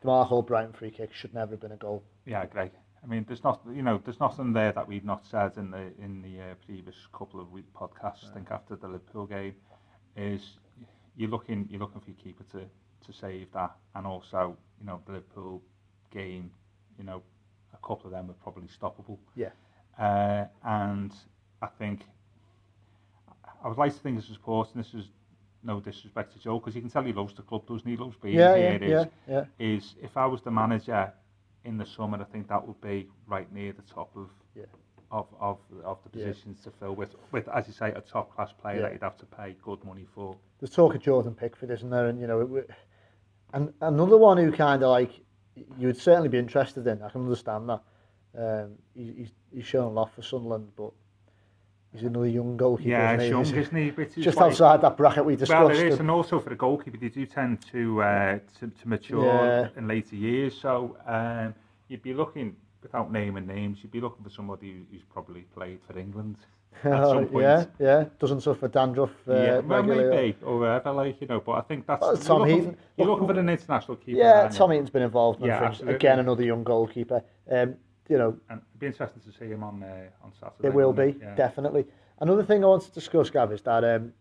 The 0.02 0.08
Marc 0.08 0.30
Albrighton 0.30 0.76
free 0.76 0.92
kick 0.92 1.14
should 1.14 1.34
never 1.34 1.52
have 1.52 1.60
been 1.60 1.72
a 1.72 1.78
goal. 1.78 2.04
Yeah, 2.26 2.46
great. 2.46 2.72
I 3.04 3.08
mean, 3.08 3.26
there's 3.28 3.44
not, 3.44 3.62
you 3.74 3.82
know, 3.82 4.00
there's 4.04 4.20
nothing 4.20 4.54
there 4.54 4.72
that 4.72 4.88
we've 4.88 5.04
not 5.04 5.26
said 5.26 5.58
in 5.58 5.72
the 5.72 5.92
in 6.00 6.22
the 6.22 6.40
uh, 6.40 6.54
previous 6.66 6.96
couple 7.14 7.40
of 7.40 7.52
week 7.52 7.66
podcasts. 7.74 8.30
I 8.30 8.34
think 8.34 8.52
after 8.52 8.76
the 8.76 8.88
Liverpool 8.88 9.26
game, 9.26 9.56
is 10.16 10.58
you're 11.16 11.30
looking 11.30 11.68
you're 11.70 11.80
looking 11.80 12.02
for 12.02 12.10
your 12.10 12.20
keeper 12.20 12.44
to 12.52 12.60
to 13.06 13.14
save 13.14 13.52
that, 13.54 13.76
and 13.96 14.06
also 14.06 14.56
you 14.80 14.86
know 14.86 15.02
the 15.06 15.14
Liverpool 15.14 15.62
game, 16.12 16.52
you 16.98 17.04
know, 17.04 17.24
a 17.74 17.88
couple 17.88 18.06
of 18.06 18.12
them 18.12 18.28
were 18.28 18.36
probably 18.36 18.68
stoppable. 18.68 19.18
Yeah. 19.36 19.50
Uh, 19.98 20.46
and 20.64 21.12
I 21.62 21.68
think 21.68 22.02
I 23.64 23.68
would 23.68 23.78
like 23.78 23.94
to 23.94 24.00
think 24.00 24.18
as 24.18 24.30
a 24.30 24.34
supporter, 24.34 24.72
and 24.76 24.84
this 24.84 24.94
is 24.94 25.06
no 25.64 25.80
disrespect 25.80 26.34
to 26.34 26.40
Joe, 26.40 26.60
because 26.60 26.76
you 26.76 26.82
can 26.82 26.90
tell 26.90 27.04
he 27.04 27.14
loves 27.14 27.34
the 27.36 27.42
club, 27.44 27.68
doesn't 27.68 27.86
he? 27.86 27.96
He 27.96 27.98
loves 27.98 28.16
being 28.18 28.36
Yeah, 28.36 28.56
here. 28.56 28.80
yeah, 28.82 29.02
is 29.02 29.08
yeah, 29.28 29.34
yeah. 29.36 29.46
is 29.60 29.96
if 30.02 30.18
I 30.18 30.26
was 30.26 30.42
the 30.42 30.52
manager 30.52 31.12
in 31.66 31.78
the 31.78 31.86
summer, 31.86 32.20
I 32.20 32.24
think 32.26 32.48
that 32.50 32.66
would 32.66 32.80
be 32.82 33.08
right 33.28 33.52
near 33.54 33.72
the 33.74 33.84
top 33.84 34.16
of 34.16 34.30
Yeah. 34.56 34.66
of, 35.12 35.28
of 35.40 35.60
of 35.84 36.00
the 36.04 36.20
Yeah. 36.20 36.26
positions 36.28 36.62
to 36.62 36.72
fill 36.72 36.96
with 36.96 37.16
with 37.32 37.48
as 37.50 37.68
you 37.68 37.74
say 37.74 37.92
a 37.92 38.02
top 38.02 38.34
class 38.36 38.52
player 38.54 38.78
Yeah. 38.78 38.82
that 38.84 38.94
you'd 38.94 39.04
have 39.04 39.18
to 39.18 39.26
pay 39.26 39.56
good 39.64 39.84
money 39.84 40.06
for. 40.16 40.36
there's 40.60 40.72
talk 40.74 40.96
of 40.96 41.02
Jordan 41.02 41.36
Pickford, 41.36 41.70
isn't 41.72 41.90
there? 41.90 42.08
And 42.08 42.20
you 42.20 42.28
know, 42.28 42.42
it, 42.58 42.70
and 43.54 43.74
another 43.82 44.18
one 44.18 44.38
who 44.38 44.52
kind 44.52 44.82
of 44.84 44.90
like 44.90 45.12
you 45.78 45.88
would 45.88 45.98
certainly 45.98 46.30
be 46.30 46.38
interested 46.38 46.88
in. 46.88 47.02
I 47.04 47.10
can 47.10 47.22
understand 47.22 47.70
that. 47.70 47.82
Um, 48.34 48.78
he, 48.96 49.12
he's 49.18 49.32
he's 49.54 49.66
shown 49.66 49.84
a 49.84 49.90
lot 49.90 50.14
for 50.14 50.22
Sunderland, 50.22 50.72
but 50.78 50.92
He's 51.94 52.04
another 52.04 52.28
young 52.28 52.56
goalkeeper. 52.56 52.90
Yeah, 52.90 53.16
isn't 53.16 53.30
young, 53.30 53.42
isn't 53.42 53.76
he? 53.76 54.02
Is 54.02 54.16
just 54.16 54.38
like, 54.38 54.52
outside 54.52 54.82
that 54.82 54.96
bracket 54.96 55.26
we 55.26 55.36
discussed. 55.36 55.60
Well, 55.60 55.70
it 55.72 55.86
is, 55.88 55.94
and, 55.94 56.02
and 56.02 56.10
uh, 56.10 56.16
also 56.16 56.40
for 56.40 56.54
a 56.54 56.56
goalkeeper, 56.56 56.98
they 56.98 57.10
do 57.10 57.26
tend 57.26 57.62
to 57.72 58.02
uh, 58.02 58.40
to, 58.60 58.68
to 58.68 58.88
mature 58.88 59.26
yeah. 59.26 59.68
in 59.76 59.88
later 59.88 60.16
years. 60.16 60.58
So 60.58 60.98
um, 61.06 61.54
you'd 61.90 62.02
be 62.02 62.14
looking, 62.14 62.56
without 62.82 63.12
naming 63.12 63.46
names, 63.46 63.80
you'd 63.82 63.92
be 63.92 64.00
looking 64.00 64.24
for 64.24 64.30
somebody 64.30 64.86
who's 64.90 65.04
probably 65.12 65.42
played 65.54 65.80
for 65.86 66.00
England. 66.00 66.38
at 66.84 67.04
some 67.04 67.28
point. 67.28 67.44
Yeah, 67.44 67.66
yeah. 67.80 68.06
Doesn't 68.20 68.42
suffer 68.42 68.68
dandruff 68.70 69.12
uh, 69.28 69.34
yeah, 69.34 69.60
well, 69.60 69.84
regularly. 69.84 70.10
maybe, 70.10 70.38
or 70.44 70.60
whatever, 70.60 70.92
like, 70.94 71.20
you 71.20 71.28
know, 71.28 71.42
but 71.42 71.52
I 71.54 71.62
think 71.62 71.86
that's... 71.86 72.02
Well, 72.02 72.18
Tom 72.18 72.42
looking, 72.42 72.58
Heaton. 72.58 72.78
You're 72.98 73.08
looking 73.08 73.28
for 73.28 73.38
an 73.38 73.50
international 73.50 73.98
keeper. 73.98 74.18
Yeah, 74.18 74.48
Tom 74.48 74.72
Heaton's 74.72 74.90
been 74.90 75.02
involved. 75.02 75.42
In 75.42 75.48
yeah, 75.48 75.64
absolutely. 75.64 75.96
Again, 75.96 76.20
another 76.20 76.44
young 76.44 76.64
goalkeeper. 76.64 77.24
Um, 77.52 77.76
you 78.12 78.18
know, 78.18 78.38
And 78.50 78.60
it'd 78.60 78.80
be 78.80 78.88
interesting 78.88 79.22
to 79.22 79.32
see 79.32 79.46
him 79.46 79.64
on 79.64 79.82
uh, 79.82 80.10
on 80.22 80.34
Saturday. 80.38 80.68
It 80.68 80.74
will 80.74 80.92
be, 80.92 81.04
it? 81.04 81.18
Yeah. 81.22 81.36
definitely. 81.36 81.86
Another 82.20 82.44
thing 82.44 82.62
I 82.62 82.68
want 82.68 82.84
to 82.84 82.92
discuss, 82.92 83.30
Gav, 83.30 83.54
is 83.54 83.62
that 83.62 83.86
um, 83.86 84.12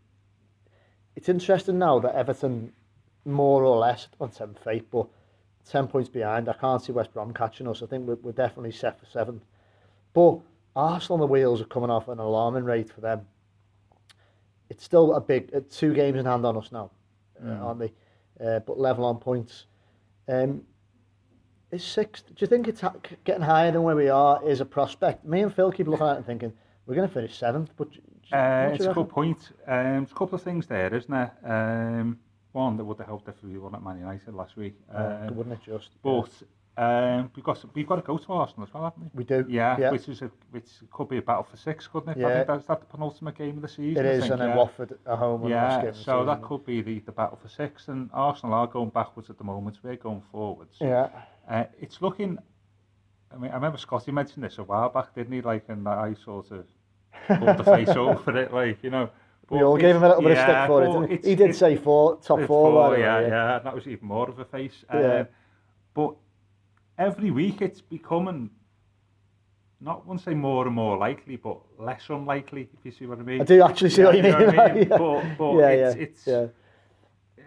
it's 1.17 1.29
interesting 1.29 1.79
now 1.79 1.99
that 1.99 2.15
Everton, 2.15 2.73
more 3.25 3.65
or 3.65 3.77
less, 3.79 4.07
on 4.21 4.31
seventh 4.33 4.61
but 4.91 5.07
10 5.69 5.89
points 5.89 6.09
behind. 6.09 6.49
I 6.49 6.53
can't 6.55 6.81
see 6.81 6.93
West 6.93 7.13
Brom 7.13 7.35
catching 7.35 7.67
us. 7.67 7.83
I 7.83 7.87
think 7.87 8.07
we're, 8.07 8.15
we're 8.15 8.33
definitely 8.33 8.73
set 8.73 8.99
for 8.99 9.07
seventh. 9.07 9.43
But 10.15 10.39
Arsenal 10.77 11.15
on 11.15 11.21
the 11.21 11.27
wheels 11.27 11.61
are 11.61 11.67
coming 11.67 11.91
off 11.91 12.07
an 12.07 12.21
alarming 12.21 12.65
rate 12.65 12.91
for 12.91 13.01
them. 13.01 13.27
It's 14.71 14.85
still 14.85 15.15
a 15.15 15.21
big, 15.21 15.51
uh, 15.53 15.61
two 15.69 15.95
games 15.95 16.17
in 16.17 16.27
hand 16.27 16.47
on 16.47 16.57
us 16.57 16.71
now, 16.71 16.93
uh, 17.45 17.51
aren't 17.51 17.81
they? 17.81 17.93
Uh, 18.43 18.61
but 18.61 18.79
level 18.79 19.05
on 19.05 19.19
points. 19.19 19.67
Um, 20.29 20.63
is 21.73 21.85
sixth? 21.85 22.27
Do 22.27 22.35
you 22.39 22.47
think 22.47 22.69
it's 22.69 22.81
ha- 22.81 22.95
getting 23.25 23.43
higher 23.43 23.71
than 23.71 23.83
where 23.83 23.97
we 23.97 24.09
are? 24.09 24.41
Is 24.49 24.61
a 24.61 24.65
prospect? 24.65 25.25
Me 25.25 25.43
and 25.43 25.53
Phil 25.55 25.71
keep 25.73 25.87
looking 25.87 26.07
at 26.07 26.13
it 26.15 26.17
and 26.19 26.27
thinking 26.27 26.53
we're 26.87 26.95
going 26.95 27.09
to 27.09 27.15
finish 27.15 27.37
seventh. 27.37 27.71
But 27.77 27.89
Uh, 28.33 28.71
it's 28.75 28.85
a 28.85 28.93
good 28.95 29.09
point. 29.09 29.51
Um, 29.67 29.99
there's 30.05 30.11
a 30.13 30.15
couple 30.15 30.35
of 30.37 30.43
things 30.43 30.67
there, 30.67 30.93
isn't 30.95 31.11
there? 31.11 31.33
Um, 31.45 32.19
one 32.53 32.77
that 32.77 32.85
would 32.85 32.99
have 32.99 33.07
helped 33.07 33.29
if 33.29 33.43
we 33.45 33.59
won 33.59 33.75
at 33.75 33.83
Man 33.83 33.99
United 33.99 34.35
last 34.35 34.57
week. 34.57 34.75
Uh, 34.93 35.27
Um, 35.29 35.37
wouldn't 35.37 35.55
it 35.55 35.63
just? 35.65 35.91
but 36.03 36.31
um, 36.77 37.31
we've 37.37 37.45
got 37.45 37.63
we've 37.75 37.87
got 37.87 37.97
to 37.97 38.03
go 38.03 38.17
to 38.19 38.33
Arsenal 38.33 38.67
as 38.67 38.73
well, 38.73 38.85
haven't 38.85 39.03
we? 39.03 39.11
we 39.19 39.25
do. 39.25 39.45
Yeah, 39.49 39.77
yeah. 39.79 39.91
which 39.91 40.09
is 40.09 40.23
a 40.23 40.31
which 40.51 40.69
could 40.91 41.09
be 41.09 41.19
a 41.19 41.23
battle 41.23 41.43
for 41.43 41.57
six, 41.57 41.87
couldn't 41.87 42.11
it? 42.11 42.17
I 42.19 42.21
Yeah. 42.21 42.35
think 42.37 42.47
that's 42.49 42.65
that 42.67 42.81
the 42.81 42.87
penultimate 42.87 43.37
game 43.37 43.57
of 43.57 43.63
the 43.63 43.69
season. 43.69 44.05
it 44.07 44.09
I 44.17 44.21
think, 44.21 44.33
and 44.33 44.41
then 44.41 44.49
yeah. 44.51 44.57
Watford 44.57 44.99
at 45.07 45.19
home. 45.19 45.47
Yeah, 45.49 45.93
so 45.93 46.25
that 46.25 46.41
could 46.43 46.65
be 46.65 46.81
the, 46.83 47.01
the 47.01 47.13
battle 47.13 47.39
for 47.43 47.49
six, 47.49 47.89
and 47.89 48.09
Arsenal 48.13 48.55
are 48.55 48.67
going 48.67 48.91
backwards 48.91 49.29
at 49.31 49.39
the 49.39 49.45
moment. 49.45 49.79
We're 49.83 49.97
going 49.97 50.23
forwards. 50.33 50.77
Yeah, 50.81 51.09
Uh, 51.51 51.65
it's 51.81 52.01
looking. 52.01 52.39
I 53.33 53.37
mean, 53.37 53.51
I 53.51 53.55
remember 53.55 53.77
Scotty 53.77 54.13
mentioned 54.13 54.45
this 54.45 54.59
a 54.59 54.63
while 54.63 54.89
back, 54.89 55.15
didn't 55.15 55.33
he? 55.33 55.41
Like, 55.41 55.65
and 55.69 55.87
I 55.89 56.15
sort 56.25 56.51
of 56.53 56.67
pulled 57.27 57.59
the 57.59 57.65
face 57.65 57.89
over 57.97 58.37
it, 58.37 58.55
like 58.55 58.79
you 58.83 58.91
know. 58.91 59.11
we 59.51 59.63
all 59.63 59.77
gave 59.77 59.97
him 59.97 60.05
a 60.05 60.09
little 60.09 60.23
bit 60.23 60.33
of 60.33 60.39
stick 60.39 60.67
for 60.69 60.85
it. 60.85 61.09
Didn't 61.09 61.25
he? 61.25 61.31
he 61.31 61.35
did 61.35 61.55
say 61.55 61.77
four, 61.77 62.19
top 62.21 62.47
four. 62.47 62.89
the 62.89 62.91
way, 62.91 63.01
yeah, 63.01 63.21
yeah, 63.21 63.59
that 63.59 63.75
was 63.75 63.87
even 63.89 64.07
more 64.07 64.29
of 64.29 64.39
a 64.39 64.45
face. 64.45 64.85
Yeah. 64.95 65.01
Um, 65.01 65.29
but 65.93 66.15
every 66.99 67.33
week 67.33 67.63
it's 67.63 67.81
becoming, 67.81 68.51
not 69.81 70.09
to 70.09 70.19
say 70.19 70.35
more 70.35 70.67
and 70.67 70.75
more 70.75 70.97
likely, 70.97 71.35
but 71.35 71.59
less 71.79 72.05
unlikely, 72.11 72.69
if 72.79 72.85
you 72.85 72.93
see 72.93 73.07
what 73.07 73.19
I 73.19 73.23
mean. 73.23 73.41
I 73.41 73.45
do 73.45 73.61
actually 73.63 73.91
see 73.91 74.05
what 74.05 74.17
you 74.17 74.23
mean. 74.23 74.35
I 74.35 74.73
mean? 74.73 74.89
yeah. 74.89 74.99
But, 74.99 75.37
but 75.37 75.57
yeah, 75.57 75.69
it's, 75.69 75.97
yeah, 75.97 76.03
it's, 76.03 76.27
yeah. 76.27 76.47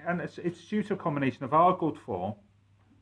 and 0.08 0.20
it's, 0.20 0.38
it's 0.39 0.66
due 0.66 0.84
to 0.84 0.94
a 0.94 0.98
combination 0.98 1.46
of 1.46 1.54
our 1.54 1.78
good 1.78 1.98
form, 1.98 2.34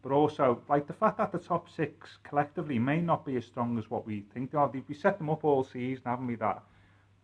but 0.02 0.12
also 0.12 0.62
like 0.70 0.88
the 0.88 0.94
fact 0.94 1.18
that 1.18 1.32
the 1.32 1.38
top 1.40 1.70
six 1.70 2.18
collectively 2.24 2.80
may 2.80 3.00
not 3.02 3.26
be 3.26 3.38
as 3.38 3.46
strong 3.46 3.78
as 3.78 3.90
what 3.90 4.06
we 4.06 4.22
think 4.34 4.52
they 4.52 4.58
are. 4.58 4.72
We 4.88 4.94
set 4.96 5.18
them 5.18 5.30
up 5.30 5.44
all 5.44 5.64
season, 5.64 6.04
haven't 6.06 6.28
we? 6.28 6.36
That 6.36 6.64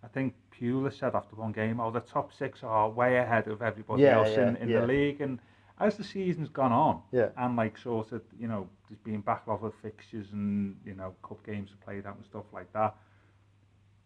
I 0.04 0.08
think 0.08 0.36
Pula 0.52 0.92
said 0.92 1.16
after 1.16 1.36
one 1.36 1.52
game, 1.52 1.80
"Oh, 1.80 1.92
the 1.92 2.00
top 2.02 2.34
six 2.34 2.64
are 2.64 2.90
way 2.90 3.18
ahead 3.18 3.48
of 3.48 3.62
everybody 3.62 4.04
Yeah, 4.04 4.18
else 4.18 4.30
yeah, 4.30 4.50
in, 4.50 4.56
in 4.58 4.70
yeah. 4.70 4.82
the 4.82 4.88
league." 4.88 5.22
And 5.22 5.40
as 5.80 5.98
the 5.98 6.04
season's 6.04 6.50
gone 6.50 6.72
on, 6.72 7.02
Yeah. 7.12 7.30
and 7.38 7.56
like 7.56 7.78
sort 7.78 8.12
of 8.12 8.22
you 8.40 8.48
know, 8.48 8.68
there's 8.90 9.00
been 9.00 9.22
backlog 9.22 9.64
of 9.64 9.74
fixtures 9.82 10.32
and 10.32 10.76
you 10.86 10.94
know 10.94 11.16
cup 11.24 11.44
games 11.46 11.72
are 11.72 11.84
played 11.86 12.06
out 12.06 12.16
and 12.18 12.26
stuff 12.26 12.46
like 12.54 12.72
that. 12.74 12.96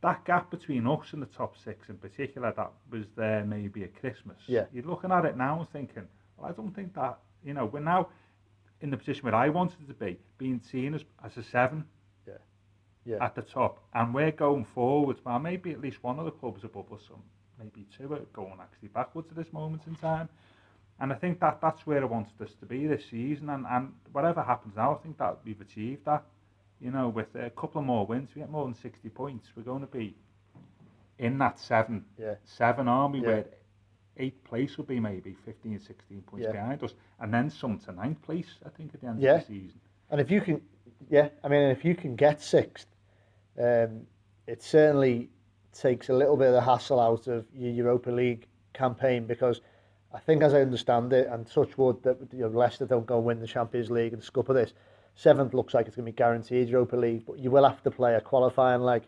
That 0.01 0.25
gap 0.25 0.49
between 0.49 0.87
us 0.87 1.13
and 1.13 1.21
the 1.21 1.27
top 1.27 1.55
six 1.57 1.89
in 1.89 1.97
particular, 1.97 2.51
that 2.57 2.71
was 2.89 3.05
there 3.15 3.43
maybe 3.45 3.83
at 3.83 3.95
Christmas. 3.99 4.37
Yeah. 4.47 4.65
You're 4.73 4.85
looking 4.85 5.11
at 5.11 5.25
it 5.25 5.37
now 5.37 5.59
and 5.59 5.69
thinking, 5.69 6.07
well, 6.37 6.49
I 6.49 6.53
don't 6.53 6.73
think 6.75 6.95
that, 6.95 7.19
you 7.43 7.53
know, 7.53 7.67
we're 7.67 7.81
now 7.81 8.09
in 8.81 8.89
the 8.89 8.97
position 8.97 9.23
where 9.23 9.35
I 9.35 9.49
wanted 9.49 9.87
to 9.87 9.93
be, 9.93 10.17
being 10.37 10.59
seen 10.71 10.93
as, 10.93 11.03
as 11.23 11.37
a 11.37 11.43
seven 11.43 11.85
Yeah. 12.27 12.33
Yeah. 13.05 13.23
at 13.23 13.35
the 13.35 13.41
top. 13.41 13.79
And 13.93 14.13
we're 14.13 14.31
going 14.31 14.65
forwards, 14.65 15.19
well, 15.23 15.39
maybe 15.39 15.71
at 15.71 15.81
least 15.81 16.03
one 16.03 16.19
of 16.19 16.25
the 16.25 16.31
clubs 16.31 16.63
above 16.63 16.91
us, 16.93 17.01
some 17.07 17.21
maybe 17.59 17.85
two 17.97 18.11
are 18.13 18.19
going 18.33 18.57
actually 18.59 18.87
backwards 18.89 19.27
at 19.29 19.37
this 19.37 19.51
moment 19.53 19.83
in 19.87 19.95
time. 19.95 20.29
And 20.99 21.11
I 21.11 21.15
think 21.15 21.39
that 21.39 21.59
that's 21.61 21.85
where 21.87 22.01
I 22.01 22.05
wanted 22.05 22.39
us 22.41 22.53
to 22.59 22.65
be 22.65 22.85
this 22.87 23.03
season. 23.09 23.49
And, 23.49 23.65
and 23.69 23.91
whatever 24.11 24.41
happens 24.43 24.75
now, 24.75 24.95
I 24.95 24.97
think 25.03 25.17
that 25.19 25.39
we've 25.43 25.61
achieved 25.61 26.05
that. 26.05 26.23
You 26.79 26.89
know, 26.91 27.09
with 27.09 27.33
a 27.35 27.49
couple 27.51 27.79
of 27.79 27.85
more 27.85 28.05
wins, 28.07 28.29
we 28.35 28.41
get 28.41 28.49
more 28.49 28.65
than 28.65 28.73
60 28.75 29.09
points. 29.09 29.47
We're 29.55 29.63
going 29.63 29.81
to 29.81 29.87
be 29.87 30.15
in 31.19 31.37
that 31.37 31.59
seven, 31.59 32.05
Yeah. 32.17 32.35
seven 32.43 32.87
army 32.87 33.19
Yeah. 33.19 33.27
where 33.27 33.45
eighth 34.21 34.43
place 34.43 34.77
will 34.77 34.85
be 34.85 34.99
maybe 34.99 35.33
15, 35.33 35.79
16 35.79 36.21
points 36.21 36.45
Yeah. 36.45 36.51
behind 36.51 36.83
us. 36.83 36.93
And 37.19 37.33
then 37.33 37.49
some 37.49 37.79
to 37.79 37.91
ninth 37.91 38.21
place, 38.21 38.57
I 38.65 38.69
think, 38.69 38.93
at 38.93 39.01
the 39.01 39.07
end 39.07 39.21
Yeah. 39.21 39.35
of 39.35 39.47
the 39.47 39.59
season. 39.59 39.79
And 40.09 40.21
if 40.21 40.29
you 40.29 40.41
can, 40.41 40.61
yeah, 41.09 41.29
I 41.43 41.47
mean, 41.47 41.69
if 41.69 41.83
you 41.83 41.95
can 41.95 42.15
get 42.15 42.41
sixth, 42.41 42.87
um, 43.57 44.05
it 44.47 44.61
certainly 44.61 45.29
takes 45.73 46.09
a 46.09 46.13
little 46.13 46.35
bit 46.37 46.47
of 46.47 46.53
the 46.53 46.61
hassle 46.61 46.99
out 46.99 47.27
of 47.27 47.45
your 47.53 47.71
Europa 47.71 48.11
League 48.11 48.47
campaign 48.73 49.25
because 49.25 49.61
I 50.13 50.19
think, 50.19 50.43
as 50.43 50.53
I 50.53 50.61
understand 50.61 51.13
it, 51.13 51.27
and 51.27 51.47
touch 51.47 51.77
wood 51.77 52.03
that 52.03 52.17
you 52.33 52.39
know, 52.39 52.47
Leicester 52.49 52.85
don't 52.85 53.05
go 53.05 53.17
and 53.17 53.25
win 53.25 53.39
the 53.39 53.47
Champions 53.47 53.89
League 53.89 54.11
and 54.13 54.21
scupper 54.21 54.53
this. 54.53 54.73
Seventh 55.15 55.53
looks 55.53 55.73
like 55.73 55.87
it's 55.87 55.95
going 55.95 56.05
to 56.05 56.11
be 56.11 56.15
guaranteed 56.15 56.67
Europa 56.67 56.97
League, 56.97 57.25
but 57.25 57.39
you 57.39 57.49
will 57.51 57.63
have 57.63 57.81
to 57.83 57.91
play 57.91 58.15
a 58.15 58.21
qualifying 58.21 58.81
leg 58.81 59.03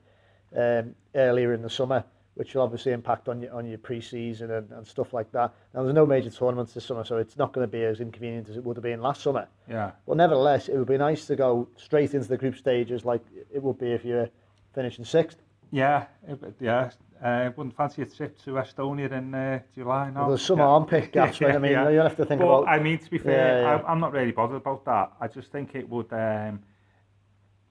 um, 0.55 0.95
earlier 1.15 1.53
in 1.53 1.61
the 1.61 1.69
summer, 1.69 2.03
which 2.35 2.55
will 2.55 2.63
obviously 2.63 2.91
impact 2.91 3.29
on 3.29 3.41
your 3.41 3.53
on 3.53 3.65
your 3.65 3.77
pre-season 3.77 4.51
and, 4.51 4.71
and 4.71 4.87
stuff 4.87 5.13
like 5.13 5.31
that. 5.31 5.53
Now, 5.73 5.83
there's 5.83 5.93
no 5.93 6.05
major 6.05 6.29
tournaments 6.29 6.73
this 6.73 6.85
summer, 6.85 7.03
so 7.03 7.17
it's 7.17 7.37
not 7.37 7.53
going 7.53 7.67
to 7.67 7.71
be 7.71 7.83
as 7.83 7.99
inconvenient 7.99 8.49
as 8.49 8.57
it 8.57 8.63
would 8.63 8.75
have 8.77 8.83
been 8.83 9.01
last 9.01 9.21
summer. 9.21 9.47
Yeah. 9.69 9.91
But 10.07 10.17
nevertheless, 10.17 10.67
it 10.67 10.77
would 10.77 10.87
be 10.87 10.97
nice 10.97 11.25
to 11.27 11.35
go 11.35 11.67
straight 11.77 12.13
into 12.13 12.27
the 12.27 12.37
group 12.37 12.55
stages 12.55 13.05
like 13.05 13.21
it 13.53 13.61
would 13.61 13.77
be 13.77 13.91
if 13.91 14.03
you're 14.03 14.29
finishing 14.73 15.05
sixth. 15.05 15.37
Yeah, 15.71 16.05
it, 16.27 16.39
yeah. 16.59 16.91
Uh, 17.23 17.51
wouldn't 17.55 17.75
fancy 17.77 18.01
a 18.01 18.05
trip 18.05 18.37
to 18.43 18.51
Estonia 18.51 19.09
in 19.11 19.33
uh, 19.33 19.59
July 19.73 20.09
now. 20.09 20.21
Well, 20.21 20.29
there's 20.29 20.45
some 20.45 20.57
yeah. 20.59 20.65
armpit 20.65 21.13
gaps, 21.13 21.39
right? 21.39 21.55
I 21.55 21.57
mean, 21.57 21.71
Yeah. 21.71 21.89
you 21.89 21.99
have 21.99 22.17
to 22.17 22.25
think 22.25 22.41
but, 22.41 22.47
about. 22.47 22.67
I 22.67 22.79
mean, 22.79 22.99
to 22.99 23.09
be 23.09 23.17
fair, 23.17 23.61
Yeah, 23.61 23.77
yeah. 23.77 23.83
I, 23.83 23.91
I'm 23.91 23.99
not 24.01 24.11
really 24.11 24.33
bothered 24.33 24.57
about 24.57 24.83
that. 24.85 25.13
I 25.21 25.27
just 25.27 25.49
think 25.49 25.73
it 25.73 25.87
would. 25.87 26.11
Um, 26.11 26.59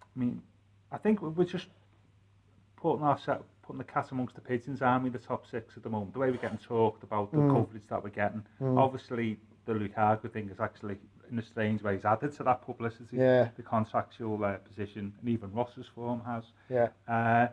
I 0.01 0.19
mean, 0.19 0.43
I 0.91 0.97
think 0.97 1.21
we're 1.21 1.45
just 1.45 1.67
putting 2.77 3.05
ourselves, 3.05 3.45
putting 3.63 3.79
the 3.79 3.85
cat 3.85 4.11
amongst 4.11 4.35
the 4.35 4.41
pigeons, 4.41 4.83
aren't 4.83 5.05
we? 5.05 5.11
The 5.11 5.19
top 5.19 5.47
six 5.47 5.77
at 5.77 5.83
the 5.83 5.89
moment. 5.91 6.13
The 6.13 6.19
way 6.19 6.31
we're 6.31 6.37
getting 6.37 6.59
talked 6.59 7.03
about, 7.03 7.31
the 7.31 7.39
Mm. 7.39 7.53
coverage 7.55 7.87
that 7.89 8.03
we're 8.03 8.11
getting. 8.11 8.45
Obviously, 8.61 9.39
the 9.67 9.73
Lukaku 9.75 10.31
thing 10.33 10.49
is 10.51 10.59
actually, 10.61 10.99
in 11.31 11.39
a 11.39 11.43
strange 11.43 11.83
way, 11.83 11.95
has 11.95 12.05
added 12.05 12.33
to 12.35 12.43
that 12.45 12.63
publicity. 12.63 13.17
Yeah. 13.17 13.51
The 13.57 13.63
contractual 13.63 14.45
uh, 14.45 14.57
position, 14.59 15.15
and 15.21 15.29
even 15.29 15.53
Ross's 15.53 15.87
form 15.87 16.21
has. 16.25 16.45
Yeah, 16.69 16.89
Uh, 17.09 17.49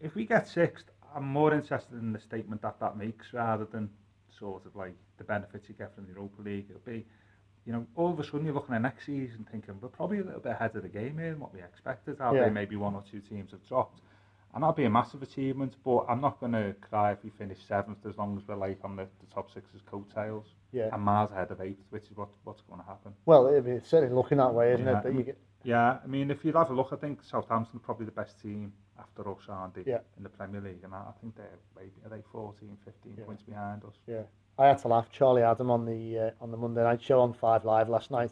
if 0.00 0.14
we 0.14 0.24
get 0.26 0.48
sixth, 0.48 0.90
I'm 1.14 1.24
more 1.26 1.52
interested 1.54 1.98
in 1.98 2.12
the 2.12 2.20
statement 2.20 2.62
that 2.62 2.78
that 2.80 2.96
makes 2.96 3.32
rather 3.32 3.64
than 3.66 3.90
sort 4.30 4.66
of 4.66 4.74
like 4.76 4.94
the 5.18 5.24
benefits 5.24 5.68
you 5.68 5.74
get 5.74 5.94
from 5.94 6.04
the 6.06 6.12
Europa 6.12 6.42
League. 6.42 6.66
It'll 6.68 6.80
be, 6.82 7.06
you 7.64 7.72
know, 7.72 7.86
all 7.94 8.10
of 8.12 8.20
a 8.20 8.24
sudden 8.24 8.44
you're 8.44 8.54
looking 8.54 8.74
at 8.74 8.82
next 8.82 9.06
season 9.06 9.46
thinking 9.50 9.78
we're 9.80 9.88
probably 9.88 10.18
a 10.18 10.24
little 10.24 10.40
bit 10.40 10.52
ahead 10.52 10.76
of 10.76 10.82
the 10.82 10.88
game 10.90 11.16
here 11.18 11.30
than 11.30 11.40
what 11.40 11.54
we 11.54 11.60
expected. 11.62 12.18
How 12.18 12.34
Yeah. 12.34 12.44
they 12.44 12.50
maybe 12.50 12.76
one 12.76 12.94
or 12.94 13.02
two 13.10 13.20
teams 13.20 13.52
have 13.52 13.66
dropped. 13.66 14.00
And 14.56 14.62
that'll 14.62 14.74
be 14.74 14.84
a 14.86 14.90
massive 14.90 15.22
achievement, 15.22 15.74
but 15.84 16.06
I'm 16.08 16.22
not 16.22 16.40
going 16.40 16.52
to 16.52 16.74
cry 16.80 17.12
if 17.12 17.22
we 17.22 17.28
finish 17.28 17.58
seventh 17.68 17.98
as 18.08 18.16
long 18.16 18.38
as 18.38 18.48
we're 18.48 18.56
like 18.56 18.78
on 18.84 18.96
the, 18.96 19.04
the 19.20 19.26
top 19.34 19.52
six's 19.52 19.82
coattails. 19.82 20.46
Yeah. 20.72 20.88
And 20.94 21.02
miles 21.02 21.30
ahead 21.30 21.50
of 21.50 21.60
eighth, 21.60 21.84
which 21.90 22.10
is 22.10 22.16
what, 22.16 22.28
what's 22.44 22.62
going 22.62 22.80
to 22.80 22.86
happen. 22.86 23.12
well, 23.26 23.48
I 23.54 23.60
mean, 23.60 23.74
it's 23.74 23.88
certainly 23.90 24.14
looking 24.14 24.38
that 24.38 24.52
way, 24.54 24.72
isn't 24.72 24.86
Yeah. 24.86 24.98
it? 24.98 25.04
That 25.04 25.14
you 25.14 25.22
get, 25.24 25.38
Yeah, 25.62 25.98
I 26.02 26.06
mean, 26.06 26.30
if 26.30 26.42
you 26.42 26.52
have 26.54 26.70
a 26.70 26.74
look, 26.74 26.88
I 26.92 26.96
think 26.96 27.22
Southampton 27.22 27.76
are 27.76 27.80
probably 27.80 28.06
the 28.06 28.12
best 28.12 28.40
team 28.40 28.72
after 28.98 29.30
us, 29.30 29.42
aren't 29.46 29.74
they, 29.74 29.82
Yeah. 29.86 29.98
in 30.16 30.22
the 30.22 30.30
Premier 30.30 30.62
League? 30.62 30.84
And 30.84 30.94
I 30.94 31.00
I 31.00 31.12
think 31.20 31.36
they're 31.36 31.58
maybe 31.76 31.92
are 32.06 32.08
they 32.08 32.22
14, 32.32 32.78
15 32.82 33.14
Yeah. 33.18 33.24
points 33.26 33.42
behind 33.42 33.84
us. 33.84 33.94
yeah. 34.06 34.22
I 34.58 34.68
had 34.68 34.78
to 34.78 34.88
laugh. 34.88 35.10
Charlie 35.12 35.42
Adam 35.42 35.70
on 35.70 35.84
the 35.84 36.18
uh, 36.18 36.30
on 36.40 36.50
the 36.50 36.56
Monday 36.56 36.82
night 36.82 37.02
show 37.02 37.20
on 37.20 37.34
Five 37.34 37.66
Live 37.66 37.90
last 37.90 38.10
night. 38.10 38.30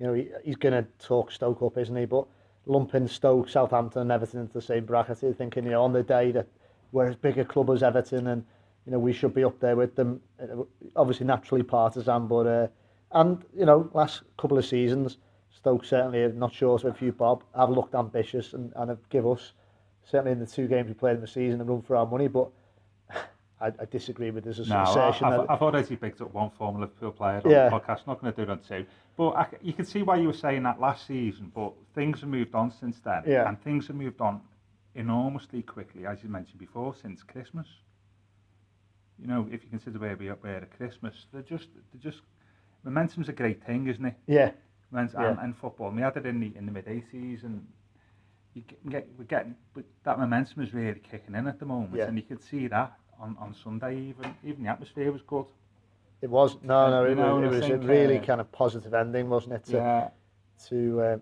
You 0.00 0.06
know, 0.08 0.12
he, 0.14 0.28
he's 0.44 0.56
going 0.56 0.74
to 0.74 0.90
talk 0.98 1.30
Stoke 1.30 1.62
up, 1.62 1.78
isn't 1.78 1.94
he? 1.94 2.04
But 2.04 2.26
lumping 2.66 3.08
Stoke, 3.08 3.48
Southampton, 3.48 4.02
and 4.02 4.12
Everton 4.12 4.40
into 4.40 4.54
the 4.54 4.62
same 4.62 4.84
bracket. 4.84 5.22
You're 5.22 5.34
thinking, 5.34 5.64
you 5.64 5.70
know, 5.70 5.82
on 5.82 5.92
the 5.92 6.02
day 6.02 6.32
that 6.32 6.46
we're 6.92 7.06
as 7.06 7.16
big 7.16 7.38
a 7.38 7.44
club 7.44 7.70
as 7.70 7.82
Everton, 7.82 8.26
and 8.28 8.44
you 8.86 8.92
know 8.92 8.98
we 8.98 9.12
should 9.12 9.34
be 9.34 9.44
up 9.44 9.58
there 9.60 9.76
with 9.76 9.94
them. 9.96 10.20
Uh, 10.40 10.62
obviously, 10.96 11.26
naturally 11.26 11.62
partisan, 11.62 12.26
but 12.26 12.46
uh, 12.46 12.66
and 13.12 13.44
you 13.56 13.66
know, 13.66 13.90
last 13.94 14.22
couple 14.38 14.58
of 14.58 14.66
seasons, 14.66 15.18
Stoke 15.50 15.84
certainly, 15.84 16.24
I'm 16.24 16.38
not 16.38 16.54
sure 16.54 16.78
so 16.78 16.88
a 16.88 16.94
few 16.94 17.12
Bob, 17.12 17.42
have 17.56 17.70
looked 17.70 17.94
ambitious 17.94 18.52
and, 18.52 18.72
and 18.76 18.90
have 18.90 19.08
give 19.08 19.26
us 19.26 19.52
certainly 20.04 20.32
in 20.32 20.38
the 20.38 20.46
two 20.46 20.66
games 20.66 20.88
we 20.88 20.94
played 20.94 21.16
in 21.16 21.20
the 21.20 21.26
season 21.26 21.60
and 21.60 21.68
run 21.68 21.82
for 21.82 21.96
our 21.96 22.06
money, 22.06 22.28
but. 22.28 22.50
I, 23.62 23.66
I 23.80 23.84
disagree 23.90 24.30
with 24.30 24.44
this 24.44 24.58
No, 24.68 24.82
assertion. 24.82 25.26
I've, 25.26 25.40
that, 25.42 25.50
I've 25.50 25.62
already 25.62 25.96
picked 25.96 26.20
up 26.20 26.34
one 26.34 26.50
former 26.50 26.80
Liverpool 26.80 27.12
player 27.12 27.40
on 27.44 27.50
Yeah. 27.50 27.68
the 27.68 27.76
podcast. 27.78 28.06
Not 28.06 28.20
going 28.20 28.32
to 28.32 28.36
do 28.36 28.42
it 28.42 28.50
on 28.50 28.58
two. 28.60 28.84
But 29.16 29.28
I, 29.30 29.46
you 29.62 29.72
can 29.72 29.84
see 29.84 30.02
why 30.02 30.16
you 30.16 30.26
were 30.26 30.32
saying 30.32 30.62
that 30.64 30.80
last 30.80 31.06
season. 31.06 31.52
But 31.54 31.72
things 31.94 32.20
have 32.20 32.28
moved 32.28 32.54
on 32.54 32.70
since 32.70 32.98
then, 33.00 33.22
Yeah. 33.26 33.48
and 33.48 33.62
things 33.62 33.86
have 33.86 33.96
moved 33.96 34.20
on 34.20 34.40
enormously 34.94 35.62
quickly, 35.62 36.06
as 36.06 36.22
you 36.22 36.28
mentioned 36.28 36.58
before, 36.58 36.94
since 37.00 37.22
Christmas. 37.22 37.66
You 39.18 39.28
know, 39.28 39.46
if 39.52 39.62
you 39.62 39.70
consider 39.70 39.98
where 39.98 40.16
we 40.16 40.28
are 40.28 40.38
at 40.44 40.76
Christmas, 40.76 41.26
they're 41.32 41.42
just, 41.42 41.68
they're 41.92 42.10
just 42.12 42.22
momentum's 42.82 43.28
a 43.28 43.32
great 43.32 43.64
thing, 43.64 43.86
isn't 43.86 44.04
it? 44.04 44.14
yeah, 44.26 44.50
Momentum 44.90 45.22
Yeah. 45.22 45.30
and, 45.30 45.38
and 45.38 45.56
football. 45.56 45.88
And 45.88 45.96
we 45.96 46.02
had 46.02 46.16
it 46.16 46.26
in 46.26 46.40
the 46.40 46.52
in 46.56 46.66
the 46.66 46.72
mid 46.72 46.86
'80s, 46.86 47.44
and 47.44 47.64
you 48.54 48.62
get, 48.62 48.88
get 48.90 49.08
we're 49.16 49.24
getting, 49.24 49.54
but 49.74 49.84
that 50.02 50.18
momentum 50.18 50.62
is 50.62 50.74
really 50.74 50.98
kicking 51.00 51.34
in 51.36 51.46
at 51.46 51.58
the 51.60 51.64
moment, 51.66 51.94
Yeah. 51.94 52.06
and 52.08 52.16
you 52.16 52.22
can 52.24 52.40
see 52.40 52.66
that 52.68 52.92
on, 53.22 53.36
on 53.40 53.54
Sunday. 53.54 53.98
Even 53.98 54.34
even 54.44 54.64
the 54.64 54.70
atmosphere 54.70 55.10
was 55.12 55.22
good. 55.22 55.46
it 56.20 56.28
was. 56.28 56.56
No, 56.62 56.90
no, 56.90 57.04
it, 57.06 57.14
know, 57.14 57.36
was, 57.36 57.58
it 57.58 57.64
I 57.64 57.76
was 57.76 57.84
a 57.84 57.88
really 57.88 58.18
uh, 58.18 58.24
kind 58.24 58.40
of 58.40 58.50
positive 58.52 58.92
ending, 58.92 59.30
wasn't 59.30 59.54
it? 59.54 59.64
To, 59.66 59.76
yeah, 59.76 60.08
to, 60.68 61.00
uh, 61.00 61.18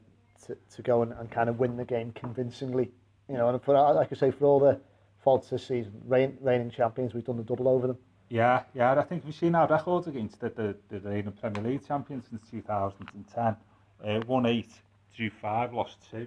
to 0.46 0.56
to 0.76 0.82
go 0.82 1.02
and, 1.02 1.12
and 1.12 1.30
kind 1.30 1.48
of 1.48 1.58
win 1.58 1.76
the 1.76 1.84
game 1.84 2.12
convincingly. 2.12 2.90
You 3.28 3.36
know, 3.36 3.48
and 3.48 3.62
for 3.62 3.74
like 3.74 4.10
I 4.10 4.16
say, 4.16 4.30
for 4.30 4.46
all 4.46 4.58
the 4.58 4.80
faults 5.22 5.50
this 5.50 5.66
season, 5.66 5.92
reign, 6.06 6.36
reigning 6.40 6.70
champions, 6.70 7.14
we've 7.14 7.24
done 7.24 7.36
the 7.36 7.44
double 7.44 7.68
over 7.68 7.86
them. 7.86 7.98
yeah, 8.30 8.62
yeah. 8.74 8.98
I 8.98 9.02
think 9.02 9.24
we've 9.24 9.34
seen 9.34 9.54
our 9.54 9.68
records 9.68 10.06
against 10.08 10.40
the 10.40 10.48
the, 10.48 10.76
the 10.88 11.00
reigning 11.00 11.32
Premier 11.32 11.62
League 11.62 11.86
champions 11.86 12.24
since 12.28 12.42
2010. 12.50 13.56
Uh, 14.02 14.20
won 14.26 14.46
eight, 14.46 14.72
drew 15.14 15.30
five, 15.30 15.74
lost 15.74 15.98
two. 16.10 16.26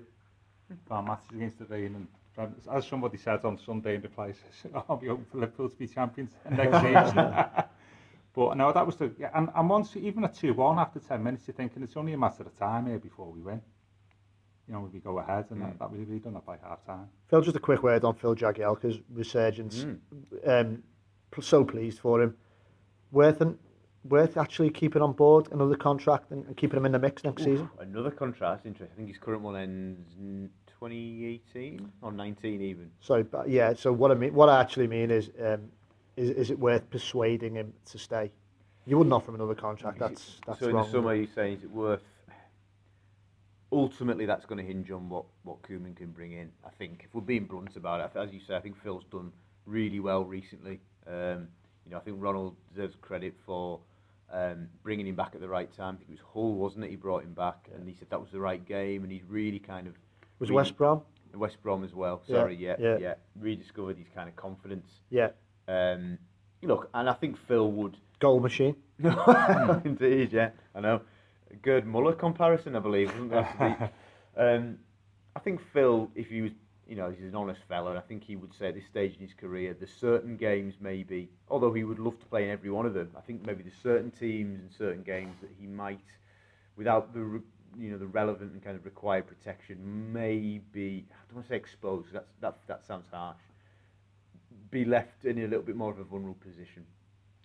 Our 0.90 1.04
matches 1.04 1.36
against 1.36 1.60
the 1.60 1.66
reigning. 1.66 2.08
Prem- 2.36 2.56
As 2.72 2.88
somebody 2.88 3.18
said 3.18 3.46
on 3.46 3.58
Sunday 3.58 3.96
in 3.96 4.02
the 4.02 4.10
place, 4.10 4.38
I'll 4.90 4.98
be 4.98 5.08
hoping 5.08 5.26
for 5.26 5.38
Liverpool 5.38 5.70
to 5.70 5.76
be 5.76 5.88
champions 5.88 6.32
next 6.50 6.82
season. 6.82 7.36
But 8.36 8.58
no, 8.58 8.72
that 8.72 8.84
was 8.84 8.96
the 8.96 9.12
yeah, 9.20 9.30
and, 9.36 9.50
and 9.56 9.70
once 9.70 9.96
even 9.96 10.24
at 10.24 10.34
two 10.34 10.54
one 10.56 10.80
after 10.80 11.00
ten 11.00 11.24
minutes, 11.24 11.48
you're 11.48 11.54
thinking 11.54 11.84
it's 11.84 11.96
only 11.96 12.14
a 12.14 12.18
matter 12.18 12.42
of 12.42 12.58
time 12.58 12.88
here 12.88 12.98
before 12.98 13.32
we 13.32 13.42
win. 13.42 13.62
You 14.68 14.74
know, 14.74 14.90
we 14.92 15.00
go 15.00 15.20
ahead, 15.20 15.46
and 15.52 15.62
that, 15.62 15.78
that 15.78 15.92
we 15.92 16.00
we 16.00 16.18
done 16.18 16.34
that 16.34 16.46
by 16.46 16.58
half 16.58 16.84
time. 16.84 17.10
Phil, 17.28 17.42
just 17.42 17.56
a 17.56 17.60
quick 17.60 17.84
word 17.84 18.04
on 18.04 18.16
Phil 18.16 18.36
Jagielka's 18.36 18.98
resurgence. 19.12 19.86
Um, 20.48 20.82
so 21.42 21.64
pleased 21.64 22.00
for 22.00 22.24
him. 22.24 22.36
Worth 23.12 23.42
and 23.42 23.58
worth 24.04 24.36
actually 24.38 24.72
keeping 24.72 25.02
on 25.02 25.14
board 25.14 25.50
another 25.52 25.76
contract 25.76 26.32
and, 26.32 26.46
and 26.48 26.58
keeping 26.58 26.78
him 26.78 26.86
in 26.88 26.92
the 26.92 27.00
mix 27.00 27.24
next 27.24 27.44
season. 27.44 27.70
Another 27.80 28.12
contract, 28.12 28.66
interesting. 28.66 28.94
I 28.94 28.98
think 28.98 29.10
his 29.10 29.18
current 29.18 29.42
one 29.42 29.56
ends 29.56 30.16
in 30.18 30.50
2018 30.90 31.92
or 32.02 32.12
19 32.12 32.62
even. 32.62 32.92
So 33.00 33.24
but 33.24 33.50
yeah, 33.50 33.74
so 33.74 33.94
what 33.94 34.12
I 34.12 34.16
mean, 34.16 34.34
what 34.34 34.50
I 34.50 34.60
actually 34.60 34.88
mean 34.88 35.12
is, 35.12 35.30
um, 35.42 35.62
is 36.18 36.30
is 36.32 36.52
it 36.52 36.60
worth 36.60 36.90
persuading 36.90 37.56
him 37.56 37.74
to 37.86 37.98
stay? 37.98 38.32
You 38.86 38.98
wouldn't 38.98 39.14
offer 39.14 39.30
him 39.30 39.36
another 39.36 39.56
contract. 39.56 40.00
That's 40.00 40.40
that's 40.46 40.60
so 40.60 40.68
in 40.68 40.76
wrong. 40.76 40.86
the 40.86 40.92
summer, 40.92 41.16
you're 41.16 41.28
saying 41.34 41.58
is 41.58 41.64
it 41.64 41.72
worth? 41.72 42.02
Ultimately, 43.72 44.26
that's 44.26 44.46
going 44.46 44.58
to 44.58 44.64
hinge 44.64 44.92
on 44.92 45.10
what 45.10 45.26
what 45.44 45.62
Koeman 45.62 45.96
can 45.96 46.12
bring 46.12 46.34
in. 46.34 46.52
I 46.66 46.70
think 46.70 47.04
if 47.06 47.16
we're 47.16 47.22
being 47.22 47.46
blunt 47.46 47.76
about 47.76 48.02
it, 48.02 48.20
as 48.20 48.34
you 48.34 48.42
say, 48.46 48.56
I 48.56 48.60
think 48.60 48.76
Phil's 48.84 49.06
done 49.10 49.32
really 49.66 50.00
well 50.00 50.26
recently. 50.26 50.82
Um, 51.08 51.48
you 51.86 51.92
know, 51.92 51.98
I 51.98 52.02
think 52.02 52.18
Ronald 52.20 52.56
deserves 52.74 52.96
credit 53.02 53.34
for 53.46 53.80
um, 54.32 54.68
bringing 54.84 55.08
him 55.08 55.16
back 55.16 55.32
at 55.34 55.42
the 55.42 55.50
right 55.50 55.72
time. 55.76 55.96
I 55.96 55.98
think 55.98 56.10
it 56.10 56.14
was 56.14 56.26
Hull, 56.34 56.54
wasn't 56.54 56.86
it? 56.86 56.90
He 56.90 56.96
brought 56.96 57.24
him 57.24 57.34
back, 57.34 57.70
and 57.74 57.88
he 57.88 57.96
said 57.96 58.10
that 58.10 58.20
was 58.20 58.32
the 58.32 58.40
right 58.40 58.64
game, 58.66 59.04
and 59.04 59.12
he's 59.12 59.24
really 59.28 59.60
kind 59.60 59.88
of 59.88 59.96
was 60.44 60.52
West 60.52 60.78
Brom? 60.78 61.02
West 61.34 61.62
Brom 61.64 61.84
as 61.84 61.94
well. 61.94 62.22
Sorry, 62.28 62.56
yeah, 62.56 62.76
yeah. 62.80 62.98
yeah, 63.00 63.14
rediscovered 63.40 63.98
his 63.98 64.08
kind 64.14 64.28
of 64.30 64.36
confidence. 64.36 64.90
Yeah, 65.10 65.30
Um, 65.68 66.18
look, 66.62 66.90
and 66.94 67.10
I 67.10 67.14
think 67.14 67.38
Phil 67.48 67.72
would. 67.72 67.98
goal 68.20 68.40
machine. 68.40 68.76
Indeed, 69.86 70.34
yeah, 70.34 70.50
I 70.76 70.80
know. 70.82 71.02
Gerd 71.62 71.86
Muller 71.86 72.14
comparison, 72.14 72.76
I 72.76 72.80
believe, 72.80 73.10
um, 74.38 74.78
I 75.36 75.40
think 75.40 75.62
Phil, 75.72 76.10
if 76.16 76.28
he 76.30 76.42
was, 76.42 76.52
you 76.88 76.96
know, 76.96 77.10
he's 77.12 77.24
an 77.28 77.36
honest 77.36 77.62
fella, 77.68 77.92
and 77.92 77.98
I 78.00 78.02
think 78.02 78.24
he 78.24 78.36
would 78.36 78.54
say 78.54 78.68
at 78.70 78.76
this 78.76 78.86
stage 78.86 79.16
in 79.16 79.22
his 79.22 79.34
career, 79.34 79.76
there's 79.78 79.94
certain 79.94 80.36
games 80.38 80.76
maybe, 80.80 81.30
although 81.50 81.72
he 81.74 81.84
would 81.84 82.00
love 82.00 82.20
to 82.20 82.26
play 82.26 82.44
in 82.46 82.50
every 82.50 82.70
one 82.70 82.86
of 82.86 82.94
them, 82.94 83.10
I 83.18 83.22
think 83.22 83.46
maybe 83.46 83.64
there's 83.64 83.78
certain 83.82 84.12
teams 84.12 84.60
and 84.60 84.72
certain 84.72 85.04
games 85.04 85.36
that 85.42 85.50
he 85.60 85.68
might, 85.68 86.00
without 86.76 87.14
the, 87.14 87.42
you 87.78 87.92
know, 87.92 87.98
the 87.98 88.08
relevant 88.08 88.54
and 88.54 88.64
kind 88.64 88.76
of 88.76 88.86
required 88.86 89.28
protection, 89.28 90.12
maybe, 90.14 91.06
I 91.12 91.16
don't 91.28 91.36
want 91.36 91.48
to 91.48 91.50
say 91.50 91.56
exposed, 91.56 92.14
that's, 92.14 92.32
that, 92.42 92.58
that 92.68 92.86
sounds 92.86 93.06
harsh, 93.12 93.38
be 94.72 94.86
left 94.86 95.26
in 95.26 95.38
a 95.40 95.48
little 95.48 95.62
bit 95.62 95.76
more 95.76 95.92
of 95.92 96.00
a 96.00 96.04
vulnerable 96.04 96.40
position. 96.44 96.86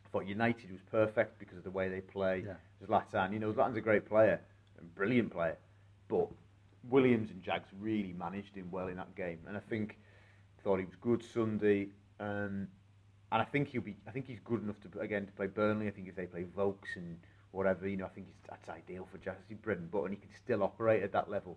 I 0.04 0.08
thought 0.10 0.26
United 0.26 0.70
was 0.72 0.80
perfect 0.90 1.38
because 1.38 1.58
of 1.58 1.64
the 1.64 1.70
way 1.70 1.88
they 1.88 2.00
play. 2.00 2.44
Yeah. 2.46 2.86
Zlatan, 2.86 3.32
you 3.32 3.38
know, 3.38 3.52
Zlatan's 3.52 3.76
a 3.76 3.80
great 3.80 4.06
player, 4.06 4.40
and 4.78 4.94
brilliant 4.94 5.30
player, 5.30 5.56
but 6.08 6.28
Williams 6.88 7.30
and 7.30 7.42
Jags 7.42 7.68
really 7.80 8.14
managed 8.18 8.54
him 8.54 8.68
well 8.70 8.88
in 8.88 8.96
that 8.96 9.14
game, 9.14 9.38
and 9.46 9.56
I 9.56 9.60
think 9.60 9.98
thought 10.62 10.78
he 10.78 10.84
was 10.84 10.94
good 11.00 11.22
Sunday, 11.34 11.88
um, 12.20 12.68
and 13.30 13.42
I 13.42 13.44
think 13.44 13.68
he'll 13.68 13.82
be. 13.82 13.96
I 14.06 14.10
think 14.10 14.26
he's 14.26 14.40
good 14.44 14.62
enough 14.62 14.76
to 14.80 15.00
again 15.00 15.26
to 15.26 15.32
play 15.32 15.46
Burnley. 15.46 15.86
I 15.86 15.90
think 15.90 16.08
if 16.08 16.16
they 16.16 16.26
play 16.26 16.44
Vokes 16.56 16.96
and 16.96 17.18
whatever, 17.52 17.88
you 17.88 17.96
know, 17.96 18.06
I 18.06 18.08
think 18.08 18.26
he's, 18.26 18.36
that's 18.48 18.68
ideal 18.68 19.06
for 19.10 19.18
Jags. 19.18 19.44
He's 19.48 19.58
bread 19.58 19.78
and 19.78 19.92
and 19.92 20.10
he 20.10 20.16
can 20.16 20.30
still 20.44 20.62
operate 20.62 21.02
at 21.02 21.12
that 21.12 21.30
level. 21.30 21.56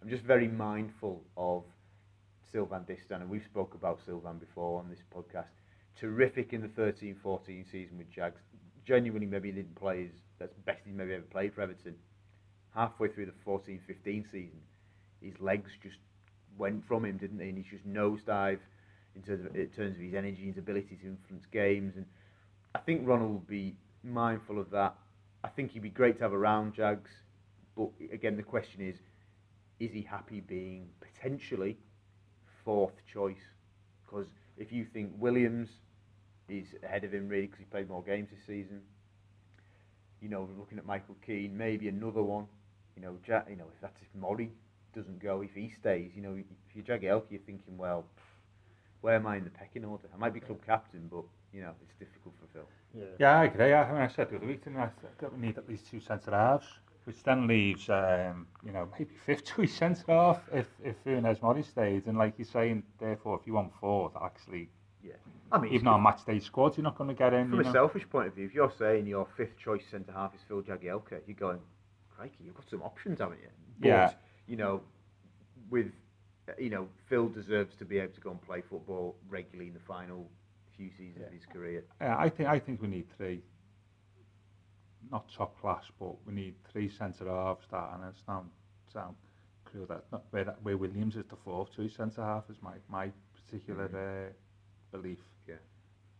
I'm 0.00 0.08
just 0.08 0.24
very 0.24 0.48
mindful 0.48 1.22
of 1.36 1.64
Sylvain 2.50 2.80
Distin, 2.80 3.20
and 3.20 3.30
we've 3.30 3.44
spoke 3.44 3.74
about 3.74 4.00
Sylvain 4.04 4.38
before 4.38 4.78
on 4.78 4.88
this 4.88 5.02
podcast. 5.14 5.46
Terrific 5.98 6.52
in 6.52 6.60
the 6.60 6.68
13-14 6.68 7.70
season 7.70 7.98
with 7.98 8.10
Jags. 8.10 8.40
Genuinely, 8.84 9.26
maybe 9.26 9.50
he 9.50 9.54
didn't 9.54 9.76
play 9.76 10.02
his 10.02 10.12
that's 10.42 10.54
best 10.66 10.80
he 10.84 10.92
maybe 10.92 11.14
ever 11.14 11.22
played 11.22 11.54
for 11.54 11.62
Everton. 11.62 11.94
Halfway 12.74 13.08
through 13.08 13.26
the 13.26 13.32
14-15 13.46 14.24
season, 14.30 14.60
his 15.20 15.34
legs 15.40 15.70
just 15.82 15.98
went 16.58 16.86
from 16.86 17.04
him, 17.04 17.16
didn't 17.16 17.38
they? 17.38 17.48
And 17.48 17.58
he's 17.58 17.66
just 17.70 17.86
nosedive 17.86 18.58
in 19.14 19.22
terms 19.22 19.46
of, 19.46 19.54
in 19.54 19.68
terms 19.68 19.96
of 19.96 20.02
his 20.02 20.14
energy, 20.14 20.46
his 20.46 20.58
ability 20.58 20.98
to 21.02 21.06
influence 21.06 21.44
games. 21.52 21.94
And 21.96 22.06
I 22.74 22.78
think 22.78 23.06
Ronald 23.06 23.30
will 23.30 23.44
be 23.46 23.74
mindful 24.02 24.58
of 24.58 24.70
that. 24.70 24.94
I 25.44 25.48
think 25.48 25.72
he'd 25.72 25.82
be 25.82 25.90
great 25.90 26.16
to 26.18 26.22
have 26.24 26.32
around 26.32 26.74
Jags. 26.74 27.10
But 27.76 27.90
again, 28.12 28.36
the 28.36 28.42
question 28.42 28.80
is, 28.80 28.96
is 29.80 29.92
he 29.92 30.02
happy 30.02 30.40
being 30.40 30.88
potentially 31.00 31.78
fourth 32.64 32.94
choice? 33.12 33.42
Because 34.04 34.26
if 34.56 34.72
you 34.72 34.84
think 34.84 35.12
Williams 35.18 35.68
is 36.48 36.66
ahead 36.82 37.04
of 37.04 37.12
him 37.12 37.28
really 37.28 37.42
because 37.46 37.58
he 37.60 37.64
played 37.64 37.88
more 37.88 38.02
games 38.02 38.28
this 38.30 38.40
season, 38.46 38.82
you 40.20 40.28
know, 40.28 40.48
looking 40.58 40.78
at 40.78 40.86
Michael 40.86 41.16
Keane, 41.26 41.56
maybe 41.56 41.88
another 41.88 42.22
one. 42.22 42.46
You 42.96 43.02
know, 43.02 43.16
ja- 43.26 43.42
you 43.48 43.56
know, 43.56 43.66
if 43.74 43.80
that's 43.80 44.00
if 44.02 44.08
Mori 44.20 44.50
doesn't 44.94 45.18
go, 45.20 45.42
if 45.42 45.54
he 45.54 45.70
stays, 45.70 46.12
you 46.14 46.22
know, 46.22 46.34
if 46.36 46.44
you're 46.74 46.84
Jagielka, 46.84 47.24
you're 47.30 47.40
thinking, 47.40 47.76
well, 47.78 48.04
where 49.00 49.16
am 49.16 49.26
I 49.26 49.36
in 49.38 49.44
the 49.44 49.50
pecking 49.50 49.84
order? 49.84 50.04
I 50.14 50.18
might 50.18 50.34
be 50.34 50.40
club 50.40 50.60
captain, 50.64 51.08
but 51.10 51.24
you 51.52 51.60
know, 51.62 51.72
it's 51.82 51.94
difficult 51.98 52.34
for 52.40 52.46
Phil. 52.52 52.68
Yeah. 52.94 53.04
Yeah, 53.18 53.40
I 53.40 53.44
agree. 53.44 53.72
I, 53.72 53.92
mean, 53.92 54.02
I 54.02 54.08
said 54.08 54.30
the 54.30 54.36
other 54.36 54.46
week, 54.46 54.64
didn't 54.64 54.78
I, 54.80 54.90
that 55.18 55.32
we 55.32 55.38
need 55.46 55.58
at 55.58 55.68
least 55.68 55.86
two 55.90 56.00
centre 56.00 56.30
halves, 56.30 56.66
which 57.04 57.22
then 57.22 57.46
leaves, 57.46 57.88
um, 57.90 58.46
you 58.64 58.72
know, 58.72 58.88
maybe 58.98 59.14
fifth 59.26 59.44
choice 59.56 59.74
centre 59.74 60.04
half 60.08 60.40
if 60.52 60.66
if 60.84 60.96
Funes 61.04 61.40
Mori 61.42 61.62
stays. 61.62 62.06
And 62.06 62.16
like 62.18 62.34
you're 62.38 62.46
saying, 62.46 62.82
therefore, 62.98 63.38
if 63.40 63.46
you 63.46 63.54
want 63.54 63.72
fourth, 63.80 64.12
actually, 64.22 64.68
Yeah, 65.02 65.12
I 65.50 65.58
mean, 65.58 65.72
even 65.72 65.88
on 65.88 66.02
match 66.02 66.24
day 66.24 66.38
squads, 66.38 66.76
you're 66.76 66.84
not 66.84 66.96
going 66.96 67.08
to 67.08 67.14
get 67.14 67.32
in. 67.34 67.48
from 67.48 67.54
you 67.54 67.60
a 67.60 67.64
know. 67.64 67.72
selfish 67.72 68.08
point 68.08 68.28
of 68.28 68.34
view, 68.34 68.46
if 68.46 68.54
you're 68.54 68.72
saying 68.78 69.06
your 69.06 69.26
fifth 69.36 69.56
choice 69.58 69.84
centre 69.90 70.12
half 70.12 70.34
is 70.34 70.40
Phil 70.48 70.62
Jagielka, 70.62 71.20
you're 71.26 71.36
going, 71.36 71.60
crikey, 72.16 72.44
you've 72.44 72.54
got 72.54 72.68
some 72.70 72.82
options, 72.82 73.18
haven't 73.20 73.40
you? 73.42 73.48
But, 73.80 73.88
Yeah. 73.88 74.12
You 74.46 74.56
know, 74.56 74.82
with 75.70 75.92
you 76.58 76.70
know, 76.70 76.88
Phil 77.08 77.28
deserves 77.28 77.74
to 77.76 77.84
be 77.84 77.98
able 77.98 78.12
to 78.14 78.20
go 78.20 78.30
and 78.32 78.42
play 78.42 78.60
football 78.68 79.16
regularly 79.28 79.68
in 79.68 79.74
the 79.74 79.80
final 79.80 80.28
few 80.82 80.90
seasons 81.06 81.18
yeah. 81.20 81.26
of 81.26 81.32
his 81.32 81.46
career. 81.46 81.84
Yeah, 82.00 82.16
I 82.18 82.28
think 82.28 82.48
I 82.48 82.58
think 82.58 82.82
we 82.82 82.88
need 82.88 83.06
three. 83.16 83.42
Not 85.10 85.30
top 85.36 85.60
class, 85.60 85.84
but 85.98 86.14
we 86.26 86.32
need 86.32 86.54
three 86.72 86.88
centre 86.88 87.26
halves 87.26 87.66
that 87.70 87.90
and 87.94 88.04
it's 88.08 88.24
sound 88.24 88.50
sound 88.92 89.16
cruel 89.64 89.86
that 89.86 90.04
not 90.12 90.24
where 90.30 90.44
that, 90.44 90.62
where 90.62 90.76
Williams 90.76 91.16
is 91.16 91.24
the 91.28 91.36
fourth 91.36 91.74
choice 91.74 91.96
centre 91.96 92.22
half 92.22 92.44
is 92.50 92.56
my 92.62 92.74
my 92.88 93.10
particular 93.34 93.88
mm. 93.88 94.28
uh, 94.28 94.32
belief. 94.90 95.18
Yeah. 95.46 95.54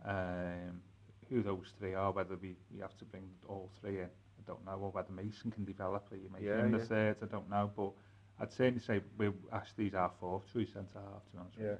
Um, 0.04 0.80
who 1.28 1.42
those 1.42 1.72
three 1.78 1.94
are, 1.94 2.12
whether 2.12 2.36
we, 2.36 2.56
we 2.74 2.80
have 2.80 2.96
to 2.98 3.04
bring 3.06 3.22
all 3.48 3.70
three 3.80 3.98
in, 3.98 4.04
I 4.04 4.42
don't 4.46 4.64
know, 4.66 4.72
or 4.72 4.90
whether 4.90 5.10
Mason 5.12 5.50
can 5.50 5.64
develop, 5.64 6.06
or 6.10 6.16
you 6.16 6.28
make 6.30 6.42
yeah, 6.42 6.58
him 6.58 6.72
the 6.72 6.78
yeah. 6.78 6.84
third, 6.84 7.16
I 7.22 7.26
don't 7.26 7.48
know, 7.48 7.70
but 7.74 7.92
I'd 8.38 8.52
certainly 8.52 8.80
say 8.80 9.00
we 9.16 9.30
ask 9.50 9.74
these 9.76 9.94
our 9.94 10.10
fourth 10.20 10.42
choice 10.52 10.68
centre 10.74 10.98
half, 10.98 11.24
to 11.24 11.32
be 11.32 11.38
honest 11.38 11.56
yeah. 11.56 11.62
with 11.62 11.72
you. 11.72 11.78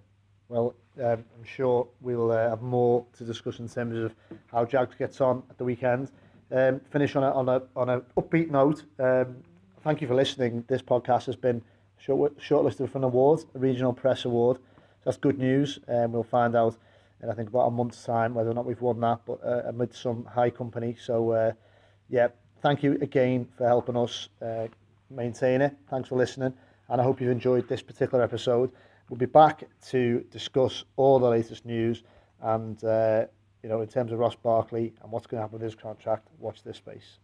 Well, 0.49 0.74
um, 1.03 1.24
I'm 1.36 1.45
sure 1.45 1.88
we'll 2.01 2.30
uh, 2.30 2.51
have 2.51 2.62
more 2.62 3.07
to 3.16 3.24
discuss 3.24 3.59
in 3.59 3.68
terms 3.68 3.97
of 3.99 4.14
how 4.47 4.64
Jags 4.64 4.95
gets 4.97 5.20
on 5.20 5.43
at 5.49 5.59
the 5.59 5.64
weekend. 5.64 6.11
Um, 6.51 6.80
finish 6.90 7.16
on 7.16 7.22
a 7.22 7.30
on 7.32 7.49
a 7.49 7.62
on 7.74 7.88
a 7.88 8.01
upbeat 8.18 8.51
note. 8.51 8.84
Um, 8.99 9.36
thank 9.82 10.03
you 10.03 10.09
for 10.09 10.14
listening. 10.14 10.64
This 10.68 10.82
podcast 10.82 11.26
has 11.26 11.36
been 11.36 11.62
short, 11.99 12.38
shortlisted 12.38 12.90
for 12.90 12.99
an 12.99 13.05
award, 13.05 13.45
a 13.55 13.59
regional 13.59 13.93
press 13.93 14.24
award. 14.24 14.59
So 14.59 15.11
that's 15.11 15.16
good 15.16 15.38
news, 15.38 15.78
um, 15.88 16.12
we'll 16.12 16.22
find 16.22 16.55
out 16.55 16.76
in 17.22 17.30
I 17.30 17.34
think 17.34 17.49
about 17.49 17.66
a 17.66 17.70
month's 17.70 18.05
time 18.05 18.34
whether 18.34 18.51
or 18.51 18.55
not 18.55 18.66
we've 18.66 18.80
won 18.80 19.01
that, 19.01 19.20
but 19.26 19.40
uh, 19.45 19.62
amid 19.66 19.95
some 19.95 20.24
high 20.24 20.51
company. 20.51 20.97
So 21.01 21.30
uh, 21.30 21.53
yeah, 22.09 22.28
thank 22.61 22.82
you 22.82 22.99
again 23.01 23.49
for 23.57 23.66
helping 23.66 23.97
us 23.97 24.28
uh, 24.40 24.66
maintain 25.11 25.61
it. 25.61 25.76
Thanks 25.90 26.09
for 26.09 26.16
listening, 26.16 26.53
and 26.88 27.01
I 27.01 27.05
hope 27.05 27.20
you've 27.20 27.30
enjoyed 27.30 27.68
this 27.68 27.82
particular 27.82 28.22
episode. 28.22 28.70
We'll 29.13 29.19
be 29.19 29.27
back 29.27 29.65
to 29.89 30.25
discuss 30.31 30.85
all 30.97 31.19
the 31.19 31.29
latest 31.29 31.67
news 31.67 32.03
and 32.41 32.83
uh, 32.83 33.27
you 33.63 33.69
know 33.69 33.83
in 33.83 33.87
terms 33.87 34.11
of 34.11 34.19
Ross 34.19 34.35
Barkley 34.35 34.95
and 35.03 35.13
what's 35.13 35.27
going 35.27 35.37
to 35.37 35.43
happen 35.43 35.59
with 35.59 35.63
his 35.63 35.75
contract. 35.75 36.29
Watch 36.39 36.63
this 36.63 36.79
space. 36.79 37.19